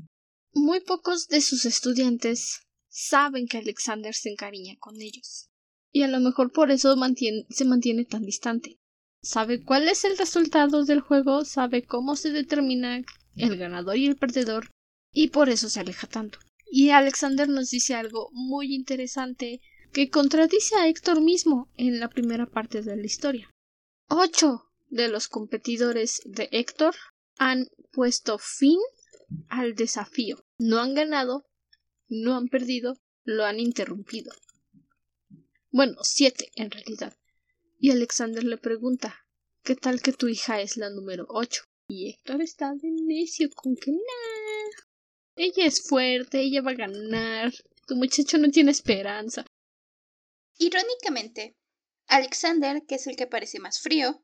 Muy 0.54 0.82
pocos 0.82 1.28
de 1.28 1.40
sus 1.40 1.66
estudiantes 1.66 2.62
saben 2.90 3.48
que 3.48 3.60
Alexander 3.60 4.14
se 4.14 4.30
encariña 4.30 4.76
con 4.80 5.00
ellos. 5.00 5.50
Y 5.92 6.02
a 6.02 6.08
lo 6.08 6.20
mejor 6.20 6.52
por 6.52 6.72
eso 6.72 6.96
se 7.50 7.66
mantiene 7.66 8.06
tan 8.06 8.24
distante. 8.24 8.80
Sabe 9.22 9.64
cuál 9.64 9.88
es 9.88 10.04
el 10.04 10.18
resultado 10.18 10.84
del 10.84 11.02
juego, 11.02 11.46
sabe 11.46 11.86
cómo 11.86 12.16
se 12.16 12.32
determina 12.32 13.04
el 13.36 13.58
ganador 13.58 13.98
y 13.98 14.08
el 14.08 14.18
perdedor, 14.18 14.72
y 15.12 15.30
por 15.30 15.50
eso 15.50 15.70
se 15.70 15.80
aleja 15.80 16.08
tanto. 16.08 16.40
Y 16.66 16.90
Alexander 16.90 17.48
nos 17.48 17.70
dice 17.70 17.94
algo 17.94 18.30
muy 18.34 18.74
interesante 18.74 19.62
que 19.92 20.10
contradice 20.10 20.76
a 20.76 20.88
Héctor 20.88 21.22
mismo 21.22 21.70
en 21.78 22.00
la 22.00 22.10
primera 22.10 22.46
parte 22.46 22.82
de 22.82 22.96
la 22.96 23.06
historia. 23.06 23.50
Ocho 24.10 24.64
de 24.90 25.08
los 25.08 25.28
competidores 25.28 26.22
de 26.26 26.50
Héctor 26.52 26.96
han 27.38 27.68
puesto 27.92 28.38
fin 28.38 28.80
al 29.50 29.76
desafío. 29.76 30.44
No 30.58 30.80
han 30.80 30.94
ganado, 30.94 31.46
no 32.08 32.36
han 32.36 32.48
perdido, 32.48 32.98
lo 33.24 33.46
han 33.46 33.60
interrumpido. 33.60 34.32
Bueno, 35.72 35.98
siete 36.04 36.52
en 36.56 36.72
realidad. 36.72 37.16
Y 37.80 37.92
Alexander 37.92 38.44
le 38.44 38.58
pregunta 38.58 39.28
¿Qué 39.68 39.76
tal 39.76 40.02
que 40.02 40.14
tu 40.14 40.30
hija 40.30 40.62
es 40.62 40.78
la 40.78 40.90
número 40.90 41.26
ocho? 41.28 41.64
Y 41.90 42.10
Héctor 42.10 42.42
está 42.42 42.74
de 42.74 42.90
necio 42.90 43.50
con 43.54 43.76
que 43.76 43.92
nada. 43.92 44.88
Ella 45.36 45.66
es 45.66 45.82
fuerte, 45.82 46.40
ella 46.40 46.62
va 46.62 46.72
a 46.72 46.76
ganar. 46.76 47.54
Tu 47.86 47.98
muchacho 47.98 48.38
no 48.38 48.50
tiene 48.50 48.72
esperanza. 48.72 49.46
Irónicamente, 50.58 51.56
Alexander, 52.08 52.84
que 52.86 52.96
es 52.96 53.08
el 53.08 53.16
que 53.16 53.28
parece 53.28 53.60
más 53.60 53.80
frío, 53.80 54.24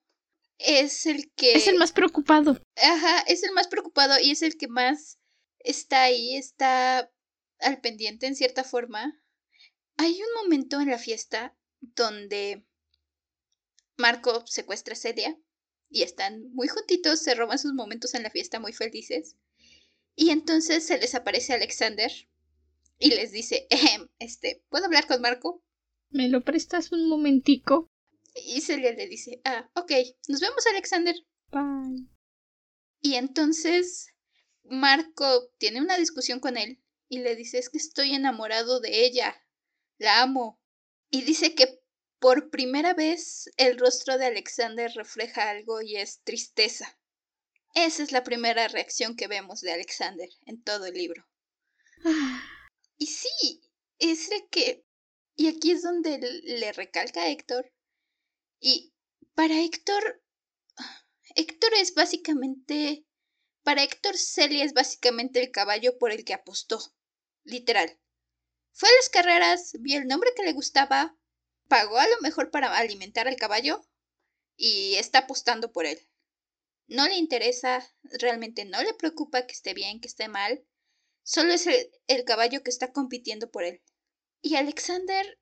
es 0.57 1.05
el 1.05 1.31
que... 1.33 1.53
Es 1.53 1.67
el 1.67 1.77
más 1.77 1.91
preocupado. 1.91 2.61
Ajá, 2.75 3.21
es 3.27 3.43
el 3.43 3.51
más 3.51 3.67
preocupado 3.67 4.19
y 4.19 4.31
es 4.31 4.41
el 4.41 4.57
que 4.57 4.67
más 4.67 5.19
está 5.59 6.03
ahí, 6.03 6.35
está 6.35 7.11
al 7.59 7.81
pendiente 7.81 8.27
en 8.27 8.35
cierta 8.35 8.63
forma. 8.63 9.21
Hay 9.97 10.13
un 10.21 10.43
momento 10.43 10.79
en 10.81 10.89
la 10.89 10.97
fiesta 10.97 11.55
donde 11.81 12.65
Marco 13.97 14.45
secuestra 14.47 14.93
a 14.93 14.97
Celia 14.97 15.37
y 15.89 16.03
están 16.03 16.51
muy 16.53 16.67
juntitos, 16.67 17.21
se 17.21 17.35
roban 17.35 17.59
sus 17.59 17.73
momentos 17.73 18.13
en 18.15 18.23
la 18.23 18.31
fiesta 18.31 18.59
muy 18.59 18.73
felices. 18.73 19.35
Y 20.15 20.29
entonces 20.29 20.85
se 20.85 20.97
les 20.97 21.15
aparece 21.15 21.53
Alexander 21.53 22.11
y 22.99 23.09
les 23.09 23.31
dice, 23.31 23.67
este, 24.19 24.63
¿puedo 24.69 24.85
hablar 24.85 25.07
con 25.07 25.21
Marco? 25.21 25.63
¿Me 26.13 26.29
lo 26.29 26.43
prestas 26.43 26.91
un 26.91 27.09
momentico? 27.09 27.89
Y 28.35 28.61
Celia 28.61 28.93
le 28.93 29.07
dice, 29.07 29.41
ah, 29.45 29.69
ok, 29.75 29.91
nos 30.27 30.41
vemos 30.41 30.65
Alexander. 30.67 31.15
Bye. 31.51 32.07
Y 33.01 33.15
entonces 33.15 34.13
Marco 34.63 35.49
tiene 35.57 35.81
una 35.81 35.97
discusión 35.97 36.39
con 36.39 36.55
él 36.55 36.81
y 37.09 37.19
le 37.19 37.35
dice, 37.35 37.57
es 37.57 37.69
que 37.69 37.79
estoy 37.79 38.13
enamorado 38.13 38.79
de 38.79 39.05
ella, 39.05 39.35
la 39.97 40.21
amo. 40.21 40.61
Y 41.09 41.23
dice 41.23 41.55
que 41.55 41.81
por 42.19 42.51
primera 42.51 42.93
vez 42.93 43.49
el 43.57 43.77
rostro 43.77 44.17
de 44.17 44.27
Alexander 44.27 44.91
refleja 44.95 45.49
algo 45.49 45.81
y 45.81 45.97
es 45.97 46.21
tristeza. 46.23 46.97
Esa 47.73 48.03
es 48.03 48.11
la 48.11 48.23
primera 48.23 48.67
reacción 48.67 49.15
que 49.15 49.27
vemos 49.27 49.61
de 49.61 49.73
Alexander 49.73 50.29
en 50.45 50.61
todo 50.63 50.85
el 50.85 50.93
libro. 50.93 51.27
y 52.97 53.07
sí, 53.07 53.61
es 53.97 54.31
el 54.31 54.47
que... 54.49 54.85
Y 55.35 55.47
aquí 55.47 55.71
es 55.71 55.81
donde 55.81 56.19
le 56.19 56.71
recalca 56.73 57.23
a 57.23 57.29
Héctor 57.29 57.71
y 58.59 58.93
para 59.35 59.59
Héctor, 59.59 60.23
Héctor 61.35 61.73
es 61.73 61.93
básicamente, 61.95 63.05
para 63.63 63.83
Héctor 63.83 64.17
Celia 64.17 64.63
es 64.63 64.73
básicamente 64.73 65.41
el 65.41 65.51
caballo 65.51 65.97
por 65.97 66.11
el 66.11 66.23
que 66.23 66.33
apostó, 66.33 66.79
literal. 67.43 67.99
Fue 68.71 68.87
a 68.87 68.95
las 68.95 69.09
carreras, 69.09 69.73
vio 69.79 69.97
el 69.97 70.07
nombre 70.07 70.31
que 70.35 70.43
le 70.43 70.53
gustaba, 70.53 71.17
pagó 71.67 71.97
a 71.97 72.07
lo 72.07 72.21
mejor 72.21 72.51
para 72.51 72.77
alimentar 72.77 73.27
al 73.27 73.35
caballo 73.35 73.85
y 74.55 74.95
está 74.95 75.19
apostando 75.19 75.71
por 75.73 75.85
él. 75.85 75.99
No 76.87 77.07
le 77.07 77.15
interesa, 77.15 77.85
realmente 78.03 78.65
no 78.65 78.81
le 78.83 78.93
preocupa 78.93 79.45
que 79.45 79.53
esté 79.53 79.73
bien, 79.73 79.99
que 79.99 80.07
esté 80.07 80.27
mal, 80.27 80.65
solo 81.23 81.53
es 81.53 81.67
el, 81.67 81.91
el 82.07 82.23
caballo 82.23 82.61
que 82.63 82.69
está 82.69 82.93
compitiendo 82.93 83.51
por 83.51 83.63
él. 83.63 83.81
Y 84.45 84.57
Alexander 84.57 85.39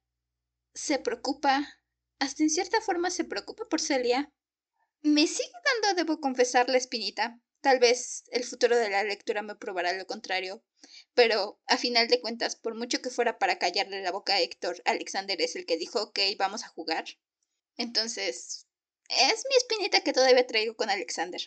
se 0.76 1.00
preocupa 1.00 1.82
hasta 2.20 2.44
en 2.44 2.52
cierta 2.52 2.80
forma 2.82 3.10
se 3.10 3.24
preocupa 3.24 3.68
por 3.68 3.82
Celia. 3.82 4.32
Me 5.02 5.26
sigue 5.26 5.50
dando, 5.82 5.96
debo 5.96 6.22
confesar, 6.22 6.70
la 6.70 6.78
espinita. 6.78 7.42
Tal 7.62 7.80
vez 7.80 8.26
el 8.30 8.44
futuro 8.44 8.78
de 8.78 8.92
la 8.92 9.04
lectura 9.04 9.42
me 9.42 9.56
probará 9.56 9.94
lo 9.94 10.06
contrario. 10.06 10.64
Pero, 11.16 11.60
a 11.66 11.80
final 11.80 12.10
de 12.10 12.22
cuentas, 12.22 12.56
por 12.56 12.76
mucho 12.76 13.02
que 13.02 13.10
fuera 13.10 13.40
para 13.40 13.58
callarle 13.58 14.04
la 14.04 14.12
boca 14.12 14.36
a 14.36 14.40
Héctor, 14.40 14.84
Alexander 14.86 15.42
es 15.42 15.56
el 15.56 15.66
que 15.66 15.78
dijo, 15.78 16.00
ok, 16.00 16.20
vamos 16.38 16.64
a 16.64 16.68
jugar. 16.68 17.06
Entonces, 17.78 18.68
es 19.10 19.44
mi 19.50 19.56
espinita 19.58 20.04
que 20.04 20.14
todavía 20.14 20.46
traigo 20.46 20.76
con 20.76 20.92
Alexander. 20.92 21.42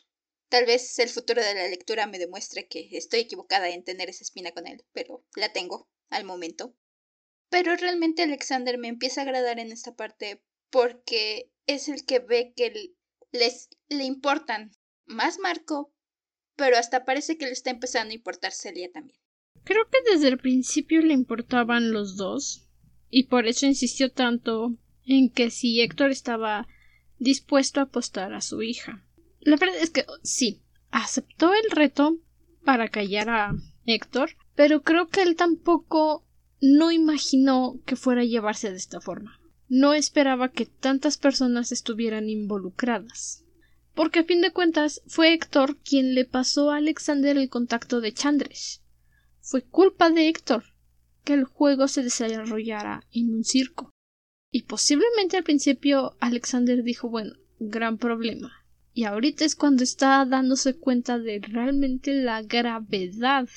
Tal 0.49 0.67
vez 0.67 0.99
el 0.99 1.09
futuro 1.09 1.41
de 1.41 1.55
la 1.55 1.69
lectura 1.69 2.09
me 2.09 2.19
demuestre 2.19 2.67
que 2.67 2.89
estoy 2.91 3.21
equivocada 3.21 3.69
en 3.69 3.85
tener 3.85 4.11
esa 4.11 4.25
espina 4.25 4.51
con 4.51 4.67
él, 4.67 4.85
pero 4.93 5.25
la 5.37 5.53
tengo, 5.53 5.89
al 6.11 6.25
momento. 6.25 6.75
Pero 7.51 7.77
realmente 7.77 8.23
Alexander 8.23 8.79
me 8.79 8.89
empieza 8.89 9.21
a 9.21 9.25
agradar 9.25 9.59
en 9.59 9.73
esta 9.73 9.95
parte 9.95 10.43
porque 10.71 11.51
es 11.67 11.89
el 11.89 12.05
que 12.05 12.19
ve 12.19 12.53
que 12.57 12.95
les 13.33 13.69
le 13.89 14.05
importan 14.05 14.73
más 15.07 15.39
Marco, 15.39 15.93
pero 16.57 16.77
hasta 16.77 17.05
parece 17.05 17.37
que 17.37 17.47
le 17.47 17.53
está 17.53 17.71
empezando 17.71 18.13
a 18.13 18.17
importar 18.17 18.53
Celia 18.53 18.91
también. 18.93 19.19
Creo 19.65 19.89
que 19.89 20.13
desde 20.13 20.29
el 20.29 20.39
principio 20.39 21.01
le 21.01 21.15
importaban 21.15 21.93
los 21.93 22.17
dos, 22.17 22.69
y 23.09 23.25
por 23.25 23.47
eso 23.47 23.67
insistió 23.67 24.13
tanto 24.13 24.77
en 25.07 25.31
que 25.31 25.51
si 25.51 25.81
Héctor 25.81 26.11
estaba 26.11 26.67
dispuesto 27.19 27.81
a 27.81 27.85
apostar 27.85 28.33
a 28.33 28.41
su 28.41 28.63
hija. 28.63 29.05
La 29.41 29.57
verdad 29.57 29.77
es 29.79 29.91
que 29.91 30.05
sí, 30.23 30.63
aceptó 30.91 31.53
el 31.55 31.71
reto 31.71 32.19
para 32.65 32.89
callar 32.89 33.31
a 33.31 33.53
Héctor, 33.87 34.37
pero 34.55 34.83
creo 34.83 35.09
que 35.09 35.23
él 35.23 35.37
tampoco 35.37 36.24
no 36.73 36.91
imaginó 36.91 37.81
que 37.85 37.97
fuera 37.97 38.23
a 38.23 38.25
llevarse 38.25 38.71
de 38.71 38.77
esta 38.77 39.01
forma 39.01 39.39
no 39.69 39.95
esperaba 39.95 40.51
que 40.51 40.67
tantas 40.67 41.17
personas 41.17 41.73
estuvieran 41.73 42.29
involucradas. 42.29 43.45
Porque 43.95 44.21
a 44.21 44.25
fin 44.25 44.41
de 44.41 44.53
cuentas 44.53 45.03
fue 45.07 45.33
Héctor 45.33 45.79
quien 45.79 46.15
le 46.15 46.25
pasó 46.25 46.71
a 46.71 46.77
Alexander 46.77 47.37
el 47.37 47.49
contacto 47.49 48.01
de 48.01 48.13
Chandres. 48.13 48.83
Fue 49.41 49.63
culpa 49.63 50.11
de 50.11 50.29
Héctor 50.29 50.65
que 51.25 51.35
el 51.35 51.45
juego 51.45 51.89
se 51.89 52.03
desarrollara 52.03 53.05
en 53.13 53.35
un 53.35 53.45
circo. 53.45 53.91
Y 54.51 54.63
posiblemente 54.63 55.37
al 55.37 55.45
principio 55.45 56.17
Alexander 56.21 56.83
dijo 56.83 57.09
bueno, 57.09 57.35
gran 57.59 57.99
problema. 57.99 58.53
Y 58.93 59.05
ahorita 59.05 59.45
es 59.45 59.57
cuando 59.57 59.83
está 59.83 60.25
dándose 60.25 60.77
cuenta 60.77 61.19
de 61.19 61.41
realmente 61.41 62.13
la 62.13 62.43
gravedad 62.43 63.49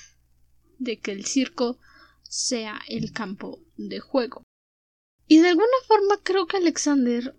de 0.80 0.98
que 0.98 1.12
el 1.12 1.26
circo 1.26 1.78
sea 2.30 2.82
el 2.88 3.12
campo 3.12 3.62
de 3.78 4.00
juego. 4.00 4.44
Y 5.28 5.40
de 5.40 5.50
alguna 5.50 5.68
forma 5.88 6.22
creo 6.24 6.48
que 6.48 6.58
Alexander 6.58 7.36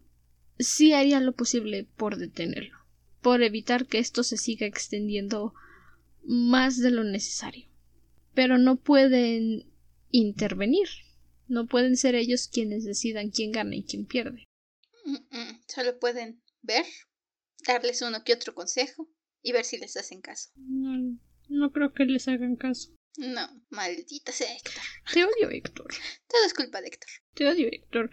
sí 0.59 0.93
haría 0.93 1.21
lo 1.21 1.33
posible 1.35 1.89
por 1.97 2.17
detenerlo, 2.17 2.77
por 3.21 3.43
evitar 3.43 3.87
que 3.87 3.99
esto 3.99 4.23
se 4.23 4.37
siga 4.37 4.67
extendiendo 4.67 5.55
más 6.23 6.79
de 6.79 6.91
lo 6.91 7.05
necesario. 7.05 7.67
Pero 8.35 8.59
no 8.59 8.77
pueden 8.77 9.73
intervenir, 10.11 10.89
no 11.49 11.67
pueden 11.67 11.97
ser 11.97 12.15
ellos 12.15 12.49
quienes 12.49 12.85
decidan 12.85 13.31
quién 13.31 13.53
gana 13.53 13.77
y 13.77 13.85
quién 13.85 14.07
pierde. 14.07 14.45
Solo 15.67 15.99
pueden 15.99 16.43
ver, 16.63 16.85
darles 17.67 18.03
uno 18.03 18.23
que 18.25 18.35
otro 18.35 18.55
consejo 18.55 19.09
y 19.43 19.53
ver 19.53 19.65
si 19.65 19.79
les 19.79 19.97
hacen 19.97 20.21
caso. 20.21 20.51
No, 20.57 21.19
no 21.49 21.73
creo 21.73 21.93
que 21.95 22.05
les 22.05 22.29
hagan 22.29 22.57
caso. 22.57 22.98
No, 23.19 23.49
maldita 23.71 24.31
sea 24.31 24.55
Héctor. 24.55 24.83
Te 25.13 25.25
odio, 25.25 25.51
Héctor. 25.51 25.93
Todo 26.29 26.45
es 26.47 26.55
culpa 26.55 26.81
de 26.81 26.87
Héctor. 26.87 27.11
Te 27.35 27.49
odio, 27.49 27.67
Héctor. 27.69 28.11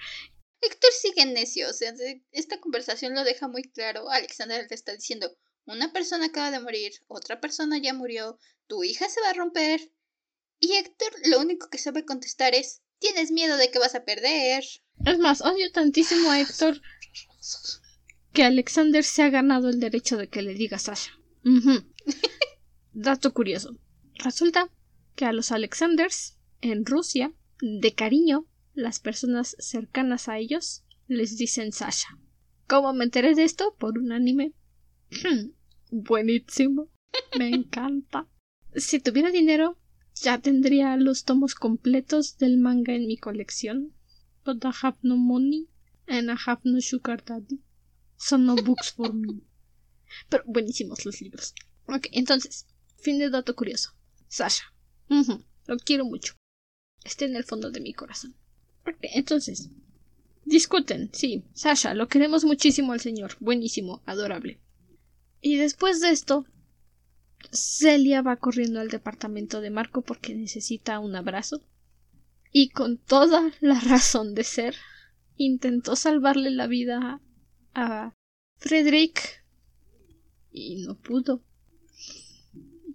Héctor 0.62 0.92
sigue 1.00 1.28
necio. 1.28 1.70
O 1.70 1.74
sea, 1.74 1.94
esta 2.32 2.60
conversación 2.60 3.14
lo 3.14 3.24
deja 3.24 3.48
muy 3.48 3.62
claro. 3.62 4.10
Alexander 4.10 4.66
le 4.68 4.76
está 4.76 4.94
diciendo: 4.94 5.38
Una 5.66 5.94
persona 5.94 6.26
acaba 6.26 6.50
de 6.50 6.60
morir, 6.60 6.92
otra 7.06 7.40
persona 7.40 7.78
ya 7.78 7.94
murió, 7.94 8.40
tu 8.66 8.84
hija 8.84 9.08
se 9.08 9.22
va 9.22 9.30
a 9.30 9.34
romper. 9.34 9.92
Y 10.60 10.74
Héctor 10.74 11.14
lo 11.26 11.40
único 11.40 11.70
que 11.70 11.78
sabe 11.78 12.04
contestar 12.04 12.56
es: 12.56 12.82
Tienes 12.98 13.30
miedo 13.30 13.58
de 13.58 13.70
que 13.70 13.78
vas 13.78 13.94
a 13.94 14.06
perder. 14.06 14.64
Es 15.06 15.20
más, 15.20 15.42
odio 15.42 15.72
tantísimo 15.72 16.32
a 16.32 16.40
Héctor 16.40 16.82
que 18.34 18.44
Alexander 18.44 19.04
se 19.04 19.22
ha 19.22 19.30
ganado 19.30 19.70
el 19.70 19.80
derecho 19.80 20.18
de 20.18 20.30
que 20.30 20.42
le 20.42 20.56
diga 20.56 20.80
Sasha. 20.80 21.12
Dato 22.94 23.34
curioso. 23.34 23.78
Resulta 24.16 24.72
que 25.16 25.26
a 25.26 25.34
los 25.34 25.52
Alexanders 25.52 26.38
en 26.62 26.86
Rusia, 26.86 27.34
de 27.62 27.94
cariño, 27.94 28.48
las 28.74 29.00
personas 29.00 29.56
cercanas 29.60 30.28
a 30.28 30.38
ellos 30.38 30.84
les 31.08 31.38
dicen 31.38 31.72
Sasha. 31.72 32.18
¿Cómo 32.68 32.94
me 32.94 33.06
enteré 33.06 33.36
de 33.36 33.44
esto? 33.44 33.76
Por 33.78 33.98
un 33.98 34.12
anime. 34.12 34.54
Buenísimo. 35.92 36.90
Me 37.38 37.50
encanta. 37.50 38.28
Si 38.76 39.00
tuviera 39.00 39.32
dinero, 39.32 39.78
ya 40.16 40.40
tendría 40.40 40.98
los 40.98 41.24
tomos 41.24 41.56
completos 41.56 42.38
del 42.38 42.58
manga 42.58 42.94
en 42.94 43.08
mi 43.08 43.18
colección. 43.18 43.94
But 44.44 44.64
I 44.66 44.72
have 44.82 44.98
no 45.02 45.16
money 45.16 45.70
and 46.08 46.30
I 46.30 46.36
have 46.46 46.62
no 46.64 46.82
sugar 46.82 47.24
daddy. 47.24 47.62
So 48.18 48.38
no 48.38 48.56
books 48.56 48.92
for 48.92 49.14
me. 49.14 49.42
Pero 50.30 50.44
buenísimos 50.48 51.06
los 51.06 51.22
libros. 51.22 51.54
Ok, 51.88 52.08
entonces, 52.12 52.68
fin 52.98 53.20
de 53.20 53.30
dato 53.30 53.56
curioso. 53.56 53.92
Sasha. 54.28 54.75
Lo 55.10 55.78
quiero 55.78 56.06
mucho. 56.06 56.36
Está 57.04 57.26
en 57.26 57.36
el 57.36 57.44
fondo 57.44 57.72
de 57.72 57.82
mi 57.82 57.94
corazón. 57.94 58.36
Ok, 58.88 58.98
entonces, 59.02 59.70
discuten, 60.44 61.10
sí. 61.14 61.44
Sasha, 61.54 61.94
lo 61.94 62.08
queremos 62.08 62.46
muchísimo 62.46 62.94
al 62.94 63.00
señor. 63.00 63.36
Buenísimo, 63.40 64.02
adorable. 64.06 64.60
Y 65.42 65.58
después 65.58 66.02
de 66.02 66.10
esto, 66.10 66.46
Celia 67.52 68.22
va 68.22 68.38
corriendo 68.38 68.80
al 68.80 68.90
departamento 68.90 69.62
de 69.62 69.70
Marco 69.70 70.02
porque 70.02 70.36
necesita 70.36 71.00
un 71.00 71.16
abrazo. 71.16 71.62
Y 72.52 72.70
con 72.70 72.98
toda 72.98 73.52
la 73.60 73.80
razón 73.82 74.34
de 74.34 74.44
ser, 74.44 74.76
intentó 75.36 75.96
salvarle 75.96 76.52
la 76.52 76.68
vida 76.68 77.22
a 77.74 78.14
Frederick 78.58 79.44
y 80.52 80.78
no 80.86 80.96
pudo. 80.96 81.44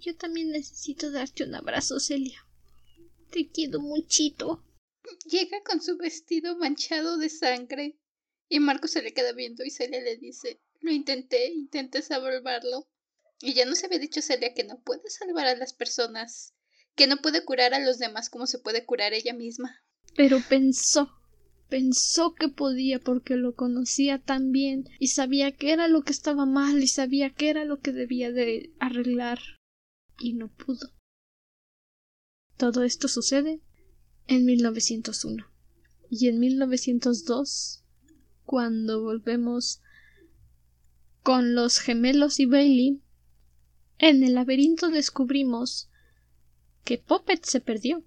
Yo 0.00 0.16
también 0.16 0.50
necesito 0.50 1.10
darte 1.10 1.44
un 1.44 1.54
abrazo, 1.54 2.00
Celia. 2.00 2.46
Te 3.30 3.50
quiero 3.50 3.80
muchito. 3.80 4.64
Llega 5.26 5.62
con 5.62 5.82
su 5.82 5.98
vestido 5.98 6.56
manchado 6.56 7.18
de 7.18 7.28
sangre 7.28 7.98
y 8.48 8.60
Marco 8.60 8.88
se 8.88 9.02
le 9.02 9.12
queda 9.12 9.34
viendo 9.34 9.62
y 9.62 9.70
Celia 9.70 10.00
le 10.00 10.16
dice 10.16 10.62
Lo 10.80 10.90
intenté, 10.90 11.52
intenté 11.52 12.00
salvarlo. 12.00 12.88
Y 13.42 13.52
ya 13.52 13.66
no 13.66 13.74
se 13.74 13.86
había 13.86 13.98
dicho 13.98 14.22
Celia 14.22 14.54
que 14.54 14.64
no 14.64 14.80
puede 14.80 15.10
salvar 15.10 15.46
a 15.46 15.56
las 15.56 15.74
personas, 15.74 16.54
que 16.94 17.06
no 17.06 17.18
puede 17.18 17.44
curar 17.44 17.74
a 17.74 17.78
los 17.78 17.98
demás 17.98 18.30
como 18.30 18.46
se 18.46 18.58
puede 18.58 18.86
curar 18.86 19.12
ella 19.12 19.34
misma. 19.34 19.84
Pero 20.16 20.42
pensó, 20.48 21.12
pensó 21.68 22.34
que 22.34 22.48
podía 22.48 23.00
porque 23.00 23.36
lo 23.36 23.54
conocía 23.54 24.18
tan 24.18 24.50
bien 24.50 24.88
y 24.98 25.08
sabía 25.08 25.52
que 25.52 25.72
era 25.72 25.88
lo 25.88 26.04
que 26.04 26.12
estaba 26.12 26.46
mal 26.46 26.82
y 26.82 26.88
sabía 26.88 27.34
que 27.34 27.50
era 27.50 27.66
lo 27.66 27.80
que 27.80 27.92
debía 27.92 28.32
de 28.32 28.72
arreglar 28.80 29.40
y 30.20 30.34
no 30.34 30.48
pudo. 30.48 30.90
Todo 32.56 32.84
esto 32.84 33.08
sucede 33.08 33.60
en 34.26 34.44
1901 34.44 35.46
y 36.10 36.28
en 36.28 36.38
1902 36.38 37.84
cuando 38.44 39.02
volvemos 39.02 39.80
con 41.22 41.54
los 41.54 41.78
gemelos 41.78 42.40
y 42.40 42.46
Bailey 42.46 43.00
en 43.98 44.22
el 44.22 44.34
laberinto 44.34 44.90
descubrimos 44.90 45.90
que 46.84 46.98
Poppet 46.98 47.44
se 47.44 47.60
perdió. 47.60 48.02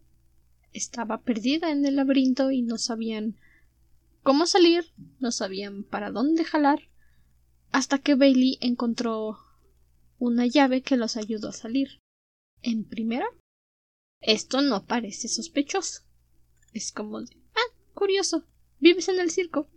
Estaba 0.71 1.21
perdida 1.21 1.71
en 1.71 1.85
el 1.85 1.95
laberinto 1.95 2.51
y 2.51 2.63
no 2.63 2.77
sabían 2.77 3.37
cómo 4.23 4.47
salir, 4.47 4.91
no 5.19 5.31
sabían 5.31 5.83
para 5.83 6.09
dónde 6.09 6.43
jalar, 6.43 6.89
hasta 7.71 7.99
que 7.99 8.15
Bailey 8.15 8.57
encontró 8.61 9.37
una 10.17 10.47
llave 10.47 10.81
que 10.81 10.97
los 10.97 11.15
ayudó 11.15 11.49
a 11.49 11.53
salir. 11.53 12.02
En 12.63 12.85
primera, 12.85 13.27
esto 14.21 14.61
no 14.61 14.85
parece 14.85 15.27
sospechoso. 15.27 16.03
Es 16.71 16.93
como 16.93 17.21
de, 17.21 17.35
ah, 17.55 17.77
curioso, 17.93 18.47
vives 18.79 19.09
en 19.09 19.19
el 19.19 19.31
circo, 19.31 19.69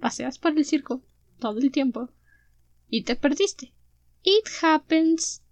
paseas 0.00 0.38
por 0.38 0.58
el 0.58 0.64
circo 0.64 1.04
todo 1.38 1.60
el 1.60 1.70
tiempo 1.70 2.10
y 2.88 3.04
te 3.04 3.14
perdiste. 3.14 3.72
It 4.22 4.46
happens. 4.60 5.42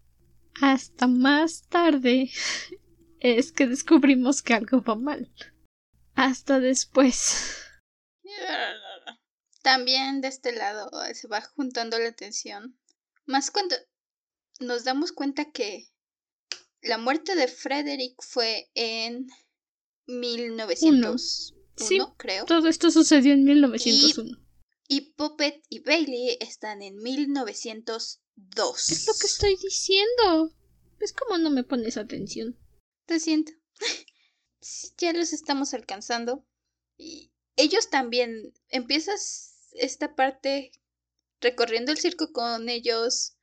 Hasta 0.61 1.07
más 1.07 1.69
tarde 1.69 2.31
es 3.21 3.53
que 3.53 3.69
descubrimos 3.69 4.43
que 4.43 4.55
algo 4.55 4.83
va 4.83 4.97
mal. 4.97 5.33
Hasta 6.15 6.59
después. 6.59 7.65
También 9.63 10.21
de 10.21 10.29
este 10.29 10.53
lado 10.53 10.91
se 11.15 11.29
va 11.29 11.41
juntando 11.41 11.99
la 11.99 12.09
atención. 12.09 12.77
Más 13.27 13.53
cuando 13.53 13.77
nos 14.59 14.83
damos 14.83 15.13
cuenta 15.13 15.53
que 15.53 15.87
la 16.83 16.99
muerte 16.99 17.35
de 17.35 17.49
Frederick 17.49 18.15
fue 18.23 18.71
en 18.75 19.29
1901, 20.07 21.19
sí, 21.77 21.99
creo. 22.17 22.45
Todo 22.47 22.69
esto 22.69 22.91
sucedió 22.91 23.33
en 23.33 23.45
1901. 23.45 24.39
Y, 24.89 24.97
y 24.97 25.01
Puppet 25.13 25.63
y 25.69 25.81
Bailey 25.81 26.37
están 26.41 26.83
en 26.83 26.97
1902. 26.97 28.91
Es 28.91 29.07
lo 29.07 29.15
que 29.15 29.27
estoy 29.27 29.57
diciendo. 29.63 30.53
Es 30.99 31.13
como 31.13 31.39
no 31.39 31.51
me 31.51 31.65
pones 31.65 31.97
atención. 31.97 32.59
Te 33.07 33.21
siento. 33.21 33.53
ya 34.99 35.13
los 35.13 35.33
estamos 35.33 35.75
alcanzando. 35.75 36.45
Y 36.97 37.33
ellos 37.57 37.91
también. 37.91 38.53
Empiezas 38.69 39.69
esta 39.73 40.15
parte 40.15 40.73
recorriendo 41.41 41.93
el 41.93 41.99
circo 41.99 42.33
con 42.33 42.69
ellos, 42.69 43.37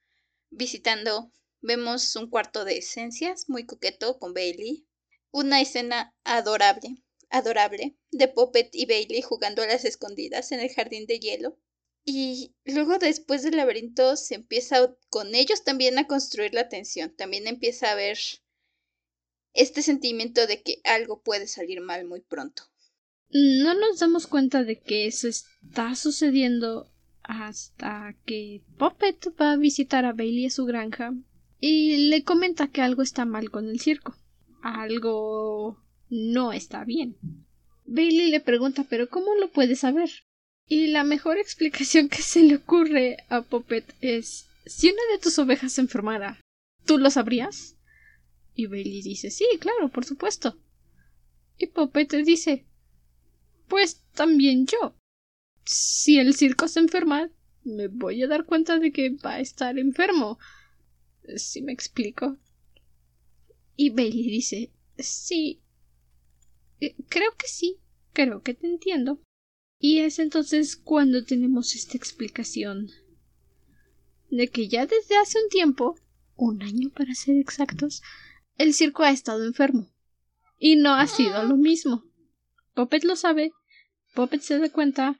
visitando. 0.49 1.31
Vemos 1.67 2.15
un 2.15 2.29
cuarto 2.29 2.63
de 2.63 2.77
esencias 2.77 3.49
muy 3.49 3.65
coqueto 3.65 4.17
con 4.19 4.33
Bailey. 4.33 4.87
Una 5.31 5.59
escena 5.59 6.15
adorable, 6.23 7.03
adorable, 7.29 7.97
de 8.11 8.29
Puppet 8.29 8.69
y 8.73 8.85
Bailey 8.85 9.21
jugando 9.21 9.61
a 9.61 9.67
las 9.67 9.83
escondidas 9.83 10.53
en 10.53 10.61
el 10.61 10.73
jardín 10.73 11.05
de 11.05 11.19
hielo. 11.19 11.59
Y 12.05 12.55
luego 12.63 12.99
después 12.99 13.43
del 13.43 13.57
laberinto 13.57 14.15
se 14.15 14.35
empieza 14.35 14.95
con 15.09 15.35
ellos 15.35 15.65
también 15.65 15.99
a 15.99 16.07
construir 16.07 16.53
la 16.53 16.69
tensión. 16.69 17.13
También 17.17 17.47
empieza 17.47 17.89
a 17.89 17.91
haber 17.91 18.17
este 19.53 19.81
sentimiento 19.81 20.47
de 20.47 20.63
que 20.63 20.79
algo 20.85 21.21
puede 21.21 21.47
salir 21.47 21.81
mal 21.81 22.05
muy 22.05 22.21
pronto 22.21 22.63
no 23.29 23.73
nos 23.73 23.99
damos 23.99 24.27
cuenta 24.27 24.63
de 24.63 24.79
que 24.79 25.05
eso 25.05 25.27
está 25.27 25.95
sucediendo 25.95 26.89
hasta 27.23 28.15
que 28.25 28.61
Puppet 28.77 29.33
va 29.39 29.51
a 29.51 29.57
visitar 29.57 30.05
a 30.05 30.13
Bailey 30.13 30.45
a 30.45 30.49
su 30.49 30.65
granja 30.65 31.13
y 31.59 32.09
le 32.09 32.23
comenta 32.23 32.67
que 32.67 32.81
algo 32.81 33.01
está 33.01 33.25
mal 33.25 33.49
con 33.49 33.67
el 33.69 33.79
circo. 33.79 34.15
Algo 34.61 35.77
no 36.09 36.53
está 36.53 36.83
bien. 36.83 37.17
Bailey 37.85 38.29
le 38.29 38.39
pregunta 38.39 38.85
pero 38.89 39.09
¿cómo 39.09 39.35
lo 39.35 39.49
puede 39.49 39.75
saber? 39.75 40.09
Y 40.67 40.87
la 40.87 41.03
mejor 41.03 41.37
explicación 41.39 42.09
que 42.09 42.21
se 42.21 42.43
le 42.43 42.55
ocurre 42.57 43.17
a 43.29 43.41
Puppet 43.41 43.95
es 44.01 44.47
si 44.65 44.89
una 44.89 45.01
de 45.13 45.19
tus 45.19 45.39
ovejas 45.39 45.73
se 45.73 45.81
enfermara, 45.81 46.41
¿tú 46.85 46.97
lo 46.97 47.09
sabrías? 47.09 47.77
Y 48.53 48.65
Bailey 48.65 49.01
dice 49.01 49.31
sí, 49.31 49.45
claro, 49.59 49.89
por 49.89 50.05
supuesto. 50.05 50.57
Y 51.57 51.67
Puppet 51.67 52.11
dice 52.23 52.65
pues 53.67 54.03
también 54.13 54.65
yo. 54.65 54.95
Si 55.65 56.17
el 56.17 56.33
circo 56.33 56.67
se 56.67 56.79
enferma, 56.79 57.29
me 57.63 57.87
voy 57.87 58.23
a 58.23 58.27
dar 58.27 58.45
cuenta 58.45 58.79
de 58.79 58.91
que 58.91 59.09
va 59.09 59.33
a 59.33 59.39
estar 59.39 59.77
enfermo. 59.77 60.39
Si 61.35 61.61
me 61.61 61.73
explico. 61.73 62.37
Y 63.75 63.89
Bailey 63.89 64.29
dice 64.29 64.71
sí. 64.97 65.61
Eh, 66.79 66.95
creo 67.09 67.35
que 67.37 67.47
sí. 67.47 67.79
Creo 68.13 68.41
que 68.41 68.53
te 68.53 68.67
entiendo. 68.67 69.21
Y 69.79 69.99
es 69.99 70.19
entonces 70.19 70.75
cuando 70.75 71.23
tenemos 71.23 71.75
esta 71.75 71.97
explicación 71.97 72.89
de 74.29 74.47
que 74.49 74.67
ya 74.67 74.85
desde 74.85 75.17
hace 75.17 75.41
un 75.41 75.49
tiempo, 75.49 75.95
un 76.35 76.61
año 76.63 76.89
para 76.89 77.13
ser 77.13 77.37
exactos, 77.37 78.01
el 78.57 78.73
circo 78.73 79.03
ha 79.03 79.11
estado 79.11 79.45
enfermo. 79.45 79.93
Y 80.57 80.75
no 80.75 80.95
ha 80.95 81.05
sido 81.05 81.43
lo 81.43 81.57
mismo. 81.57 82.03
Poppet 82.73 83.03
lo 83.03 83.15
sabe, 83.15 83.51
Poppet 84.15 84.41
se 84.41 84.57
da 84.57 84.69
cuenta 84.71 85.19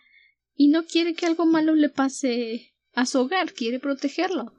y 0.56 0.70
no 0.70 0.86
quiere 0.86 1.14
que 1.14 1.28
algo 1.28 1.46
malo 1.46 1.76
le 1.76 1.90
pase 1.90 2.74
a 2.94 3.06
su 3.06 3.20
hogar, 3.20 3.54
quiere 3.54 3.80
protegerlo. 3.80 4.54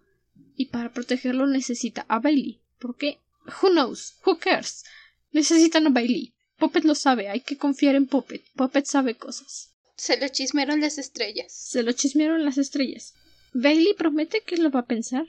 Y 0.58 0.66
para 0.66 0.92
protegerlo 0.92 1.46
necesita 1.46 2.04
a 2.08 2.18
Bailey. 2.18 2.60
¿Por 2.80 2.96
qué? 2.96 3.20
Who 3.62 3.70
knows? 3.70 4.16
Who 4.26 4.40
cares? 4.40 4.84
Necesitan 5.30 5.86
a 5.86 5.90
Bailey. 5.90 6.34
Poppet 6.58 6.84
lo 6.84 6.96
sabe, 6.96 7.28
hay 7.28 7.42
que 7.42 7.56
confiar 7.56 7.94
en 7.94 8.08
Poppet. 8.08 8.42
Poppet 8.56 8.84
sabe 8.84 9.14
cosas. 9.14 9.72
Se 9.94 10.20
lo 10.20 10.26
chismearon 10.26 10.80
las 10.80 10.98
estrellas. 10.98 11.52
Se 11.52 11.84
lo 11.84 11.92
chismearon 11.92 12.44
las 12.44 12.58
estrellas. 12.58 13.14
Bailey 13.54 13.94
promete 13.94 14.40
que 14.40 14.56
lo 14.56 14.72
va 14.72 14.80
a 14.80 14.86
pensar. 14.86 15.26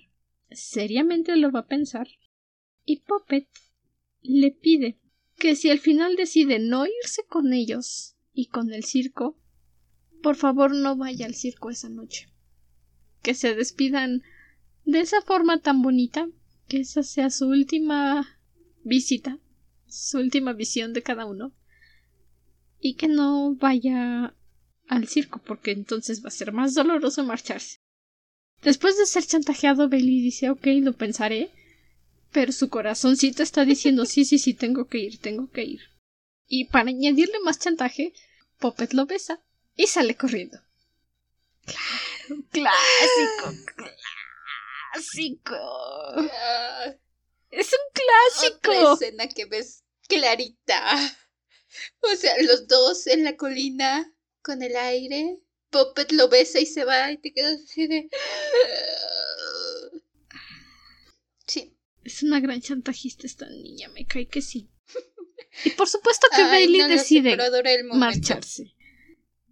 Seriamente 0.50 1.36
lo 1.38 1.52
va 1.52 1.60
a 1.60 1.68
pensar. 1.68 2.08
Y 2.84 2.98
Poppet 2.98 3.48
le 4.24 4.50
pide 4.50 4.98
que 5.38 5.56
si 5.56 5.70
al 5.70 5.80
final 5.80 6.16
decide 6.16 6.58
no 6.58 6.88
irse 6.88 7.22
con 7.30 7.54
ellos 7.54 8.16
y 8.34 8.48
con 8.48 8.74
el 8.74 8.84
circo, 8.84 9.38
por 10.24 10.38
favor 10.38 10.74
no 10.74 10.96
vaya 10.96 11.28
al 11.28 11.36
circo 11.36 11.70
esa 11.70 11.88
noche. 11.88 12.30
Que 13.22 13.36
se 13.36 13.54
despidan 13.54 14.24
de 14.92 15.02
esa 15.02 15.22
forma 15.22 15.60
tan 15.60 15.82
bonita, 15.82 16.28
que 16.68 16.80
esa 16.82 17.04
sea 17.04 17.30
su 17.30 17.48
última 17.48 18.40
visita, 18.84 19.38
su 19.88 20.18
última 20.18 20.54
visión 20.54 20.94
de 20.94 21.04
cada 21.04 21.26
uno, 21.26 21.54
y 22.80 22.96
que 22.96 23.08
no 23.08 23.56
vaya 23.56 24.34
al 24.88 25.08
circo, 25.08 25.42
porque 25.46 25.72
entonces 25.72 26.24
va 26.24 26.30
a 26.30 26.32
ser 26.32 26.52
más 26.52 26.74
doloroso 26.74 27.24
marcharse. 27.24 27.78
Después 28.64 28.98
de 28.98 29.06
ser 29.06 29.26
chantajeado, 29.26 29.90
Bailey 29.90 30.22
dice 30.22 30.50
ok, 30.50 30.66
lo 30.82 30.94
pensaré, 30.94 31.52
pero 32.32 32.52
su 32.52 32.70
corazoncito 32.70 33.44
está 33.44 33.66
diciendo 33.66 34.06
sí, 34.06 34.26
sí, 34.26 34.38
sí, 34.38 34.54
tengo 34.54 34.88
que 34.88 35.00
ir, 35.00 35.20
tengo 35.20 35.50
que 35.50 35.64
ir. 35.64 35.82
Y 36.48 36.66
para 36.66 36.90
añadirle 36.90 37.40
más 37.44 37.60
chantaje, 37.60 38.14
Poppet 38.58 38.94
lo 38.94 39.06
besa 39.06 39.42
y 39.76 39.88
sale 39.88 40.16
corriendo. 40.16 40.60
Claro, 41.66 42.46
clásico, 42.52 43.66
clásico. 43.76 44.19
Es 47.50 47.74
un 47.74 47.80
clásico. 47.94 48.72
Otra 48.72 48.94
escena 48.94 49.28
que 49.28 49.46
ves 49.46 49.84
clarita. 50.08 51.18
O 52.02 52.16
sea, 52.16 52.34
los 52.42 52.68
dos 52.68 53.08
en 53.08 53.24
la 53.24 53.38
colina 53.38 54.12
con 54.42 54.64
el 54.64 54.76
aire. 54.76 55.40
Poppet 55.70 56.12
lo 56.14 56.30
besa 56.30 56.60
y 56.60 56.66
se 56.66 56.84
va 56.84 57.12
y 57.12 57.18
te 57.18 57.32
quedas 57.32 57.62
así 57.64 57.88
de. 57.88 58.10
Sí. 61.46 61.76
Es 62.04 62.24
una 62.24 62.40
gran 62.40 62.62
chantajista 62.62 63.28
esta 63.28 63.48
niña, 63.50 63.90
me 63.90 64.06
cae 64.06 64.28
que 64.28 64.42
sí. 64.42 64.72
Y 65.66 65.72
por 65.72 65.88
supuesto 65.88 66.28
que 66.36 66.44
Bailey 66.44 66.88
decide 66.88 67.38
marcharse. 67.94 68.76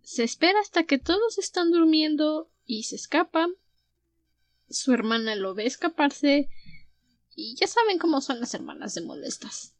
Se 0.01 0.23
espera 0.23 0.59
hasta 0.61 0.85
que 0.85 0.97
todos 0.97 1.37
están 1.37 1.71
durmiendo 1.71 2.49
y 2.65 2.83
se 2.83 2.95
escapa. 2.95 3.47
Su 4.69 4.93
hermana 4.93 5.35
lo 5.35 5.53
ve 5.53 5.65
escaparse 5.65 6.49
y 7.35 7.55
ya 7.55 7.67
saben 7.67 7.99
cómo 7.99 8.21
son 8.21 8.39
las 8.39 8.53
hermanas 8.53 8.95
de 8.95 9.01
molestas. 9.01 9.75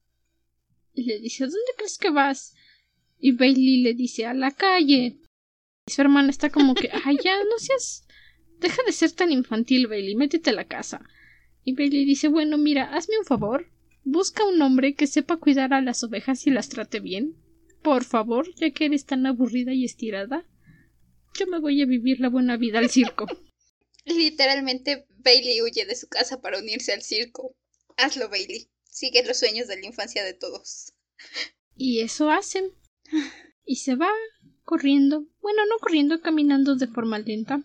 Y 0.93 1.03
le 1.03 1.19
dice 1.19 1.45
¿Dónde 1.45 1.73
crees 1.75 1.97
que 1.97 2.09
vas? 2.09 2.55
Y 3.19 3.31
Bailey 3.33 3.81
le 3.81 3.93
dice 3.93 4.25
a 4.25 4.33
la 4.33 4.51
calle. 4.51 5.19
Y 5.87 5.91
su 5.91 6.01
hermana 6.01 6.29
está 6.29 6.49
como 6.49 6.75
que 6.75 6.89
ay 6.91 7.17
ya 7.23 7.37
no 7.37 7.57
seas 7.57 8.07
deja 8.59 8.81
de 8.85 8.91
ser 8.91 9.11
tan 9.11 9.31
infantil, 9.31 9.87
Bailey, 9.87 10.15
métete 10.15 10.49
a 10.49 10.53
la 10.53 10.65
casa. 10.65 11.01
Y 11.63 11.73
Bailey 11.73 12.05
dice 12.05 12.27
bueno 12.27 12.57
mira, 12.57 12.95
hazme 12.95 13.17
un 13.19 13.25
favor. 13.25 13.67
Busca 14.03 14.45
un 14.45 14.61
hombre 14.61 14.95
que 14.95 15.05
sepa 15.05 15.37
cuidar 15.37 15.73
a 15.73 15.81
las 15.81 16.03
ovejas 16.03 16.47
y 16.47 16.51
las 16.51 16.69
trate 16.69 16.99
bien. 16.99 17.35
Por 17.81 18.03
favor, 18.03 18.47
ya 18.55 18.71
que 18.71 18.85
eres 18.85 19.05
tan 19.05 19.25
aburrida 19.25 19.73
y 19.73 19.83
estirada. 19.83 20.45
Yo 21.37 21.45
me 21.47 21.59
voy 21.59 21.81
a 21.81 21.85
vivir 21.85 22.19
la 22.19 22.29
buena 22.29 22.57
vida 22.57 22.79
al 22.79 22.89
circo. 22.89 23.27
Literalmente, 24.07 25.05
Bailey 25.17 25.61
huye 25.61 25.85
de 25.85 25.95
su 25.95 26.07
casa 26.07 26.41
para 26.41 26.59
unirse 26.59 26.93
al 26.93 27.03
circo. 27.03 27.55
Hazlo, 27.97 28.29
Bailey. 28.29 28.69
Sigue 28.89 29.23
los 29.25 29.37
sueños 29.37 29.67
de 29.67 29.79
la 29.79 29.85
infancia 29.85 30.23
de 30.23 30.33
todos. 30.33 30.93
Y 31.75 31.99
eso 31.99 32.31
hacen. 32.31 32.71
Y 33.65 33.75
se 33.77 33.95
va 33.95 34.09
corriendo, 34.63 35.25
bueno, 35.41 35.65
no 35.65 35.77
corriendo, 35.79 36.21
caminando 36.21 36.75
de 36.75 36.87
forma 36.87 37.19
lenta 37.19 37.63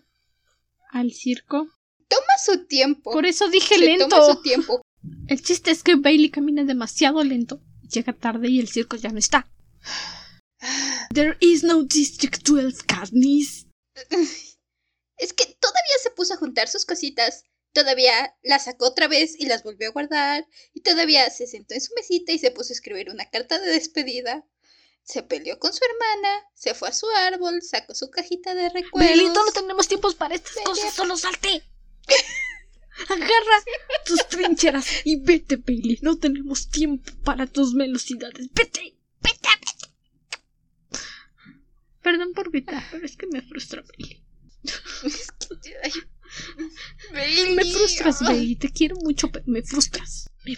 al 0.91 1.13
circo. 1.13 1.69
Toma 2.09 2.37
su 2.43 2.65
tiempo. 2.65 3.11
Por 3.11 3.25
eso 3.25 3.49
dije 3.49 3.77
lento. 3.77 4.09
Toma 4.09 4.33
su 4.33 4.41
tiempo. 4.41 4.81
El 5.27 5.41
chiste 5.41 5.71
es 5.71 5.81
que 5.81 5.95
Bailey 5.95 6.29
camina 6.29 6.65
demasiado 6.65 7.23
lento. 7.23 7.61
Llega 7.89 8.13
tarde 8.13 8.49
y 8.49 8.59
el 8.59 8.67
circo 8.67 8.97
ya 8.97 9.09
no 9.09 9.19
está. 9.19 9.49
There 11.13 11.37
is 11.39 11.63
no 11.63 11.83
District 11.83 12.43
12, 12.43 12.83
Katniss. 12.85 13.67
Es 15.17 15.33
que 15.33 15.45
todavía 15.45 15.97
se 16.01 16.11
puso 16.11 16.33
a 16.33 16.37
juntar 16.37 16.67
sus 16.67 16.85
cositas. 16.85 17.45
Todavía 17.71 18.35
las 18.43 18.65
sacó 18.65 18.85
otra 18.87 19.07
vez 19.07 19.35
y 19.37 19.45
las 19.45 19.63
volvió 19.63 19.89
a 19.89 19.91
guardar. 19.91 20.47
Y 20.73 20.81
todavía 20.81 21.29
se 21.29 21.47
sentó 21.47 21.73
en 21.73 21.81
su 21.81 21.93
mesita 21.95 22.31
y 22.31 22.39
se 22.39 22.51
puso 22.51 22.71
a 22.71 22.75
escribir 22.75 23.09
una 23.09 23.29
carta 23.29 23.59
de 23.59 23.71
despedida. 23.71 24.45
Se 25.03 25.21
peleó 25.21 25.59
con 25.59 25.73
su 25.73 25.81
hermana, 25.83 26.45
se 26.53 26.73
fue 26.73 26.87
a 26.87 26.93
su 26.93 27.09
árbol, 27.09 27.61
sacó 27.61 27.93
su 27.93 28.09
cajita 28.09 28.55
de 28.55 28.69
recuerdos. 28.69 29.09
Bailey, 29.09 29.27
no 29.27 29.51
tenemos 29.51 29.87
tiempos 29.87 30.15
para 30.15 30.35
estas 30.35 30.55
cosas, 30.63 30.93
solo 30.93 31.17
salte. 31.17 31.63
Agarra 33.09 33.63
tus 34.05 34.27
trincheras 34.29 34.85
y 35.03 35.17
vete, 35.17 35.57
Bailey. 35.57 35.99
No 36.01 36.17
tenemos 36.19 36.69
tiempo 36.69 37.11
para 37.25 37.47
tus 37.47 37.73
velocidades. 37.73 38.47
Vete, 38.53 38.97
vete, 39.21 39.49
vete. 39.59 40.99
Perdón 42.01 42.33
por 42.33 42.51
gritar, 42.51 42.83
pero 42.91 43.05
es 43.05 43.17
que 43.17 43.27
me 43.27 43.41
frustra, 43.41 43.81
Bailey. 43.81 44.22
Me 47.55 47.65
frustras, 47.65 48.21
Bailey. 48.21 48.55
Te 48.55 48.69
quiero 48.69 48.95
mucho, 48.97 49.31
pero 49.31 49.45
me 49.47 49.61
frustras. 49.61 50.29
Me 50.45 50.57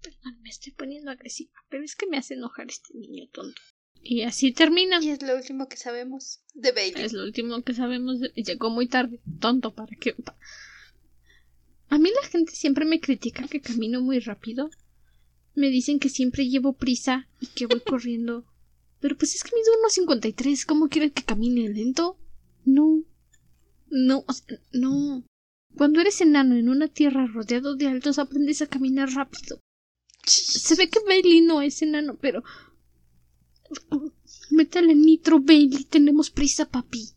Perdón, 0.00 0.40
me 0.42 0.50
estoy 0.50 0.72
poniendo 0.72 1.10
agresiva, 1.10 1.52
pero 1.68 1.82
es 1.82 1.96
que 1.96 2.06
me 2.06 2.18
hace 2.18 2.34
enojar 2.34 2.68
este 2.68 2.96
niño 2.96 3.28
tonto. 3.32 3.60
Y 4.02 4.22
así 4.22 4.52
termina. 4.52 5.02
Y 5.02 5.10
es 5.10 5.22
lo 5.22 5.34
último 5.34 5.66
que 5.66 5.76
sabemos 5.76 6.42
de 6.52 6.72
Bailey. 6.72 7.04
Es 7.04 7.14
lo 7.14 7.24
último 7.24 7.62
que 7.62 7.74
sabemos. 7.74 8.20
De... 8.20 8.32
Llegó 8.36 8.70
muy 8.70 8.86
tarde. 8.86 9.20
Tonto, 9.40 9.74
¿para 9.74 9.96
qué? 9.96 10.14
A 11.88 11.98
mí 11.98 12.10
la 12.10 12.28
gente 12.28 12.54
siempre 12.54 12.84
me 12.84 13.00
critica 13.00 13.48
que 13.48 13.60
camino 13.60 14.02
muy 14.02 14.18
rápido. 14.18 14.70
Me 15.54 15.70
dicen 15.70 15.98
que 15.98 16.10
siempre 16.10 16.48
llevo 16.48 16.74
prisa 16.74 17.28
y 17.40 17.46
que 17.46 17.66
voy 17.66 17.80
corriendo. 17.80 18.44
Pero 19.00 19.16
pues 19.16 19.34
es 19.34 19.42
que 19.42 19.56
mido 19.56 19.72
unos 19.80 19.94
53. 19.94 20.66
¿Cómo 20.66 20.88
quieren 20.88 21.10
que 21.10 21.24
camine 21.24 21.68
lento? 21.70 22.18
No. 22.64 23.04
No, 23.90 24.24
no. 24.72 25.24
Cuando 25.76 26.00
eres 26.00 26.20
enano 26.20 26.56
en 26.56 26.68
una 26.68 26.88
tierra 26.88 27.26
rodeado 27.26 27.76
de 27.76 27.88
altos 27.88 28.18
aprendes 28.18 28.62
a 28.62 28.66
caminar 28.66 29.10
rápido. 29.10 29.60
Se 30.24 30.74
ve 30.76 30.88
que 30.88 31.00
Bailey 31.00 31.40
no 31.40 31.62
es 31.62 31.82
enano, 31.82 32.16
pero... 32.20 32.42
Métale 34.50 34.94
nitro, 34.94 35.40
Bailey. 35.40 35.84
Tenemos 35.84 36.30
prisa, 36.30 36.66
papi. 36.66 37.10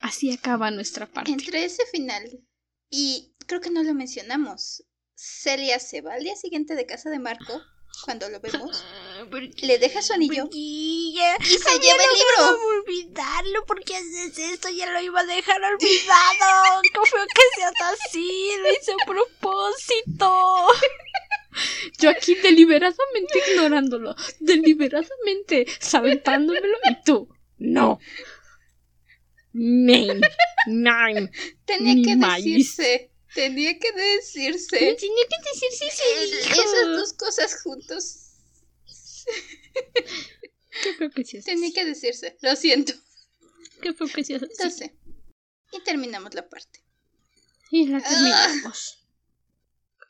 Así 0.00 0.30
acaba 0.30 0.70
nuestra 0.70 1.06
parte. 1.06 1.32
Entre 1.32 1.64
ese 1.64 1.84
final 1.90 2.42
y 2.90 3.34
creo 3.46 3.60
que 3.60 3.70
no 3.70 3.82
lo 3.82 3.94
mencionamos. 3.94 4.84
Celia 5.14 5.78
se 5.80 6.00
va 6.00 6.14
al 6.14 6.22
día 6.22 6.36
siguiente 6.36 6.74
de 6.74 6.86
casa 6.86 7.10
de 7.10 7.18
Marco 7.18 7.60
cuando 8.04 8.28
lo 8.28 8.40
vemos. 8.40 8.84
Le 9.62 9.78
deja 9.78 10.02
su 10.02 10.12
anillo 10.12 10.48
y 10.52 11.16
se 11.40 11.78
lleva 11.78 12.02
el 12.02 12.14
libro. 12.14 12.58
No 12.58 12.66
olvidarlo 12.78 13.66
porque 13.66 13.96
haces 13.96 14.38
esto, 14.38 14.68
ya 14.70 14.90
lo 14.90 15.00
iba 15.00 15.20
a 15.20 15.24
dejar 15.26 15.60
olvidado. 15.62 16.82
¿Cómo 16.94 17.06
feo 17.06 17.26
que 17.34 17.42
seas 17.56 17.72
así? 17.92 18.50
Lo 18.62 18.70
hice 18.70 18.92
a 18.92 19.06
propósito. 19.06 20.66
Yo 21.98 22.10
aquí 22.10 22.34
deliberadamente 22.36 23.42
ignorándolo, 23.50 24.14
deliberadamente 24.38 25.66
saltándomelo 25.80 26.78
y 26.88 27.02
tú, 27.04 27.28
no. 27.58 27.98
Nine. 29.52 30.20
Nine. 30.66 31.30
Tenía 31.64 32.04
que 32.04 32.16
decirse. 32.16 33.10
Tenía 33.38 33.78
que 33.78 33.92
decirse. 33.92 34.76
Tenía 34.76 34.96
que 34.98 35.36
decirse 35.52 35.90
sí, 35.92 36.50
Esas 36.50 36.86
dos 36.88 37.12
cosas 37.12 37.62
juntos. 37.62 38.32
Qué 40.82 40.94
feo 40.94 41.10
que 41.12 41.22
Tenía 41.42 41.72
que 41.72 41.84
decirse. 41.84 42.36
Lo 42.40 42.56
siento. 42.56 42.94
Qué 43.80 43.94
feo 43.94 44.08
que 44.08 44.40
Lo 44.40 44.70
sé. 44.70 44.98
Y 45.70 45.80
terminamos 45.84 46.34
la 46.34 46.48
parte. 46.48 46.82
Y 47.70 47.86
la 47.86 48.00
terminamos. 48.00 49.06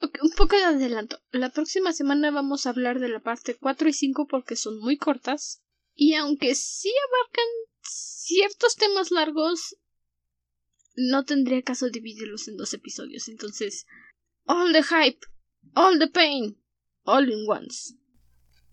Okay, 0.01 0.23
un 0.23 0.31
poco 0.31 0.57
de 0.57 0.65
adelanto. 0.65 1.21
La 1.31 1.51
próxima 1.51 1.93
semana 1.93 2.31
vamos 2.31 2.65
a 2.65 2.71
hablar 2.71 2.99
de 2.99 3.11
la 3.11 3.21
parte 3.21 3.59
4 3.61 3.91
y 3.91 3.93
5 3.93 4.27
porque 4.27 4.57
son 4.57 4.79
muy 4.79 4.97
cortas. 4.97 5.61
Y 5.95 6.15
aunque 6.15 6.55
sí 6.55 6.95
abarcan 7.09 7.49
ciertos 7.83 8.77
temas 8.77 9.11
largos, 9.11 9.77
no 10.99 11.25
tendría 11.25 11.63
caso 11.63 11.89
dividirlos 11.89 12.49
en 12.49 12.57
dos 12.57 12.75
episodios. 12.75 13.29
Entonces, 13.29 13.87
all 14.47 14.73
the 14.73 14.83
hype, 14.83 15.21
all 15.75 15.99
the 15.99 16.09
pain, 16.09 16.61
all 17.05 17.31
in 17.31 17.49
once. 17.49 17.95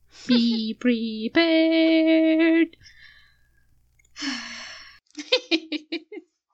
Be 0.28 0.76
prepared. 0.80 2.76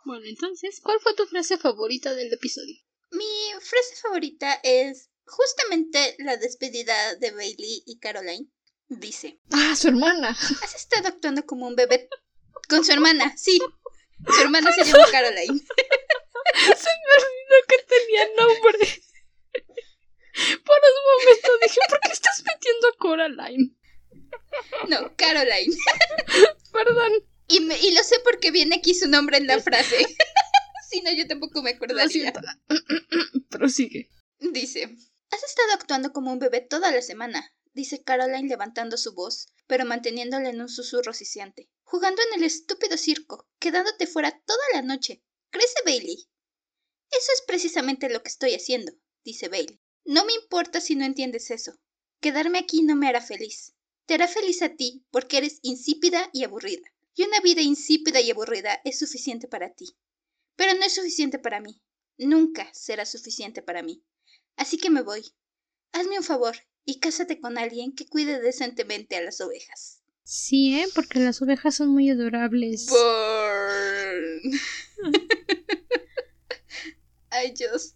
bueno, 0.05 0.25
entonces, 0.25 0.81
¿cuál 0.81 0.99
fue 0.99 1.15
tu 1.15 1.25
frase 1.25 1.57
favorita 1.57 2.13
del 2.13 2.33
episodio? 2.33 2.75
Mi 3.11 3.61
frase 3.61 3.95
favorita 4.01 4.59
es 4.63 5.09
justamente 5.25 6.15
la 6.19 6.35
despedida 6.35 7.15
de 7.15 7.31
Bailey 7.31 7.83
y 7.85 7.97
Caroline. 7.99 8.49
Dice: 8.89 9.39
Ah, 9.51 9.73
su 9.77 9.87
hermana. 9.87 10.31
Has 10.31 10.75
estado 10.75 11.07
actuando 11.07 11.45
como 11.45 11.67
un 11.67 11.75
bebé 11.75 12.09
con 12.67 12.83
su 12.83 12.91
hermana, 12.91 13.37
sí. 13.37 13.57
Su 14.27 14.41
hermana 14.41 14.71
se 14.71 14.83
llama 14.83 15.05
Caroline. 15.11 15.59
Se 16.53 16.89
me 16.89 17.13
olvidó 17.17 17.57
que 17.67 17.77
tenía 17.87 18.27
nombre. 18.37 19.01
Por 20.65 20.77
un 20.77 21.03
momento 21.11 21.49
dije, 21.63 21.79
¿por 21.89 21.99
qué 21.99 22.11
estás 22.11 22.43
metiendo 22.45 22.87
a 22.87 22.97
Coraline? 22.97 23.75
No, 24.87 25.15
Caroline. 25.15 25.75
Perdón. 26.71 27.11
Y, 27.47 27.59
lo 27.93 28.03
sé 28.03 28.15
porque 28.23 28.51
viene 28.51 28.77
aquí 28.77 28.93
su 28.93 29.09
nombre 29.09 29.37
en 29.37 29.47
la 29.47 29.59
frase. 29.59 30.05
si 30.89 31.01
no, 31.01 31.11
yo 31.11 31.27
tampoco 31.27 31.61
me 31.61 31.71
acordaría. 31.71 32.33
Prosigue. 33.49 34.09
Dice, 34.39 34.95
has 35.31 35.43
estado 35.43 35.73
actuando 35.73 36.13
como 36.13 36.31
un 36.31 36.39
bebé 36.39 36.61
toda 36.61 36.91
la 36.91 37.01
semana, 37.01 37.53
dice 37.73 38.03
Caroline 38.03 38.47
levantando 38.47 38.97
su 38.97 39.13
voz, 39.13 39.47
pero 39.67 39.85
manteniéndola 39.85 40.49
en 40.49 40.61
un 40.61 40.69
susurro 40.69 41.13
ciciante. 41.13 41.69
Jugando 41.91 42.21
en 42.21 42.39
el 42.39 42.45
estúpido 42.45 42.95
circo, 42.95 43.49
quedándote 43.59 44.07
fuera 44.07 44.41
toda 44.45 44.63
la 44.73 44.81
noche. 44.81 45.21
¿Crece 45.49 45.75
Bailey? 45.83 46.25
Eso 47.09 47.31
es 47.33 47.43
precisamente 47.45 48.07
lo 48.07 48.23
que 48.23 48.29
estoy 48.29 48.55
haciendo, 48.55 48.93
dice 49.25 49.49
Bailey. 49.49 49.77
No 50.05 50.23
me 50.23 50.31
importa 50.31 50.79
si 50.79 50.95
no 50.95 51.03
entiendes 51.03 51.51
eso. 51.51 51.77
Quedarme 52.21 52.59
aquí 52.59 52.81
no 52.81 52.95
me 52.95 53.09
hará 53.09 53.19
feliz. 53.19 53.73
Te 54.05 54.13
hará 54.13 54.29
feliz 54.29 54.61
a 54.61 54.73
ti 54.73 55.05
porque 55.11 55.39
eres 55.39 55.59
insípida 55.63 56.29
y 56.31 56.45
aburrida. 56.45 56.93
Y 57.13 57.23
una 57.23 57.41
vida 57.41 57.61
insípida 57.61 58.21
y 58.21 58.31
aburrida 58.31 58.79
es 58.85 58.97
suficiente 58.97 59.49
para 59.49 59.73
ti. 59.73 59.93
Pero 60.55 60.73
no 60.75 60.85
es 60.85 60.95
suficiente 60.95 61.39
para 61.39 61.59
mí. 61.59 61.81
Nunca 62.17 62.73
será 62.73 63.05
suficiente 63.05 63.61
para 63.61 63.83
mí. 63.83 64.01
Así 64.55 64.77
que 64.77 64.89
me 64.89 65.01
voy. 65.01 65.33
Hazme 65.91 66.19
un 66.19 66.23
favor 66.23 66.55
y 66.85 67.01
cásate 67.01 67.41
con 67.41 67.57
alguien 67.57 67.93
que 67.93 68.07
cuide 68.07 68.39
decentemente 68.39 69.17
a 69.17 69.21
las 69.21 69.41
ovejas. 69.41 70.00
Sí, 70.23 70.79
¿eh? 70.79 70.87
Porque 70.95 71.19
las 71.19 71.41
ovejas 71.41 71.75
son 71.75 71.89
muy 71.89 72.09
adorables. 72.09 72.87
Burn. 72.87 74.59
I 77.31 77.53
just... 77.57 77.95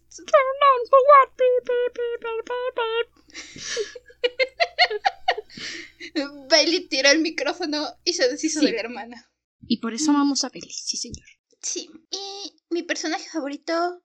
Bailey 6.48 6.88
tiró 6.88 7.10
el 7.10 7.20
micrófono 7.20 7.86
y 8.04 8.14
se 8.14 8.28
deshizo 8.28 8.60
de 8.60 8.72
la 8.72 8.80
hermana. 8.80 9.30
Y 9.66 9.78
por 9.80 9.94
eso 9.94 10.12
vamos 10.12 10.44
a 10.44 10.48
Bailey, 10.48 10.72
sí 10.72 10.96
señor. 10.96 11.26
Sí. 11.60 11.90
Y 12.10 12.56
mi 12.70 12.82
personaje 12.82 13.28
favorito 13.28 14.02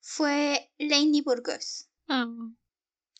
fue 0.00 0.72
Lainey 0.78 1.20
Burgos. 1.22 1.88
Ah. 2.08 2.26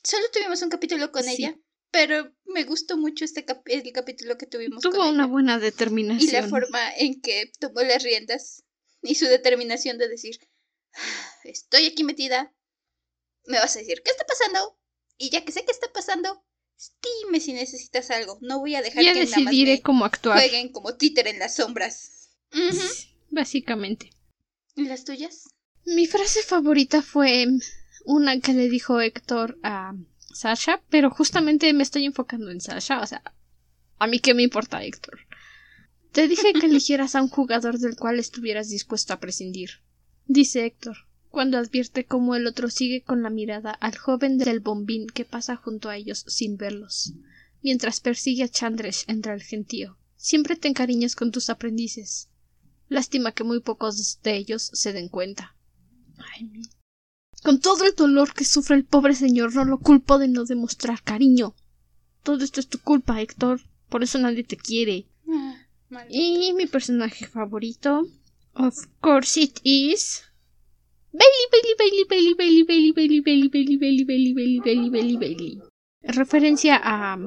Solo 0.02 0.24
tuvimos 0.32 0.62
un 0.62 0.70
capítulo 0.70 1.12
con 1.12 1.28
ella, 1.28 1.56
pero 1.92 2.34
me 2.46 2.64
gustó 2.64 2.96
mucho 2.96 3.24
este 3.24 3.46
el 3.66 3.92
capítulo 3.92 4.36
que 4.36 4.46
tuvimos 4.46 4.82
Tuvo 4.82 5.08
una 5.08 5.26
buena 5.26 5.58
determinación. 5.58 6.28
Y 6.28 6.32
la 6.32 6.48
forma 6.48 6.92
en 6.96 7.20
que 7.20 7.52
tomó 7.60 7.82
las 7.82 8.02
riendas 8.02 8.64
y 9.02 9.14
su 9.14 9.26
determinación 9.26 9.98
de 9.98 10.08
decir, 10.08 10.38
ah, 10.94 11.34
estoy 11.44 11.86
aquí 11.86 12.02
metida, 12.02 12.52
me 13.44 13.58
vas 13.58 13.76
a 13.76 13.80
decir, 13.80 14.02
¿qué 14.04 14.10
está 14.10 14.24
pasando? 14.24 14.78
Y 15.18 15.30
ya 15.30 15.44
que 15.44 15.52
sé 15.52 15.64
qué 15.64 15.70
está 15.70 15.92
pasando, 15.92 16.44
dime 17.24 17.40
si 17.40 17.52
necesitas 17.52 18.10
algo. 18.10 18.38
No 18.40 18.58
voy 18.58 18.74
a 18.74 18.82
dejar 18.82 19.04
ya 19.04 19.12
que 19.12 19.24
nada 19.26 19.38
más 19.40 19.80
cómo 19.82 20.04
actuar. 20.04 20.38
jueguen 20.38 20.72
como 20.72 20.96
títer 20.96 21.28
en 21.28 21.38
las 21.38 21.56
sombras. 21.56 22.30
Básicamente. 23.30 24.10
¿Y 24.74 24.86
las 24.86 25.04
tuyas? 25.04 25.48
Mi 25.84 26.06
frase 26.06 26.42
favorita 26.42 27.02
fue 27.02 27.46
una 28.04 28.40
que 28.40 28.54
le 28.54 28.68
dijo 28.68 29.00
Héctor 29.00 29.58
a 29.62 29.94
Sasha, 30.32 30.82
pero 30.90 31.10
justamente 31.10 31.72
me 31.72 31.82
estoy 31.82 32.04
enfocando 32.04 32.50
en 32.50 32.60
Sasha, 32.60 33.00
o 33.00 33.06
sea, 33.06 33.22
a 33.98 34.06
mí 34.06 34.18
qué 34.18 34.34
me 34.34 34.42
importa 34.42 34.82
Héctor. 34.82 35.20
Te 36.12 36.28
dije 36.28 36.52
que 36.52 36.66
eligieras 36.66 37.14
a 37.14 37.22
un 37.22 37.28
jugador 37.28 37.78
del 37.78 37.96
cual 37.96 38.18
estuvieras 38.18 38.68
dispuesto 38.68 39.12
a 39.12 39.20
prescindir. 39.20 39.82
Dice 40.26 40.64
Héctor, 40.66 40.96
cuando 41.30 41.56
advierte 41.58 42.04
cómo 42.04 42.34
el 42.34 42.46
otro 42.46 42.68
sigue 42.68 43.02
con 43.02 43.22
la 43.22 43.30
mirada 43.30 43.70
al 43.70 43.96
joven 43.96 44.38
del 44.38 44.60
bombín 44.60 45.06
que 45.06 45.24
pasa 45.24 45.56
junto 45.56 45.88
a 45.88 45.96
ellos 45.96 46.24
sin 46.28 46.56
verlos, 46.56 47.14
mientras 47.62 48.00
persigue 48.00 48.44
a 48.44 48.48
Chandresh 48.48 49.04
entre 49.08 49.32
el 49.32 49.42
gentío. 49.42 49.98
Siempre 50.16 50.56
te 50.56 50.68
encariñas 50.68 51.16
con 51.16 51.32
tus 51.32 51.48
aprendices. 51.48 52.28
Lástima 52.88 53.32
que 53.32 53.44
muy 53.44 53.60
pocos 53.60 54.20
de 54.22 54.36
ellos 54.36 54.70
se 54.74 54.92
den 54.92 55.08
cuenta. 55.08 55.56
Ay, 56.18 56.50
con 57.42 57.60
todo 57.60 57.84
el 57.84 57.94
dolor 57.94 58.32
que 58.32 58.44
sufre 58.44 58.76
el 58.76 58.84
pobre 58.84 59.14
señor, 59.14 59.54
no 59.54 59.64
lo 59.64 59.78
culpo 59.78 60.18
de 60.18 60.28
no 60.28 60.44
demostrar 60.44 61.02
cariño. 61.02 61.54
Todo 62.22 62.44
esto 62.44 62.60
es 62.60 62.68
tu 62.68 62.78
culpa, 62.78 63.20
Héctor. 63.20 63.60
Por 63.88 64.02
eso 64.02 64.18
nadie 64.18 64.44
te 64.44 64.56
quiere. 64.56 65.06
y 66.08 66.52
mi 66.54 66.66
personaje 66.66 67.26
favorito, 67.26 68.06
of 68.54 68.86
course 69.00 69.40
it 69.40 69.58
is. 69.64 70.22
Bailey, 71.12 71.74
Bailey, 71.78 72.04
Bailey, 72.08 72.34
Bailey, 72.34 72.34
Bailey, 72.34 72.92
Bailey, 72.92 73.20
Bailey, 73.20 73.48
Bailey, 73.48 73.74
Bailey, 73.74 74.04
Bailey, 74.04 74.34
Bailey, 74.34 74.60
Bailey, 74.60 74.90
Bailey, 74.90 75.16
Bailey. 75.16 75.62
Referencia 76.02 76.80
a 76.82 77.18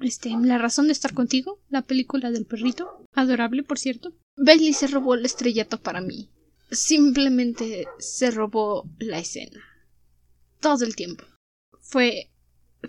este, 0.00 0.30
La 0.42 0.58
razón 0.58 0.86
de 0.86 0.92
estar 0.92 1.14
contigo, 1.14 1.60
la 1.70 1.82
película 1.82 2.30
del 2.30 2.44
perrito, 2.44 3.06
adorable 3.12 3.62
por 3.62 3.78
cierto. 3.78 4.12
Bailey 4.36 4.74
se 4.74 4.88
robó 4.88 5.14
el 5.14 5.24
estrellato 5.24 5.80
para 5.80 6.00
mí 6.00 6.28
simplemente 6.70 7.86
se 7.98 8.30
robó 8.30 8.88
la 8.98 9.18
escena. 9.18 9.62
Todo 10.60 10.84
el 10.84 10.96
tiempo. 10.96 11.24
Fue 11.80 12.30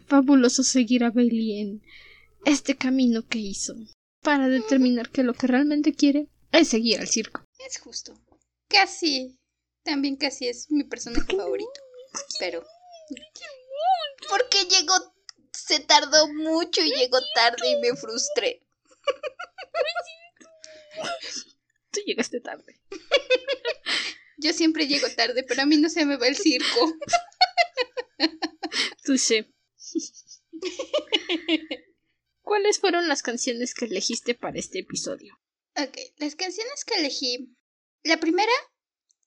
fabuloso 0.07 0.63
seguir 0.63 1.03
a 1.03 1.11
Bailey 1.11 1.59
en 1.59 1.81
este 2.45 2.75
camino 2.77 3.27
que 3.27 3.39
hizo 3.39 3.75
para 4.21 4.47
determinar 4.47 5.09
que 5.09 5.23
lo 5.23 5.33
que 5.33 5.47
realmente 5.47 5.93
quiere 5.93 6.27
es 6.51 6.69
seguir 6.69 6.99
al 6.99 7.07
circo. 7.07 7.43
Es 7.65 7.79
justo. 7.79 8.13
Casi. 8.67 9.37
También 9.83 10.15
casi 10.15 10.47
es 10.47 10.71
mi 10.71 10.83
personaje 10.83 11.35
favorito. 11.35 11.81
Pero... 12.39 12.65
Porque 14.29 14.57
llegó... 14.69 14.93
Se 15.51 15.79
tardó 15.79 16.27
mucho 16.33 16.81
y 16.81 16.91
llegó 16.93 17.17
tarde 17.33 17.69
y 17.69 17.79
me 17.79 17.95
frustré. 17.95 18.61
Tú 21.91 21.99
llegaste 22.05 22.39
tarde. 22.41 22.79
Yo 24.37 24.53
siempre 24.53 24.87
llego 24.87 25.07
tarde, 25.15 25.43
pero 25.43 25.61
a 25.61 25.65
mí 25.65 25.77
no 25.77 25.89
se 25.89 26.05
me 26.05 26.17
va 26.17 26.27
el 26.27 26.35
circo. 26.35 26.93
Tú 29.03 29.17
sé. 29.17 29.53
¿Cuáles 32.41 32.79
fueron 32.79 33.07
las 33.07 33.21
canciones 33.21 33.73
que 33.73 33.85
elegiste 33.85 34.35
para 34.35 34.59
este 34.59 34.79
episodio? 34.79 35.39
Ok, 35.77 35.97
las 36.17 36.35
canciones 36.35 36.85
que 36.85 36.95
elegí. 36.95 37.55
La 38.03 38.19
primera 38.19 38.51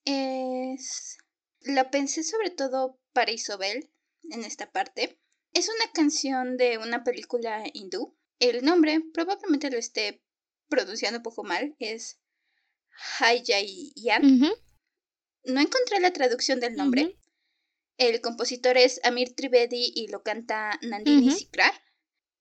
es. 0.05 1.19
La 1.61 1.91
pensé 1.91 2.23
sobre 2.23 2.51
todo 2.51 3.01
para 3.13 3.33
Isobel 3.33 3.91
en 4.31 4.45
esta 4.45 4.71
parte. 4.71 5.19
Es 5.53 5.69
una 5.69 5.91
canción 5.93 6.57
de 6.57 6.79
una 6.79 7.03
película 7.03 7.65
hindú. 7.73 8.17
El 8.39 8.65
nombre 8.65 9.01
probablemente 9.13 9.71
lo 9.71 9.79
esté 9.79 10.23
pronunciando 10.69 11.19
un 11.19 11.25
poco 11.25 11.43
mal. 11.43 11.75
Es 11.79 12.21
Hayayan. 13.19 14.41
No 15.45 15.61
encontré 15.61 16.01
la 16.01 16.13
traducción 16.13 16.61
del 16.61 16.77
nombre. 16.77 17.17
El 17.97 18.21
compositor 18.21 18.77
es 18.77 19.01
Amir 19.05 19.35
Trivedi 19.35 19.93
y 19.95 20.09
lo 20.09 20.23
canta 20.23 20.79
Nandini 20.83 21.31
Sikrar. 21.33 21.73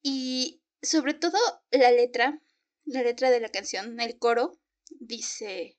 Y 0.03 0.62
sobre 0.82 1.14
todo 1.14 1.38
la 1.72 1.91
letra, 1.91 2.41
la 2.86 3.01
letra 3.01 3.32
de 3.32 3.39
la 3.39 3.49
canción, 3.49 3.99
el 3.99 4.18
coro, 4.20 4.60
dice: 4.99 5.78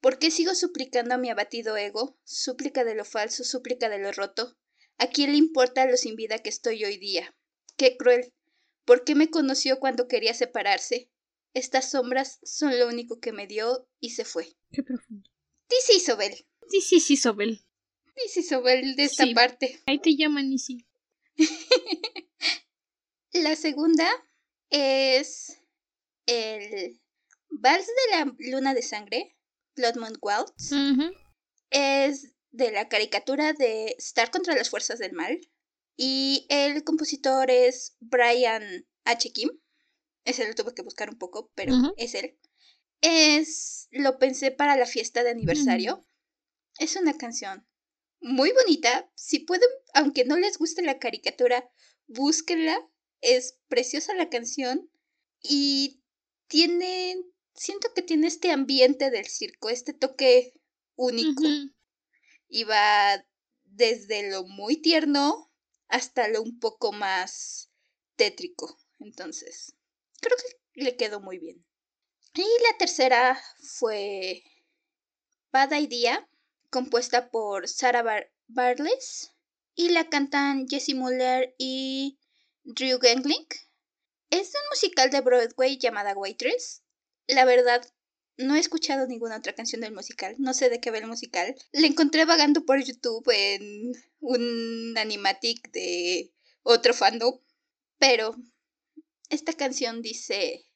¿Por 0.00 0.18
qué 0.18 0.30
sigo 0.30 0.54
suplicando 0.54 1.14
a 1.14 1.18
mi 1.18 1.30
abatido 1.30 1.76
ego? 1.76 2.18
Súplica 2.24 2.84
de 2.84 2.94
lo 2.94 3.04
falso, 3.04 3.44
súplica 3.44 3.88
de 3.88 3.98
lo 3.98 4.12
roto. 4.12 4.56
¿A 4.98 5.08
quién 5.08 5.32
le 5.32 5.38
importa 5.38 5.86
lo 5.86 5.96
sin 5.96 6.16
vida 6.16 6.40
que 6.40 6.50
estoy 6.50 6.84
hoy 6.84 6.98
día? 6.98 7.34
¡Qué 7.76 7.96
cruel! 7.96 8.32
¿Por 8.84 9.04
qué 9.04 9.14
me 9.14 9.30
conoció 9.30 9.80
cuando 9.80 10.08
quería 10.08 10.34
separarse? 10.34 11.10
Estas 11.54 11.90
sombras 11.90 12.40
son 12.42 12.78
lo 12.78 12.88
único 12.88 13.20
que 13.20 13.32
me 13.32 13.46
dio 13.46 13.88
y 14.00 14.10
se 14.10 14.24
fue. 14.24 14.56
Qué 14.72 14.82
profundo. 14.82 15.30
This 15.68 15.96
Isobel. 15.96 16.46
Is 16.72 16.92
Isobel. 17.10 17.64
This 18.16 18.36
Isobel 18.36 18.96
de 18.96 19.04
esta 19.04 19.24
parte. 19.34 19.80
Ahí 19.86 20.00
te 20.00 20.16
llaman 20.16 20.52
Isi. 20.52 20.84
la 23.32 23.54
segunda 23.56 24.08
es 24.70 25.60
el 26.26 27.00
Vals 27.50 27.86
de 27.86 28.16
la 28.16 28.34
Luna 28.38 28.74
de 28.74 28.82
Sangre, 28.82 29.36
Blood 29.76 29.96
Moon 29.96 30.18
Waltz. 30.20 30.72
Es 31.70 32.34
de 32.50 32.72
la 32.72 32.88
caricatura 32.88 33.52
de 33.52 33.94
Star 33.98 34.30
contra 34.30 34.54
las 34.54 34.70
Fuerzas 34.70 34.98
del 34.98 35.12
Mal. 35.12 35.40
Y 35.96 36.46
el 36.48 36.82
compositor 36.82 37.50
es 37.50 37.96
Brian 38.00 38.86
H. 39.04 39.32
Kim. 39.32 39.50
Ese 40.24 40.46
lo 40.46 40.54
tuve 40.54 40.74
que 40.74 40.82
buscar 40.82 41.10
un 41.10 41.18
poco, 41.18 41.50
pero 41.54 41.74
es 41.96 42.14
él. 42.14 42.38
Es. 43.00 43.88
Lo 43.90 44.18
pensé 44.18 44.50
para 44.50 44.76
la 44.76 44.86
fiesta 44.86 45.22
de 45.22 45.30
aniversario. 45.30 46.04
Es 46.78 46.96
una 46.96 47.16
canción 47.16 47.66
muy 48.20 48.52
bonita. 48.52 49.10
Si 49.14 49.40
pueden, 49.40 49.68
aunque 49.92 50.24
no 50.24 50.36
les 50.36 50.58
guste 50.58 50.82
la 50.82 50.98
caricatura, 50.98 51.70
búsquenla. 52.06 52.78
Es 53.20 53.58
preciosa 53.68 54.14
la 54.14 54.30
canción. 54.30 54.90
Y 55.42 56.02
tiene. 56.46 57.16
Siento 57.54 57.92
que 57.94 58.02
tiene 58.02 58.26
este 58.26 58.50
ambiente 58.50 59.10
del 59.10 59.26
circo, 59.26 59.68
este 59.68 59.92
toque 59.92 60.54
único. 60.96 61.42
Y 62.48 62.64
va 62.64 63.24
desde 63.64 64.30
lo 64.30 64.44
muy 64.44 64.76
tierno 64.78 65.52
hasta 65.88 66.28
lo 66.28 66.42
un 66.42 66.58
poco 66.58 66.92
más 66.92 67.70
tétrico. 68.16 68.78
Entonces, 68.98 69.74
creo 70.24 70.36
que 70.36 70.82
le 70.82 70.96
quedó 70.96 71.20
muy 71.20 71.38
bien. 71.38 71.64
Y 72.34 72.42
la 72.42 72.78
tercera 72.78 73.40
fue 73.78 74.42
Bad 75.52 75.72
Idea, 75.72 76.28
compuesta 76.70 77.30
por 77.30 77.68
Sarah 77.68 78.02
Bar 78.48 78.76
y 79.76 79.90
la 79.90 80.08
cantan 80.08 80.66
Jessie 80.68 80.94
Muller 80.94 81.54
y 81.58 82.18
Drew 82.64 82.98
Gangling. 82.98 83.46
Es 84.30 84.48
un 84.48 84.68
musical 84.70 85.10
de 85.10 85.20
Broadway 85.20 85.78
llamada 85.78 86.14
Waitress. 86.14 86.82
La 87.28 87.44
verdad, 87.44 87.86
no 88.36 88.56
he 88.56 88.58
escuchado 88.58 89.06
ninguna 89.06 89.36
otra 89.36 89.54
canción 89.54 89.80
del 89.80 89.92
musical, 89.92 90.34
no 90.38 90.54
sé 90.54 90.70
de 90.70 90.80
qué 90.80 90.90
va 90.90 90.98
el 90.98 91.06
musical. 91.06 91.54
La 91.72 91.86
encontré 91.86 92.24
vagando 92.24 92.64
por 92.64 92.82
YouTube 92.82 93.30
en 93.32 93.92
un 94.20 94.94
animatic 94.98 95.70
de 95.70 96.32
otro 96.62 96.94
fandom, 96.94 97.38
pero 97.98 98.34
esta 99.30 99.52
canción 99.52 100.02
dice, 100.02 100.66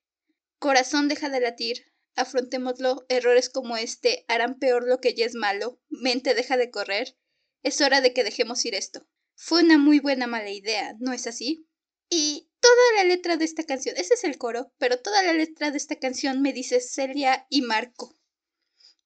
Corazón 0.59 1.09
deja 1.09 1.28
de 1.28 1.40
latir, 1.40 1.92
afrontémoslo, 2.16 3.07
errores 3.09 3.49
como 3.49 3.76
este 3.76 4.24
harán 4.28 4.59
peor 4.59 4.86
lo 4.86 5.01
que 5.01 5.14
ya 5.14 5.26
es 5.26 5.34
malo, 5.34 5.80
mente 5.88 6.34
deja 6.34 6.57
de 6.57 6.70
correr, 6.70 7.16
es 7.62 7.80
hora 7.80 8.01
de 8.01 8.12
que 8.12 8.24
dejemos 8.24 8.64
ir 8.64 8.74
esto. 8.74 9.07
Fue 9.34 9.62
una 9.62 9.78
muy 9.78 10.01
buena 10.01 10.26
mala 10.26 10.51
idea, 10.51 10.96
¿no 10.99 11.12
es 11.12 11.26
así? 11.26 11.68
Y 12.11 12.51
toda 12.61 12.74
la 12.96 13.05
letra 13.05 13.36
de 13.36 13.44
esta 13.44 13.64
canción, 13.64 13.94
ese 13.96 14.14
es 14.14 14.24
el 14.24 14.38
coro, 14.38 14.72
pero 14.78 15.01
toda 15.01 15.22
la 15.22 15.32
letra 15.32 15.70
de 15.70 15.76
esta 15.76 15.96
canción 15.96 16.42
me 16.42 16.53
dice 16.53 16.80
Celia 16.80 17.46
y 17.51 17.62
Marco. 17.62 18.16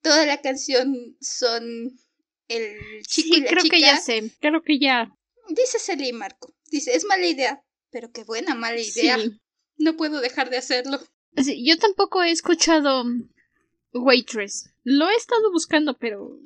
Toda 0.00 0.24
la 0.24 0.40
canción 0.40 1.16
son 1.20 1.98
el 2.48 3.06
chico 3.06 3.36
y 3.36 3.40
la 3.40 3.50
creo 3.50 3.64
que 3.70 3.80
ya 3.80 3.98
sé, 3.98 4.30
creo 4.40 4.62
que 4.62 4.78
ya. 4.78 5.14
Dice 5.48 5.78
Celia 5.78 6.08
y 6.08 6.12
Marco. 6.12 6.54
Dice, 6.70 6.94
es 6.94 7.04
mala 7.04 7.26
idea, 7.26 7.62
pero 7.92 8.10
qué 8.10 8.24
buena 8.24 8.54
mala 8.54 8.80
idea. 8.80 9.18
No 9.76 9.96
puedo 9.96 10.20
dejar 10.20 10.50
de 10.50 10.56
hacerlo. 10.56 10.98
Sí, 11.36 11.64
yo 11.64 11.78
tampoco 11.78 12.22
he 12.22 12.30
escuchado 12.30 13.04
Waitress. 13.92 14.70
Lo 14.82 15.08
he 15.08 15.14
estado 15.14 15.52
buscando, 15.52 15.98
pero 15.98 16.40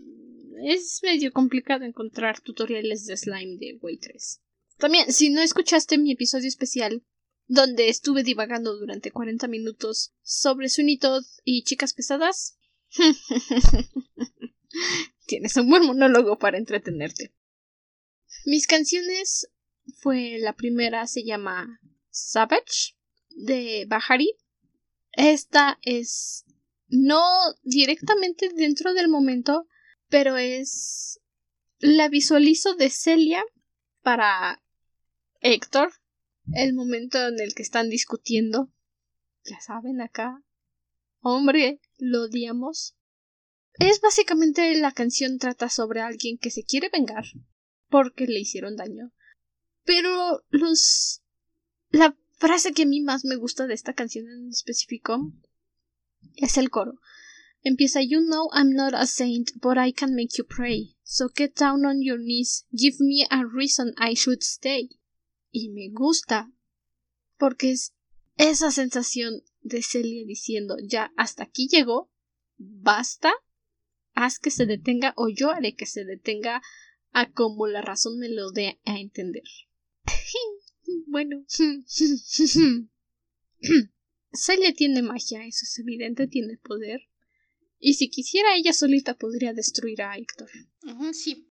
es 0.65 1.01
medio 1.03 1.33
complicado 1.33 1.85
encontrar 1.85 2.41
tutoriales 2.41 3.07
de 3.07 3.17
slime 3.17 3.57
de 3.59 3.79
Waitress. 3.81 4.43
También, 4.79 5.13
si 5.13 5.31
no 5.31 5.41
escuchaste 5.41 5.97
mi 5.97 6.13
episodio 6.13 6.49
especial, 6.49 7.03
donde 7.47 7.89
estuve 7.89 8.23
divagando 8.25 8.77
durante 8.77 9.13
40 9.13 9.47
minutos 9.49 10.13
sobre 10.23 10.69
Todd 11.01 11.25
y 11.45 11.63
chicas 11.65 11.95
pesadas, 11.95 12.59
tienes 15.27 15.57
un 15.57 15.71
buen 15.71 15.87
monólogo 15.87 16.39
para 16.39 16.59
entretenerte. 16.59 17.33
Mis 18.45 18.67
canciones 18.67 19.49
fue 20.01 20.39
la 20.39 20.55
primera, 20.55 21.07
se 21.07 21.25
llama 21.25 21.81
Savage, 22.11 22.97
de 23.31 23.85
Bahari. 23.89 24.37
Esta 25.13 25.79
es 25.83 26.45
no 26.89 27.23
directamente 27.63 28.51
dentro 28.55 28.95
del 28.95 29.09
momento, 29.09 29.67
pero 30.09 30.37
es 30.37 31.21
la 31.79 32.09
visualizo 32.09 32.75
de 32.75 32.91
Celia 32.91 33.45
para 34.03 34.63
Héctor, 35.41 35.93
el 36.53 36.75
momento 36.75 37.27
en 37.27 37.41
el 37.41 37.55
que 37.55 37.63
están 37.63 37.89
discutiendo. 37.89 38.73
Ya 39.45 39.61
saben, 39.61 40.01
acá. 40.01 40.43
Hombre, 41.21 41.81
lo 41.99 42.25
odiamos. 42.25 42.97
Es 43.79 44.01
básicamente 44.01 44.75
la 44.77 44.93
canción 44.93 45.39
trata 45.39 45.69
sobre 45.69 46.01
alguien 46.01 46.39
que 46.39 46.51
se 46.51 46.65
quiere 46.65 46.89
vengar 46.89 47.25
porque 47.89 48.27
le 48.27 48.41
hicieron 48.41 48.77
daño. 48.77 49.13
Pero 49.87 50.45
los... 50.51 51.23
La 51.91 52.15
frase 52.37 52.73
que 52.73 52.83
a 52.83 52.87
mí 52.87 53.01
más 53.01 53.25
me 53.25 53.37
gusta 53.37 53.67
de 53.67 53.73
esta 53.73 53.95
canción 53.95 54.27
en 54.29 54.51
específico 54.51 55.33
es 56.35 56.59
el 56.59 56.69
coro. 56.69 57.01
Empieza 57.63 58.03
You 58.03 58.21
know 58.21 58.51
I'm 58.53 58.75
not 58.75 58.93
a 58.95 59.07
saint, 59.07 59.53
but 59.63 59.79
I 59.79 59.93
can 59.93 60.15
make 60.15 60.37
you 60.37 60.45
pray. 60.45 60.97
So 61.03 61.31
get 61.35 61.55
down 61.59 61.87
on 61.87 62.03
your 62.03 62.19
knees, 62.19 62.67
give 62.71 62.97
me 63.01 63.27
a 63.31 63.45
reason 63.45 63.95
I 63.97 64.15
should 64.15 64.43
stay 64.43 64.91
y 65.51 65.71
me 65.71 65.89
gusta 65.91 66.53
porque 67.39 67.71
es 67.71 67.95
esa 68.37 68.71
sensación 68.71 69.43
de 69.63 69.83
Celia 69.83 70.25
diciendo 70.27 70.77
ya 70.83 71.13
hasta 71.17 71.45
aquí 71.45 71.69
llegó, 71.69 72.11
basta, 72.59 73.33
haz 74.13 74.39
que 74.39 74.51
se 74.51 74.67
detenga 74.67 75.15
o 75.17 75.29
yo 75.29 75.51
haré 75.51 75.75
que 75.75 75.87
se 75.87 76.05
detenga 76.05 76.63
a 77.13 77.33
como 77.33 77.67
la 77.67 77.81
razón 77.81 78.19
me 78.19 78.29
lo 78.29 78.51
dé 78.51 78.79
a 78.85 78.99
entender. 78.99 79.45
bueno. 81.07 81.45
Celia 84.33 84.75
tiene 84.75 85.03
magia, 85.03 85.45
eso 85.47 85.65
es 85.65 85.79
evidente, 85.79 86.27
tiene 86.27 86.59
poder. 86.59 87.09
Y 87.79 87.95
si 87.95 88.11
quisiera 88.11 88.57
ella 88.57 88.73
solita 88.73 89.15
podría 89.15 89.53
destruir 89.53 90.03
a 90.03 90.17
Héctor. 90.17 90.51
sí. 91.13 91.49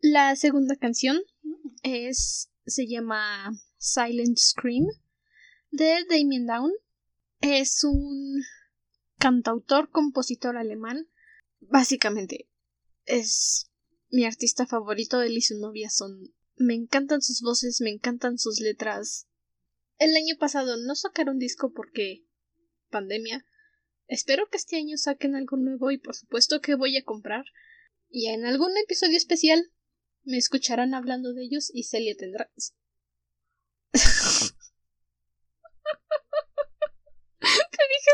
La 0.00 0.36
segunda 0.36 0.76
canción 0.76 1.18
es 1.82 2.50
se 2.66 2.86
llama 2.86 3.52
Silent 3.78 4.38
Scream 4.38 4.86
de 5.70 6.04
Damien 6.08 6.46
Down. 6.46 6.72
Es 7.40 7.84
un 7.84 8.42
cantautor, 9.18 9.90
compositor 9.90 10.56
alemán. 10.56 11.08
Básicamente 11.60 12.48
es 13.06 13.70
mi 14.10 14.24
artista 14.24 14.66
favorito. 14.66 15.22
Él 15.22 15.36
y 15.36 15.42
su 15.42 15.58
novia 15.58 15.90
son. 15.90 16.34
Me 16.56 16.74
encantan 16.74 17.20
sus 17.20 17.40
voces, 17.40 17.80
me 17.80 17.90
encantan 17.90 18.38
sus 18.38 18.60
letras. 18.60 19.26
El 19.98 20.14
año 20.16 20.36
pasado 20.38 20.76
no 20.76 20.94
sacaron 20.94 21.38
disco 21.38 21.72
porque 21.72 22.24
pandemia. 22.90 23.44
Espero 24.06 24.48
que 24.48 24.58
este 24.58 24.76
año 24.76 24.96
saquen 24.96 25.34
algo 25.34 25.56
nuevo 25.56 25.90
y 25.90 25.98
por 25.98 26.14
supuesto 26.14 26.60
que 26.60 26.76
voy 26.76 26.96
a 26.96 27.02
comprar. 27.04 27.44
Y 28.08 28.28
en 28.28 28.44
algún 28.44 28.76
episodio 28.76 29.16
especial 29.16 29.72
me 30.22 30.38
escucharán 30.38 30.94
hablando 30.94 31.34
de 31.34 31.42
ellos 31.42 31.72
y 31.74 31.82
Celia 31.84 32.14
tendrá. 32.16 32.48
Te 32.54 32.62
dije 33.92 34.54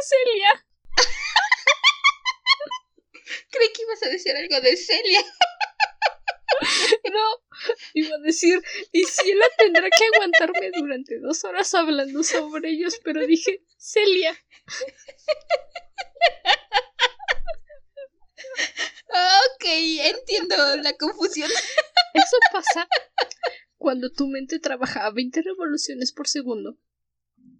Celia. 0.08 0.66
Creí 3.50 3.72
que 3.72 3.82
ibas 3.82 4.02
a 4.02 4.08
decir 4.08 4.34
algo 4.34 4.60
de 4.60 4.76
Celia. 4.76 5.24
No, 7.12 7.58
iba 7.94 8.16
a 8.16 8.20
decir, 8.20 8.60
y 8.92 9.04
Ciela 9.04 9.44
tendrá 9.58 9.88
que 9.90 10.04
aguantarme 10.14 10.70
durante 10.76 11.18
dos 11.18 11.44
horas 11.44 11.74
hablando 11.74 12.22
sobre 12.22 12.70
ellos, 12.70 13.00
pero 13.02 13.26
dije, 13.26 13.64
Celia. 13.78 14.38
Ok, 19.08 19.64
entiendo 19.64 20.56
la 20.76 20.96
confusión. 20.96 21.50
Eso 22.14 22.36
pasa 22.52 22.88
cuando 23.76 24.10
tu 24.12 24.28
mente 24.28 24.58
trabaja 24.58 25.06
a 25.06 25.10
20 25.10 25.42
revoluciones 25.42 26.12
por 26.12 26.28
segundo 26.28 26.78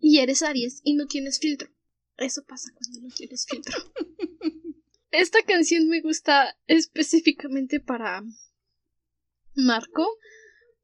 y 0.01 0.19
eres 0.21 0.43
Aries 0.43 0.81
y 0.85 0.95
no 0.95 1.07
tienes 1.07 1.39
filtro. 1.39 1.71
Eso 2.17 2.45
pasa 2.47 2.71
cuando 2.75 3.01
no 3.01 3.15
tienes 3.15 3.47
filtro. 3.49 3.77
Esta 5.11 5.43
canción 5.43 5.89
me 5.89 6.01
gusta 6.01 6.57
específicamente 6.67 7.81
para 7.81 8.23
Marco 9.55 10.07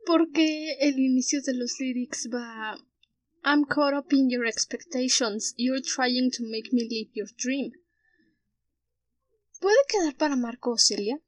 porque 0.05 0.77
el 0.81 0.99
inicio 0.99 1.41
de 1.43 1.55
los 1.55 1.79
lyrics 1.81 2.29
va 2.33 2.77
I'm 3.45 3.65
caught 3.65 3.95
up 3.95 4.13
in 4.13 4.29
your 4.29 4.45
expectations. 4.45 5.55
You're 5.57 5.81
trying 5.81 6.31
to 6.33 6.43
make 6.43 6.73
me 6.73 6.83
live 6.83 7.11
your 7.15 7.29
dream. 7.37 7.73
Puede 9.61 9.77
quedar 9.89 10.17
para 10.17 10.35
Marco 10.35 10.73
o 10.73 10.79
Celia, 10.79 11.21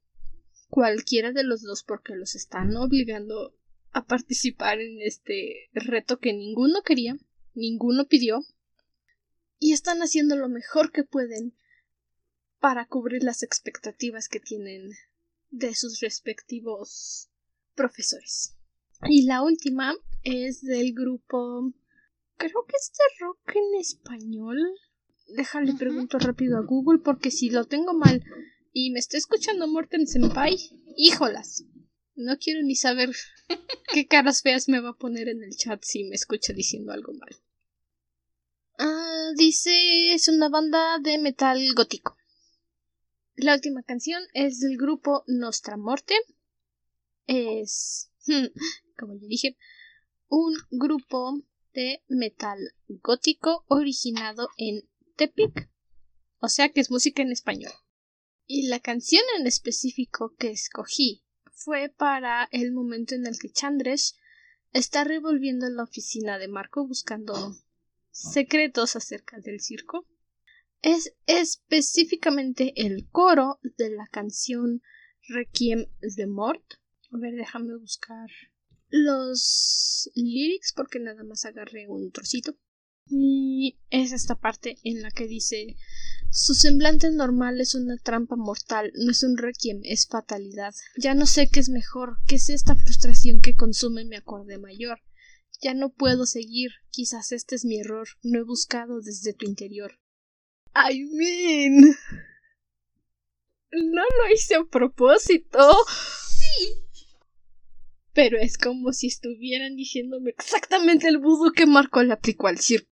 cualquiera 0.69 1.33
de 1.33 1.45
los 1.45 1.63
dos 1.63 1.85
porque 1.85 2.17
los 2.17 2.35
están 2.35 2.77
obligando 2.77 3.55
a 3.93 4.05
participar 4.05 4.81
en 4.81 5.01
este 5.01 5.71
reto 5.73 6.19
que 6.19 6.33
ninguno 6.33 6.83
quería, 6.83 7.17
ninguno 7.55 8.07
pidió, 8.07 8.45
y 9.59 9.73
están 9.73 10.01
haciendo 10.01 10.37
lo 10.37 10.49
mejor 10.49 10.93
que 10.93 11.05
pueden 11.05 11.57
para 12.59 12.87
cubrir 12.87 13.23
las 13.23 13.43
expectativas 13.43 14.29
que 14.29 14.41
tienen 14.41 14.91
de 15.51 15.75
sus 15.75 16.01
respectivos 16.01 17.29
profesores. 17.75 18.55
Y 19.09 19.27
la 19.27 19.43
última 19.43 19.95
es 20.25 20.61
del 20.63 20.93
grupo 20.93 21.73
creo 22.39 22.65
que 22.67 22.77
es 22.77 22.93
de 22.93 23.25
rock 23.25 23.57
en 23.57 23.81
español. 23.81 24.59
Déjale 25.29 25.75
pregunto 25.75 26.19
rápido 26.19 26.57
a 26.57 26.63
Google 26.63 27.01
porque 27.01 27.31
si 27.31 27.51
lo 27.51 27.67
tengo 27.67 27.93
mal 27.93 28.25
y 28.73 28.91
me 28.91 28.99
está 28.99 29.19
escuchando 29.19 29.69
Morten 29.69 30.07
Senpai, 30.07 30.57
híjolas. 30.97 31.65
No 32.15 32.39
quiero 32.39 32.63
ni 32.63 32.75
saber 32.75 33.11
qué 33.93 34.07
caras 34.07 34.43
feas 34.43 34.69
me 34.69 34.81
va 34.81 34.91
a 34.91 34.97
poner 34.97 35.29
en 35.29 35.43
el 35.43 35.55
chat 35.57 35.83
si 35.85 36.05
me 36.05 36.15
escucha 36.15 36.53
diciendo 36.53 36.93
algo 36.93 37.13
mal. 37.13 37.37
Ah, 38.79 39.33
dice 39.37 40.15
es 40.15 40.29
una 40.29 40.49
banda 40.49 40.99
de 41.01 41.19
metal 41.19 41.61
gótico. 41.75 42.18
La 43.41 43.55
última 43.55 43.85
canción 43.85 44.21
es 44.35 44.59
del 44.59 44.77
grupo 44.77 45.23
Nostra 45.29 45.77
Morte. 45.77 46.13
Es, 47.29 48.11
como 48.99 49.15
ya 49.15 49.29
dije, 49.29 49.57
un 50.27 50.57
grupo 50.71 51.41
de 51.73 52.03
metal 52.09 52.59
gótico 52.89 53.65
originado 53.69 54.49
en 54.57 54.89
Tepic, 55.15 55.71
o 56.41 56.49
sea 56.49 56.71
que 56.71 56.81
es 56.81 56.91
música 56.91 57.23
en 57.23 57.31
español. 57.31 57.71
Y 58.45 58.67
la 58.67 58.81
canción 58.81 59.23
en 59.39 59.47
específico 59.47 60.35
que 60.37 60.51
escogí 60.51 61.25
fue 61.53 61.91
para 61.91 62.49
el 62.51 62.73
momento 62.73 63.15
en 63.15 63.25
el 63.25 63.39
que 63.39 63.53
Chandresh 63.53 64.15
está 64.73 65.05
revolviendo 65.05 65.71
la 65.71 65.85
oficina 65.85 66.39
de 66.39 66.49
Marco 66.49 66.89
buscando 66.89 67.55
secretos 68.11 68.97
acerca 68.97 69.39
del 69.39 69.61
circo. 69.61 70.09
Es 70.83 71.13
específicamente 71.27 72.73
el 72.77 73.09
coro 73.11 73.59
de 73.77 73.91
la 73.91 74.07
canción 74.07 74.81
Requiem 75.29 75.87
de 76.01 76.27
Mort. 76.27 76.75
A 77.13 77.19
ver, 77.19 77.35
déjame 77.35 77.77
buscar 77.77 78.29
los 78.91 80.11
lyrics 80.15 80.73
porque 80.75 81.01
nada 81.01 81.25
más 81.25 81.45
agarré 81.45 81.89
un 81.89 82.11
trocito. 82.11 82.57
Y 83.11 83.79
es 83.91 84.13
esta 84.13 84.39
parte 84.39 84.77
en 84.85 85.03
la 85.03 85.11
que 85.11 85.27
dice 85.27 85.77
su 86.31 86.53
semblante 86.53 87.11
normal 87.11 87.59
es 87.59 87.75
una 87.75 87.97
trampa 87.97 88.37
mortal, 88.37 88.93
no 88.95 89.11
es 89.11 89.23
un 89.23 89.39
requiem, 89.39 89.81
es 89.85 90.07
fatalidad. 90.07 90.75
Ya 90.99 91.15
no 91.15 91.25
sé 91.25 91.49
qué 91.49 91.61
es 91.61 91.71
mejor, 91.71 92.19
qué 92.27 92.35
es 92.35 92.51
esta 92.51 92.77
frustración 92.77 93.41
que 93.41 93.57
consume 93.57 94.05
mi 94.05 94.17
acorde 94.17 94.59
mayor. 94.59 95.01
Ya 95.63 95.73
no 95.73 95.91
puedo 95.91 96.27
seguir, 96.27 96.71
quizás 96.91 97.33
este 97.33 97.55
es 97.55 97.65
mi 97.65 97.81
error, 97.81 98.07
no 98.23 98.39
he 98.39 98.43
buscado 98.43 99.01
desde 99.01 99.33
tu 99.33 99.47
interior. 99.47 99.99
I 100.79 101.05
mean. 101.05 101.97
No 103.71 104.03
lo 104.03 104.33
hice 104.33 104.55
a 104.55 104.65
propósito. 104.65 105.59
Sí. 106.29 106.75
Pero 108.13 108.39
es 108.39 108.59
como 108.59 108.93
si 108.93 109.09
estuvieran 109.09 109.77
diciéndome 109.77 110.31
exactamente 110.31 111.09
el 111.09 111.19
vudú 111.19 111.53
que 111.53 111.67
Marco 111.67 112.03
le 112.03 112.13
aplicó 112.13 112.49
al 112.49 112.59
circo. 112.59 112.91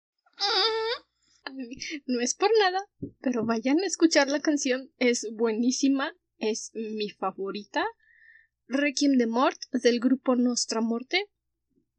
No 2.05 2.21
es 2.21 2.35
por 2.35 2.51
nada, 2.59 2.79
pero 3.21 3.45
vayan 3.45 3.79
a 3.79 3.85
escuchar 3.85 4.29
la 4.29 4.39
canción, 4.39 4.91
es 4.97 5.27
buenísima, 5.33 6.13
es 6.37 6.71
mi 6.73 7.09
favorita. 7.09 7.85
Requiem 8.67 9.17
de 9.17 9.25
Mort 9.25 9.59
del 9.71 9.99
grupo 9.99 10.35
Nostra 10.35 10.79
Morte. 10.79 11.25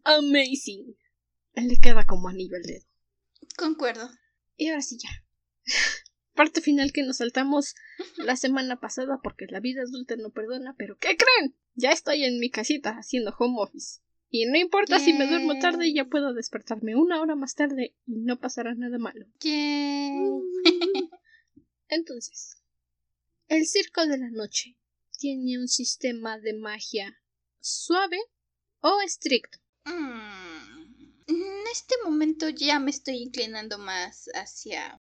Amazing. 0.05 0.97
Le 1.55 1.77
queda 1.79 2.07
como 2.07 2.29
anillo 2.29 2.57
al 2.57 2.63
dedo. 2.63 2.87
Concuerdo. 3.57 4.09
Y 4.57 4.69
ahora 4.69 4.83
sí 4.83 4.99
ya. 5.03 5.11
Parte 6.35 6.61
final 6.61 6.93
que 6.93 7.03
nos 7.03 7.19
saltamos 7.19 7.75
la 8.17 8.37
semana 8.37 8.81
pasada 8.81 9.21
porque 9.23 9.47
la 9.49 9.61
vida 9.61 9.83
adulta 9.83 10.17
no 10.17 10.31
perdona, 10.31 10.75
pero 10.79 10.97
¿qué 10.97 11.17
creen? 11.17 11.57
Ya 11.75 11.91
estoy 11.91 12.25
en 12.25 12.39
mi 12.39 12.51
casita 12.51 12.91
haciendo 12.91 13.35
home 13.39 13.57
office. 13.59 14.01
Y 14.33 14.47
no 14.47 14.57
importa 14.57 15.01
si 15.01 15.13
me 15.13 15.27
duermo 15.27 15.59
tarde, 15.59 15.93
ya 15.93 16.05
puedo 16.05 16.33
despertarme 16.33 16.95
una 16.95 17.21
hora 17.21 17.35
más 17.35 17.57
tarde 17.57 17.97
y 18.07 18.21
no 18.21 18.39
pasará 18.39 18.75
nada 18.75 18.97
malo. 18.99 19.27
Entonces, 21.89 22.63
el 23.49 23.67
circo 23.67 24.07
de 24.07 24.19
la 24.19 24.31
noche 24.31 24.77
tiene 25.19 25.59
un 25.59 25.67
sistema 25.67 26.39
de 26.39 26.55
magia 26.55 27.21
suave 27.59 28.21
o 28.81 29.01
estricto. 29.01 29.59
Mm, 29.85 31.11
en 31.27 31.67
este 31.73 31.97
momento 32.05 32.49
ya 32.49 32.79
me 32.79 32.91
estoy 32.93 33.17
inclinando 33.17 33.79
más 33.79 34.31
hacia... 34.35 35.00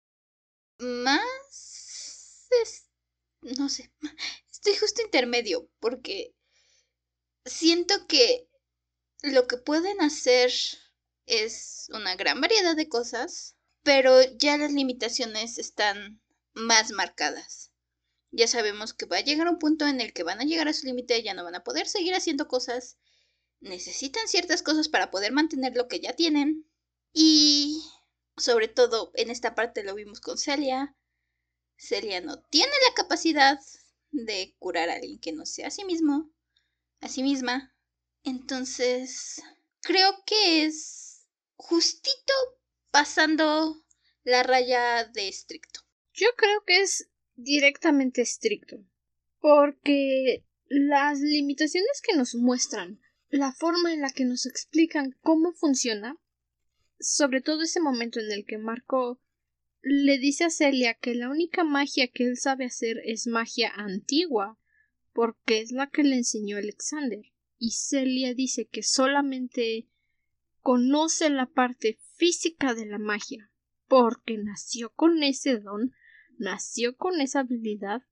Más... 0.78 2.48
No 3.42 3.68
sé. 3.68 3.92
Estoy 4.50 4.74
justo 4.76 5.02
intermedio 5.02 5.68
porque 5.78 6.34
siento 7.44 8.06
que 8.06 8.48
lo 9.22 9.46
que 9.46 9.56
pueden 9.58 10.00
hacer 10.00 10.52
es 11.26 11.88
una 11.92 12.16
gran 12.16 12.40
variedad 12.40 12.76
de 12.76 12.88
cosas, 12.88 13.56
pero 13.82 14.20
ya 14.38 14.56
las 14.56 14.72
limitaciones 14.72 15.58
están 15.58 16.20
más 16.54 16.90
marcadas. 16.90 17.72
Ya 18.32 18.48
sabemos 18.48 18.92
que 18.92 19.06
va 19.06 19.18
a 19.18 19.24
llegar 19.24 19.48
un 19.48 19.58
punto 19.58 19.86
en 19.86 20.00
el 20.00 20.12
que 20.12 20.22
van 20.22 20.40
a 20.40 20.44
llegar 20.44 20.68
a 20.68 20.72
su 20.72 20.86
límite, 20.86 21.22
ya 21.22 21.34
no 21.34 21.44
van 21.44 21.54
a 21.54 21.64
poder 21.64 21.86
seguir 21.86 22.14
haciendo 22.14 22.48
cosas, 22.48 22.98
necesitan 23.60 24.26
ciertas 24.28 24.62
cosas 24.62 24.88
para 24.88 25.10
poder 25.10 25.32
mantener 25.32 25.76
lo 25.76 25.88
que 25.88 26.00
ya 26.00 26.14
tienen. 26.14 26.66
Y 27.12 27.82
sobre 28.36 28.68
todo 28.68 29.10
en 29.14 29.30
esta 29.30 29.54
parte 29.54 29.82
lo 29.82 29.94
vimos 29.94 30.20
con 30.20 30.38
Celia. 30.38 30.96
Celia 31.76 32.20
no 32.20 32.42
tiene 32.42 32.72
la 32.88 32.94
capacidad 32.94 33.58
de 34.10 34.54
curar 34.58 34.88
a 34.88 34.94
alguien 34.94 35.18
que 35.18 35.32
no 35.32 35.46
sea 35.46 35.68
a 35.68 35.70
sí 35.70 35.84
mismo, 35.84 36.30
a 37.00 37.08
sí 37.08 37.22
misma. 37.22 37.74
Entonces, 38.24 39.42
creo 39.80 40.22
que 40.24 40.64
es 40.64 41.26
justito 41.56 42.32
pasando 42.90 43.84
la 44.24 44.42
raya 44.42 45.04
de 45.04 45.28
estricto. 45.28 45.80
Yo 46.12 46.28
creo 46.36 46.64
que 46.66 46.80
es 46.80 47.08
directamente 47.34 48.22
estricto. 48.22 48.84
Porque 49.38 50.44
las 50.68 51.20
limitaciones 51.20 52.00
que 52.02 52.16
nos 52.16 52.34
muestran, 52.34 53.00
la 53.28 53.52
forma 53.52 53.92
en 53.92 54.00
la 54.00 54.10
que 54.10 54.24
nos 54.24 54.46
explican 54.46 55.16
cómo 55.20 55.52
funciona, 55.52 56.16
sobre 56.98 57.40
todo 57.40 57.62
ese 57.62 57.80
momento 57.80 58.20
en 58.20 58.32
el 58.32 58.44
que 58.44 58.58
Marco 58.58 59.20
le 59.82 60.18
dice 60.18 60.44
a 60.44 60.50
Celia 60.50 60.94
que 60.94 61.14
la 61.14 61.30
única 61.30 61.62
magia 61.62 62.08
que 62.08 62.24
él 62.24 62.36
sabe 62.36 62.64
hacer 62.64 62.96
es 63.04 63.26
magia 63.26 63.72
antigua, 63.74 64.58
porque 65.12 65.60
es 65.60 65.72
la 65.72 65.88
que 65.88 66.02
le 66.02 66.16
enseñó 66.16 66.56
Alexander 66.56 67.20
y 67.58 67.70
Celia 67.70 68.34
dice 68.34 68.66
que 68.66 68.82
solamente 68.82 69.88
conoce 70.60 71.30
la 71.30 71.46
parte 71.46 71.98
física 72.16 72.74
de 72.74 72.86
la 72.86 72.98
magia, 72.98 73.50
porque 73.86 74.36
nació 74.36 74.92
con 74.92 75.22
ese 75.22 75.58
don, 75.58 75.92
nació 76.36 76.96
con 76.96 77.20
esa 77.20 77.40
habilidad, 77.40 78.02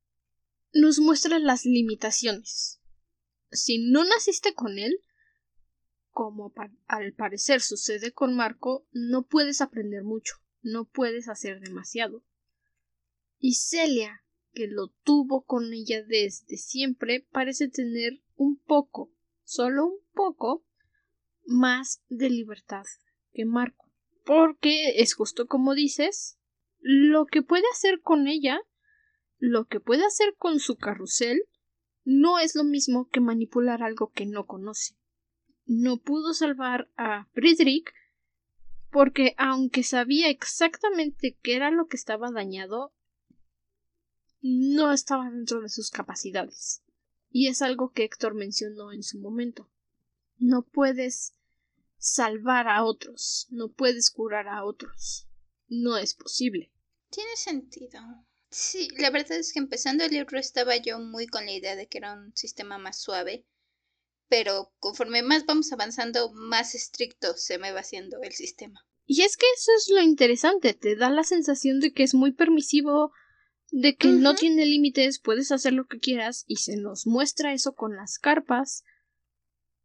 nos 0.72 0.98
muestra 0.98 1.38
las 1.38 1.64
limitaciones. 1.64 2.80
Si 3.50 3.90
no 3.90 4.04
naciste 4.04 4.54
con 4.54 4.78
él, 4.78 4.98
como 6.14 6.54
al 6.86 7.12
parecer 7.12 7.60
sucede 7.60 8.12
con 8.12 8.36
Marco, 8.36 8.86
no 8.92 9.26
puedes 9.26 9.60
aprender 9.60 10.04
mucho, 10.04 10.36
no 10.62 10.84
puedes 10.84 11.28
hacer 11.28 11.60
demasiado. 11.60 12.24
Y 13.38 13.54
Celia, 13.54 14.24
que 14.52 14.68
lo 14.68 14.88
tuvo 15.02 15.42
con 15.42 15.72
ella 15.74 16.04
desde 16.04 16.56
siempre, 16.56 17.26
parece 17.32 17.68
tener 17.68 18.22
un 18.36 18.56
poco 18.56 19.12
solo 19.42 19.86
un 19.86 19.98
poco 20.14 20.64
más 21.44 22.02
de 22.08 22.30
libertad 22.30 22.84
que 23.32 23.44
Marco. 23.44 23.90
Porque 24.24 25.00
es 25.00 25.14
justo 25.14 25.48
como 25.48 25.74
dices, 25.74 26.38
lo 26.78 27.26
que 27.26 27.42
puede 27.42 27.64
hacer 27.72 28.00
con 28.00 28.28
ella, 28.28 28.60
lo 29.38 29.66
que 29.66 29.80
puede 29.80 30.06
hacer 30.06 30.36
con 30.38 30.60
su 30.60 30.76
carrusel, 30.76 31.42
no 32.04 32.38
es 32.38 32.54
lo 32.54 32.62
mismo 32.62 33.08
que 33.08 33.20
manipular 33.20 33.82
algo 33.82 34.12
que 34.12 34.26
no 34.26 34.46
conoce. 34.46 34.94
No 35.66 35.98
pudo 35.98 36.34
salvar 36.34 36.90
a 36.96 37.26
Friedrich 37.32 37.92
porque 38.90 39.34
aunque 39.38 39.82
sabía 39.82 40.28
exactamente 40.28 41.36
qué 41.42 41.56
era 41.56 41.70
lo 41.70 41.88
que 41.88 41.96
estaba 41.96 42.30
dañado, 42.30 42.92
no 44.40 44.92
estaba 44.92 45.30
dentro 45.30 45.60
de 45.62 45.68
sus 45.68 45.90
capacidades. 45.90 46.82
Y 47.30 47.48
es 47.48 47.62
algo 47.62 47.92
que 47.92 48.04
Héctor 48.04 48.34
mencionó 48.34 48.92
en 48.92 49.02
su 49.02 49.18
momento. 49.18 49.68
No 50.38 50.62
puedes 50.62 51.34
salvar 51.96 52.68
a 52.68 52.84
otros, 52.84 53.48
no 53.50 53.72
puedes 53.72 54.10
curar 54.10 54.46
a 54.46 54.64
otros. 54.64 55.26
No 55.66 55.96
es 55.96 56.14
posible. 56.14 56.70
Tiene 57.10 57.34
sentido. 57.36 58.00
Sí, 58.50 58.88
la 58.98 59.10
verdad 59.10 59.38
es 59.38 59.52
que 59.52 59.58
empezando 59.58 60.04
el 60.04 60.12
libro 60.12 60.38
estaba 60.38 60.76
yo 60.76 61.00
muy 61.00 61.26
con 61.26 61.46
la 61.46 61.52
idea 61.52 61.74
de 61.74 61.88
que 61.88 61.98
era 61.98 62.12
un 62.12 62.36
sistema 62.36 62.78
más 62.78 63.00
suave, 63.00 63.44
pero 64.28 64.72
conforme 64.78 65.22
más 65.22 65.46
vamos 65.46 65.72
avanzando, 65.72 66.32
más 66.32 66.74
estricto 66.74 67.34
se 67.36 67.58
me 67.58 67.72
va 67.72 67.80
haciendo 67.80 68.20
el 68.22 68.32
sistema. 68.32 68.84
Y 69.06 69.22
es 69.22 69.36
que 69.36 69.46
eso 69.54 69.70
es 69.76 69.88
lo 69.90 70.00
interesante, 70.00 70.74
te 70.74 70.96
da 70.96 71.10
la 71.10 71.24
sensación 71.24 71.80
de 71.80 71.92
que 71.92 72.02
es 72.02 72.14
muy 72.14 72.32
permisivo 72.32 73.12
de 73.76 73.96
que 73.96 74.08
no 74.08 74.36
tiene 74.36 74.66
límites, 74.66 75.18
puedes 75.18 75.50
hacer 75.50 75.72
lo 75.72 75.86
que 75.86 75.98
quieras 75.98 76.44
y 76.46 76.56
se 76.56 76.76
nos 76.76 77.08
muestra 77.08 77.52
eso 77.52 77.74
con 77.74 77.96
las 77.96 78.20
carpas, 78.20 78.84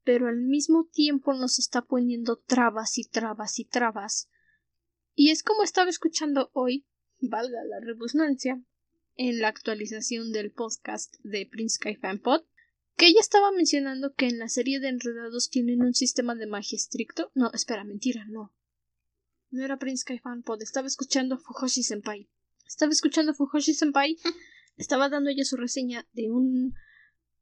pero 0.03 0.28
al 0.28 0.38
mismo 0.41 0.88
tiempo 0.91 1.34
nos 1.34 1.57
está 1.57 1.82
poniendo 1.82 2.38
trabas 2.38 2.99
y 2.99 3.06
trabas 3.06 3.57
y 3.57 3.66
trabas. 3.66 4.30
Y 5.16 5.32
es 5.32 5.41
como 5.41 5.64
estaba 5.64 5.90
escuchando 5.90 6.52
hoy, 6.53 6.86
valga 7.20 7.64
la 7.64 7.80
redundancia, 7.80 8.61
en 9.16 9.40
la 9.40 9.48
actualización 9.48 10.32
del 10.32 10.52
podcast 10.52 11.16
de 11.24 11.48
Prince 11.48 11.78
Sky 11.78 11.95
Fanpod, 11.95 12.44
que 13.00 13.08
ella 13.08 13.22
estaba 13.22 13.54
mencionando 13.54 14.14
que 14.14 14.28
en 14.28 14.40
la 14.40 14.50
serie 14.50 14.82
de 14.82 14.90
Enredados 14.90 15.50
tienen 15.50 15.82
un 15.82 15.94
sistema 15.94 16.36
de 16.36 16.48
magia 16.48 16.76
estricto. 16.76 17.32
No, 17.34 17.50
espera, 17.54 17.86
mentira, 17.86 18.26
no. 18.28 18.54
No 19.52 19.64
era 19.64 19.78
Prince 19.78 20.02
Sky 20.02 20.20
Fanpod, 20.20 20.62
estaba 20.62 20.88
escuchando 20.88 21.38
Fujoshi 21.38 21.82
Senpai. 21.82 22.30
Estaba 22.68 22.92
escuchando 22.92 23.34
Fujoshi 23.34 23.74
Senpai. 23.74 24.18
Estaba 24.76 25.08
dando 25.08 25.30
ella 25.30 25.46
su 25.46 25.56
reseña 25.56 26.08
de 26.12 26.30
un 26.30 26.74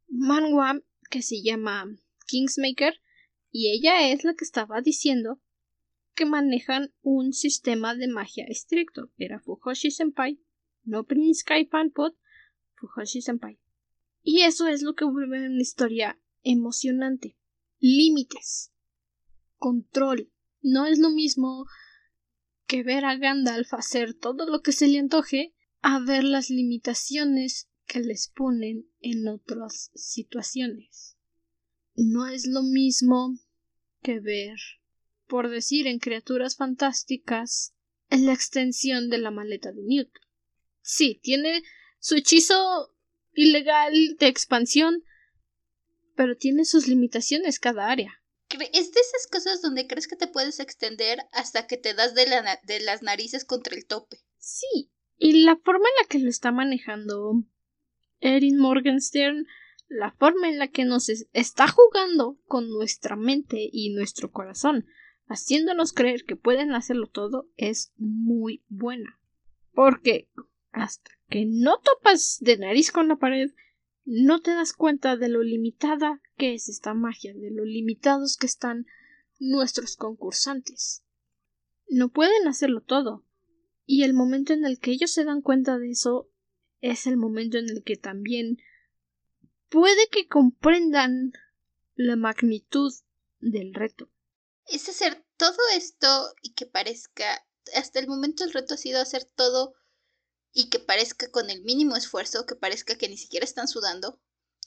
manhwa 0.08 0.80
que 1.10 1.24
se 1.24 1.42
llama 1.42 1.88
Kingsmaker. 2.28 2.94
Y 3.52 3.72
ella 3.72 4.12
es 4.12 4.24
la 4.24 4.36
que 4.36 4.46
estaba 4.46 4.82
diciendo 4.82 5.42
que 6.14 6.26
manejan 6.26 6.94
un 7.02 7.34
sistema 7.34 7.96
de 7.96 8.08
magia 8.08 8.46
estricto. 8.48 9.12
Era 9.18 9.40
Fujoshi 9.40 9.90
Senpai 9.90 10.40
no 10.88 11.04
Prince 11.04 11.42
Sky 11.42 11.66
Fanpot, 11.66 12.16
Fujoshi 12.80 13.22
Senpai. 13.22 13.60
Y 14.30 14.42
eso 14.42 14.68
es 14.68 14.82
lo 14.82 14.94
que 14.94 15.06
vuelve 15.06 15.48
una 15.48 15.62
historia 15.62 16.20
emocionante. 16.44 17.38
Límites. 17.80 18.74
Control. 19.56 20.30
No 20.62 20.86
es 20.86 21.00
lo 21.00 21.12
mismo 21.12 21.66
que 22.66 22.84
ver 22.84 23.06
a 23.06 23.16
Gandalf 23.16 23.74
hacer 23.74 24.16
todo 24.16 24.46
lo 24.46 24.62
que 24.62 24.74
se 24.74 24.90
le 24.90 25.00
antoje 25.00 25.56
a 25.80 26.02
ver 26.02 26.26
las 26.26 26.50
limitaciones 26.50 27.70
que 27.86 28.02
les 28.02 28.28
ponen 28.28 28.90
en 29.00 29.30
otras 29.30 29.92
situaciones. 29.96 31.16
No 31.96 32.28
es 32.28 32.48
lo 32.48 32.64
mismo 32.64 33.40
que 34.02 34.20
ver, 34.20 34.58
por 35.28 35.50
decir 35.50 35.88
en 35.88 36.00
criaturas 36.00 36.58
fantásticas, 36.58 37.74
la 38.10 38.34
extensión 38.34 39.10
de 39.10 39.20
la 39.20 39.32
maleta 39.32 39.72
de 39.72 39.84
Newt. 39.84 40.12
Sí, 40.82 41.22
tiene 41.24 41.64
su 42.00 42.16
hechizo 42.16 42.94
ilegal 43.38 44.18
de 44.20 44.28
expansión, 44.28 45.04
pero 46.16 46.36
tiene 46.36 46.66
sus 46.66 46.88
limitaciones 46.88 47.60
cada 47.60 47.90
área. 47.90 48.22
Es 48.50 48.92
de 48.92 49.00
esas 49.00 49.28
cosas 49.32 49.62
donde 49.62 49.88
crees 49.88 50.08
que 50.08 50.16
te 50.16 50.28
puedes 50.28 50.60
extender 50.60 51.20
hasta 51.32 51.68
que 51.68 51.78
te 51.78 51.94
das 51.94 52.16
de, 52.16 52.26
de 52.64 52.80
las 52.80 53.04
narices 53.04 53.46
contra 53.46 53.76
el 53.76 53.86
tope. 53.86 54.18
Sí, 54.40 54.92
y 55.18 55.44
la 55.44 55.56
forma 55.58 55.88
en 55.88 56.04
la 56.04 56.08
que 56.08 56.20
lo 56.20 56.30
está 56.30 56.52
manejando 56.52 57.44
Erin 58.20 58.58
Morgenstern, 58.58 59.46
la 59.88 60.12
forma 60.12 60.50
en 60.50 60.60
la 60.60 60.68
que 60.68 60.86
nos 60.86 61.10
está 61.10 61.68
jugando 61.68 62.40
con 62.46 62.70
nuestra 62.70 63.16
mente 63.16 63.70
y 63.72 63.94
nuestro 63.94 64.32
corazón, 64.32 64.86
haciéndonos 65.28 65.94
creer 65.94 66.24
que 66.24 66.36
pueden 66.36 66.74
hacerlo 66.74 67.08
todo, 67.08 67.50
es 67.58 67.94
muy 67.98 68.64
buena. 68.68 69.20
Porque 69.74 70.30
hasta 70.72 71.17
que 71.30 71.46
no 71.46 71.80
topas 71.80 72.38
de 72.40 72.58
nariz 72.58 72.92
con 72.92 73.08
la 73.08 73.18
pared, 73.18 73.52
no 74.06 74.42
te 74.42 74.52
das 74.52 74.74
cuenta 74.74 75.18
de 75.18 75.28
lo 75.28 75.44
limitada 75.44 76.22
que 76.38 76.54
es 76.54 76.70
esta 76.70 76.94
magia, 76.94 77.34
de 77.34 77.52
lo 77.52 77.66
limitados 77.66 78.38
que 78.38 78.46
están 78.46 78.86
nuestros 79.40 79.98
concursantes. 79.98 81.04
No 81.90 82.10
pueden 82.10 82.48
hacerlo 82.48 82.82
todo. 82.82 83.26
Y 83.86 84.04
el 84.04 84.14
momento 84.14 84.54
en 84.54 84.66
el 84.66 84.80
que 84.80 84.92
ellos 84.92 85.12
se 85.12 85.24
dan 85.24 85.42
cuenta 85.42 85.78
de 85.78 85.92
eso 85.92 86.30
es 86.82 87.08
el 87.08 87.18
momento 87.18 87.58
en 87.58 87.70
el 87.70 87.84
que 87.84 87.96
también 87.96 88.58
puede 89.70 90.08
que 90.10 90.28
comprendan 90.28 91.34
la 91.96 92.16
magnitud 92.16 92.94
del 93.40 93.74
reto. 93.74 94.10
Es 94.68 94.88
hacer 94.90 95.26
todo 95.38 95.58
esto 95.76 96.08
y 96.42 96.54
que 96.54 96.66
parezca, 96.66 97.46
hasta 97.76 98.00
el 98.00 98.08
momento 98.08 98.44
el 98.44 98.54
reto 98.54 98.74
ha 98.74 98.78
sido 98.78 99.02
hacer 99.02 99.24
todo 99.24 99.76
y 100.58 100.70
que 100.72 100.80
parezca 100.80 101.30
con 101.30 101.52
el 101.52 101.62
mínimo 101.62 101.96
esfuerzo, 101.96 102.48
que 102.48 102.56
parezca 102.56 102.98
que 102.98 103.08
ni 103.08 103.16
siquiera 103.16 103.44
están 103.44 103.68
sudando, 103.68 104.20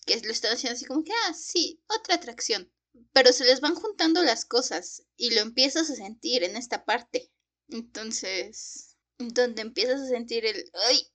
que 0.06 0.20
lo 0.20 0.30
están 0.30 0.52
haciendo 0.52 0.76
así 0.76 0.84
como 0.84 1.02
que, 1.02 1.10
ah, 1.26 1.34
sí, 1.34 1.82
otra 1.88 2.14
atracción. 2.14 2.72
Pero 3.12 3.32
se 3.32 3.44
les 3.44 3.60
van 3.60 3.74
juntando 3.74 4.22
las 4.22 4.44
cosas 4.44 5.02
y 5.16 5.34
lo 5.34 5.40
empiezas 5.40 5.90
a 5.90 5.96
sentir 5.96 6.44
en 6.44 6.54
esta 6.54 6.84
parte. 6.84 7.32
Entonces, 7.66 8.98
donde 9.18 9.62
empiezas 9.62 10.02
a 10.02 10.06
sentir 10.06 10.46
el, 10.46 10.70
ay, 10.74 11.08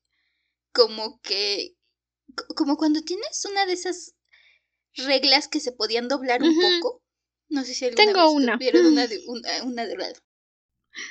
como 0.73 1.21
que, 1.21 1.77
como 2.57 2.75
cuando 2.75 3.01
tienes 3.01 3.45
una 3.45 3.65
de 3.65 3.73
esas 3.73 4.13
reglas 4.95 5.47
que 5.47 5.61
se 5.61 5.71
podían 5.71 6.09
doblar 6.09 6.43
un 6.43 6.53
poco. 6.53 7.01
No 7.47 7.63
sé 7.63 7.73
si 7.75 7.85
alguna 7.85 8.05
Tengo 8.05 8.29
una. 8.31 8.59
una 8.89 9.07
de, 9.07 9.23
una, 9.27 9.63
una 9.63 9.85
de 9.85 10.15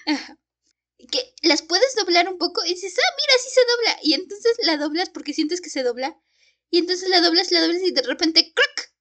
Ajá 0.05 0.39
que 1.06 1.35
las 1.43 1.62
puedes 1.62 1.94
doblar 1.97 2.28
un 2.28 2.39
poco 2.39 2.64
y 2.64 2.70
dices, 2.70 2.94
ah, 2.98 3.14
mira, 3.16 3.43
sí 3.43 3.48
se 3.51 3.60
dobla. 3.60 3.98
Y 4.02 4.14
entonces 4.14 4.56
la 4.64 4.76
doblas 4.76 5.10
porque 5.10 5.32
sientes 5.32 5.60
que 5.60 5.70
se 5.70 5.82
dobla. 5.82 6.18
Y 6.70 6.78
entonces 6.78 7.09
la 7.09 7.20
doblas, 7.20 7.52
la 7.52 7.60
doblas 7.60 7.82
y 7.82 7.93
de 7.93 8.02
repente, 8.02 8.52
¡crack! 8.52 8.93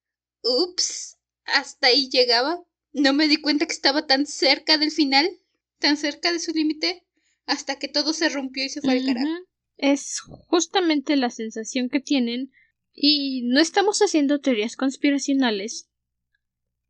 Ups, 0.43 1.17
hasta 1.45 1.87
ahí 1.87 2.09
llegaba. 2.09 2.63
No 2.91 3.13
me 3.13 3.27
di 3.27 3.37
cuenta 3.37 3.65
que 3.65 3.73
estaba 3.73 4.05
tan 4.05 4.25
cerca 4.25 4.77
del 4.77 4.91
final, 4.91 5.29
tan 5.79 5.97
cerca 5.97 6.31
de 6.31 6.39
su 6.39 6.51
límite, 6.51 7.03
hasta 7.45 7.79
que 7.79 7.87
todo 7.87 8.13
se 8.13 8.29
rompió 8.29 8.63
y 8.63 8.69
se 8.69 8.81
fue 8.81 8.93
al 8.93 9.05
carajo. 9.05 9.27
Es 9.77 10.19
justamente 10.21 11.15
la 11.15 11.29
sensación 11.29 11.89
que 11.89 11.99
tienen. 11.99 12.51
Y 12.93 13.41
no 13.45 13.59
estamos 13.59 14.01
haciendo 14.01 14.39
teorías 14.39 14.75
conspiracionales, 14.75 15.89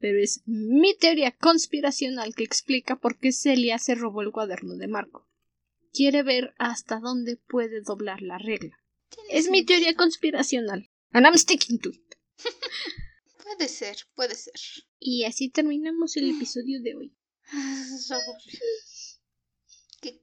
pero 0.04 0.20
es 0.20 0.42
mi 0.46 0.96
teoría 0.98 1.32
conspiracional 1.32 2.36
que 2.36 2.44
explica 2.44 3.00
por 3.00 3.18
qué 3.18 3.32
Celia 3.32 3.80
se 3.80 3.96
robó 3.96 4.22
el 4.22 4.34
cuaderno 4.34 4.76
de 4.76 4.90
Marco. 4.90 5.30
Quiere 5.94 6.24
ver 6.24 6.54
hasta 6.58 7.00
dónde 7.00 7.38
puede 7.38 7.80
doblar 7.80 8.22
la 8.22 8.38
regla. 8.38 8.78
Es 9.30 9.50
mi 9.50 9.64
teoría 9.64 9.96
conspiracional. 9.96 10.92
And 11.14 11.26
I'm 11.26 11.38
sticking 11.38 11.80
to 11.80 11.92
it. 11.92 12.16
puede 13.44 13.70
ser, 13.70 13.96
puede 14.14 14.36
ser. 14.36 14.60
Y 15.00 15.24
así 15.24 15.50
terminamos 15.50 16.18
el 16.18 16.32
episodio 16.32 16.82
de 16.82 16.96
hoy. 16.96 17.16
que 20.02 20.22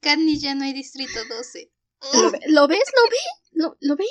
Katniss 0.00 0.42
ya 0.42 0.54
no 0.54 0.64
hay 0.64 0.74
distrito 0.74 1.18
12. 1.30 1.72
¿Lo, 2.12 2.30
ves? 2.30 2.42
¿Lo 2.46 2.68
ves? 2.68 2.84
¿Lo, 3.52 3.78
¿Lo 3.80 3.96
ven? 3.96 4.06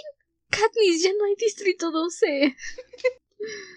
Katniss 0.50 1.04
ya 1.04 1.14
no 1.14 1.26
hay 1.26 1.36
distrito 1.36 1.92
12. 1.92 2.56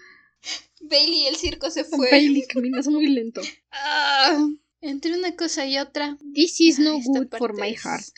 Bailey 0.81 1.27
el 1.27 1.35
circo 1.35 1.69
se 1.69 1.83
fue. 1.83 2.09
Bailey 2.09 2.45
caminas 2.47 2.87
muy 2.87 3.07
lento. 3.07 3.41
Ah, 3.71 4.47
entre 4.81 5.17
una 5.17 5.35
cosa 5.35 5.65
y 5.65 5.77
otra. 5.77 6.17
This 6.33 6.59
is 6.59 6.79
no 6.79 6.99
good 7.03 7.29
for 7.37 7.53
my 7.53 7.73
heart. 7.73 8.13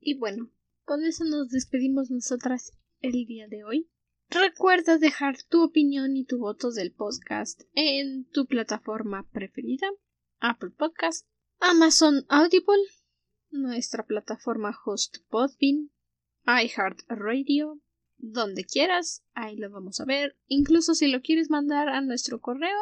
Y 0.00 0.14
bueno, 0.14 0.50
con 0.84 1.04
eso 1.04 1.24
nos 1.24 1.50
despedimos 1.50 2.10
nosotras 2.10 2.72
el 3.00 3.12
día 3.26 3.48
de 3.48 3.64
hoy. 3.64 3.90
Recuerda 4.30 4.98
dejar 4.98 5.42
tu 5.48 5.62
opinión 5.62 6.16
y 6.16 6.24
tu 6.24 6.38
voto 6.38 6.70
del 6.70 6.92
podcast 6.92 7.62
en 7.74 8.28
tu 8.30 8.46
plataforma 8.46 9.26
preferida, 9.32 9.88
Apple 10.38 10.70
Podcast, 10.76 11.26
Amazon 11.60 12.26
Audible, 12.28 12.84
nuestra 13.50 14.04
plataforma 14.04 14.78
host 14.84 15.18
Podbean, 15.30 15.90
iHeartRadio, 16.46 17.80
donde 18.18 18.64
quieras, 18.64 19.24
ahí 19.34 19.56
lo 19.56 19.70
vamos 19.70 20.00
a 20.00 20.04
ver. 20.04 20.36
Incluso 20.46 20.94
si 20.94 21.08
lo 21.08 21.22
quieres 21.22 21.50
mandar 21.50 21.88
a 21.88 22.00
nuestro 22.00 22.40
correo, 22.40 22.78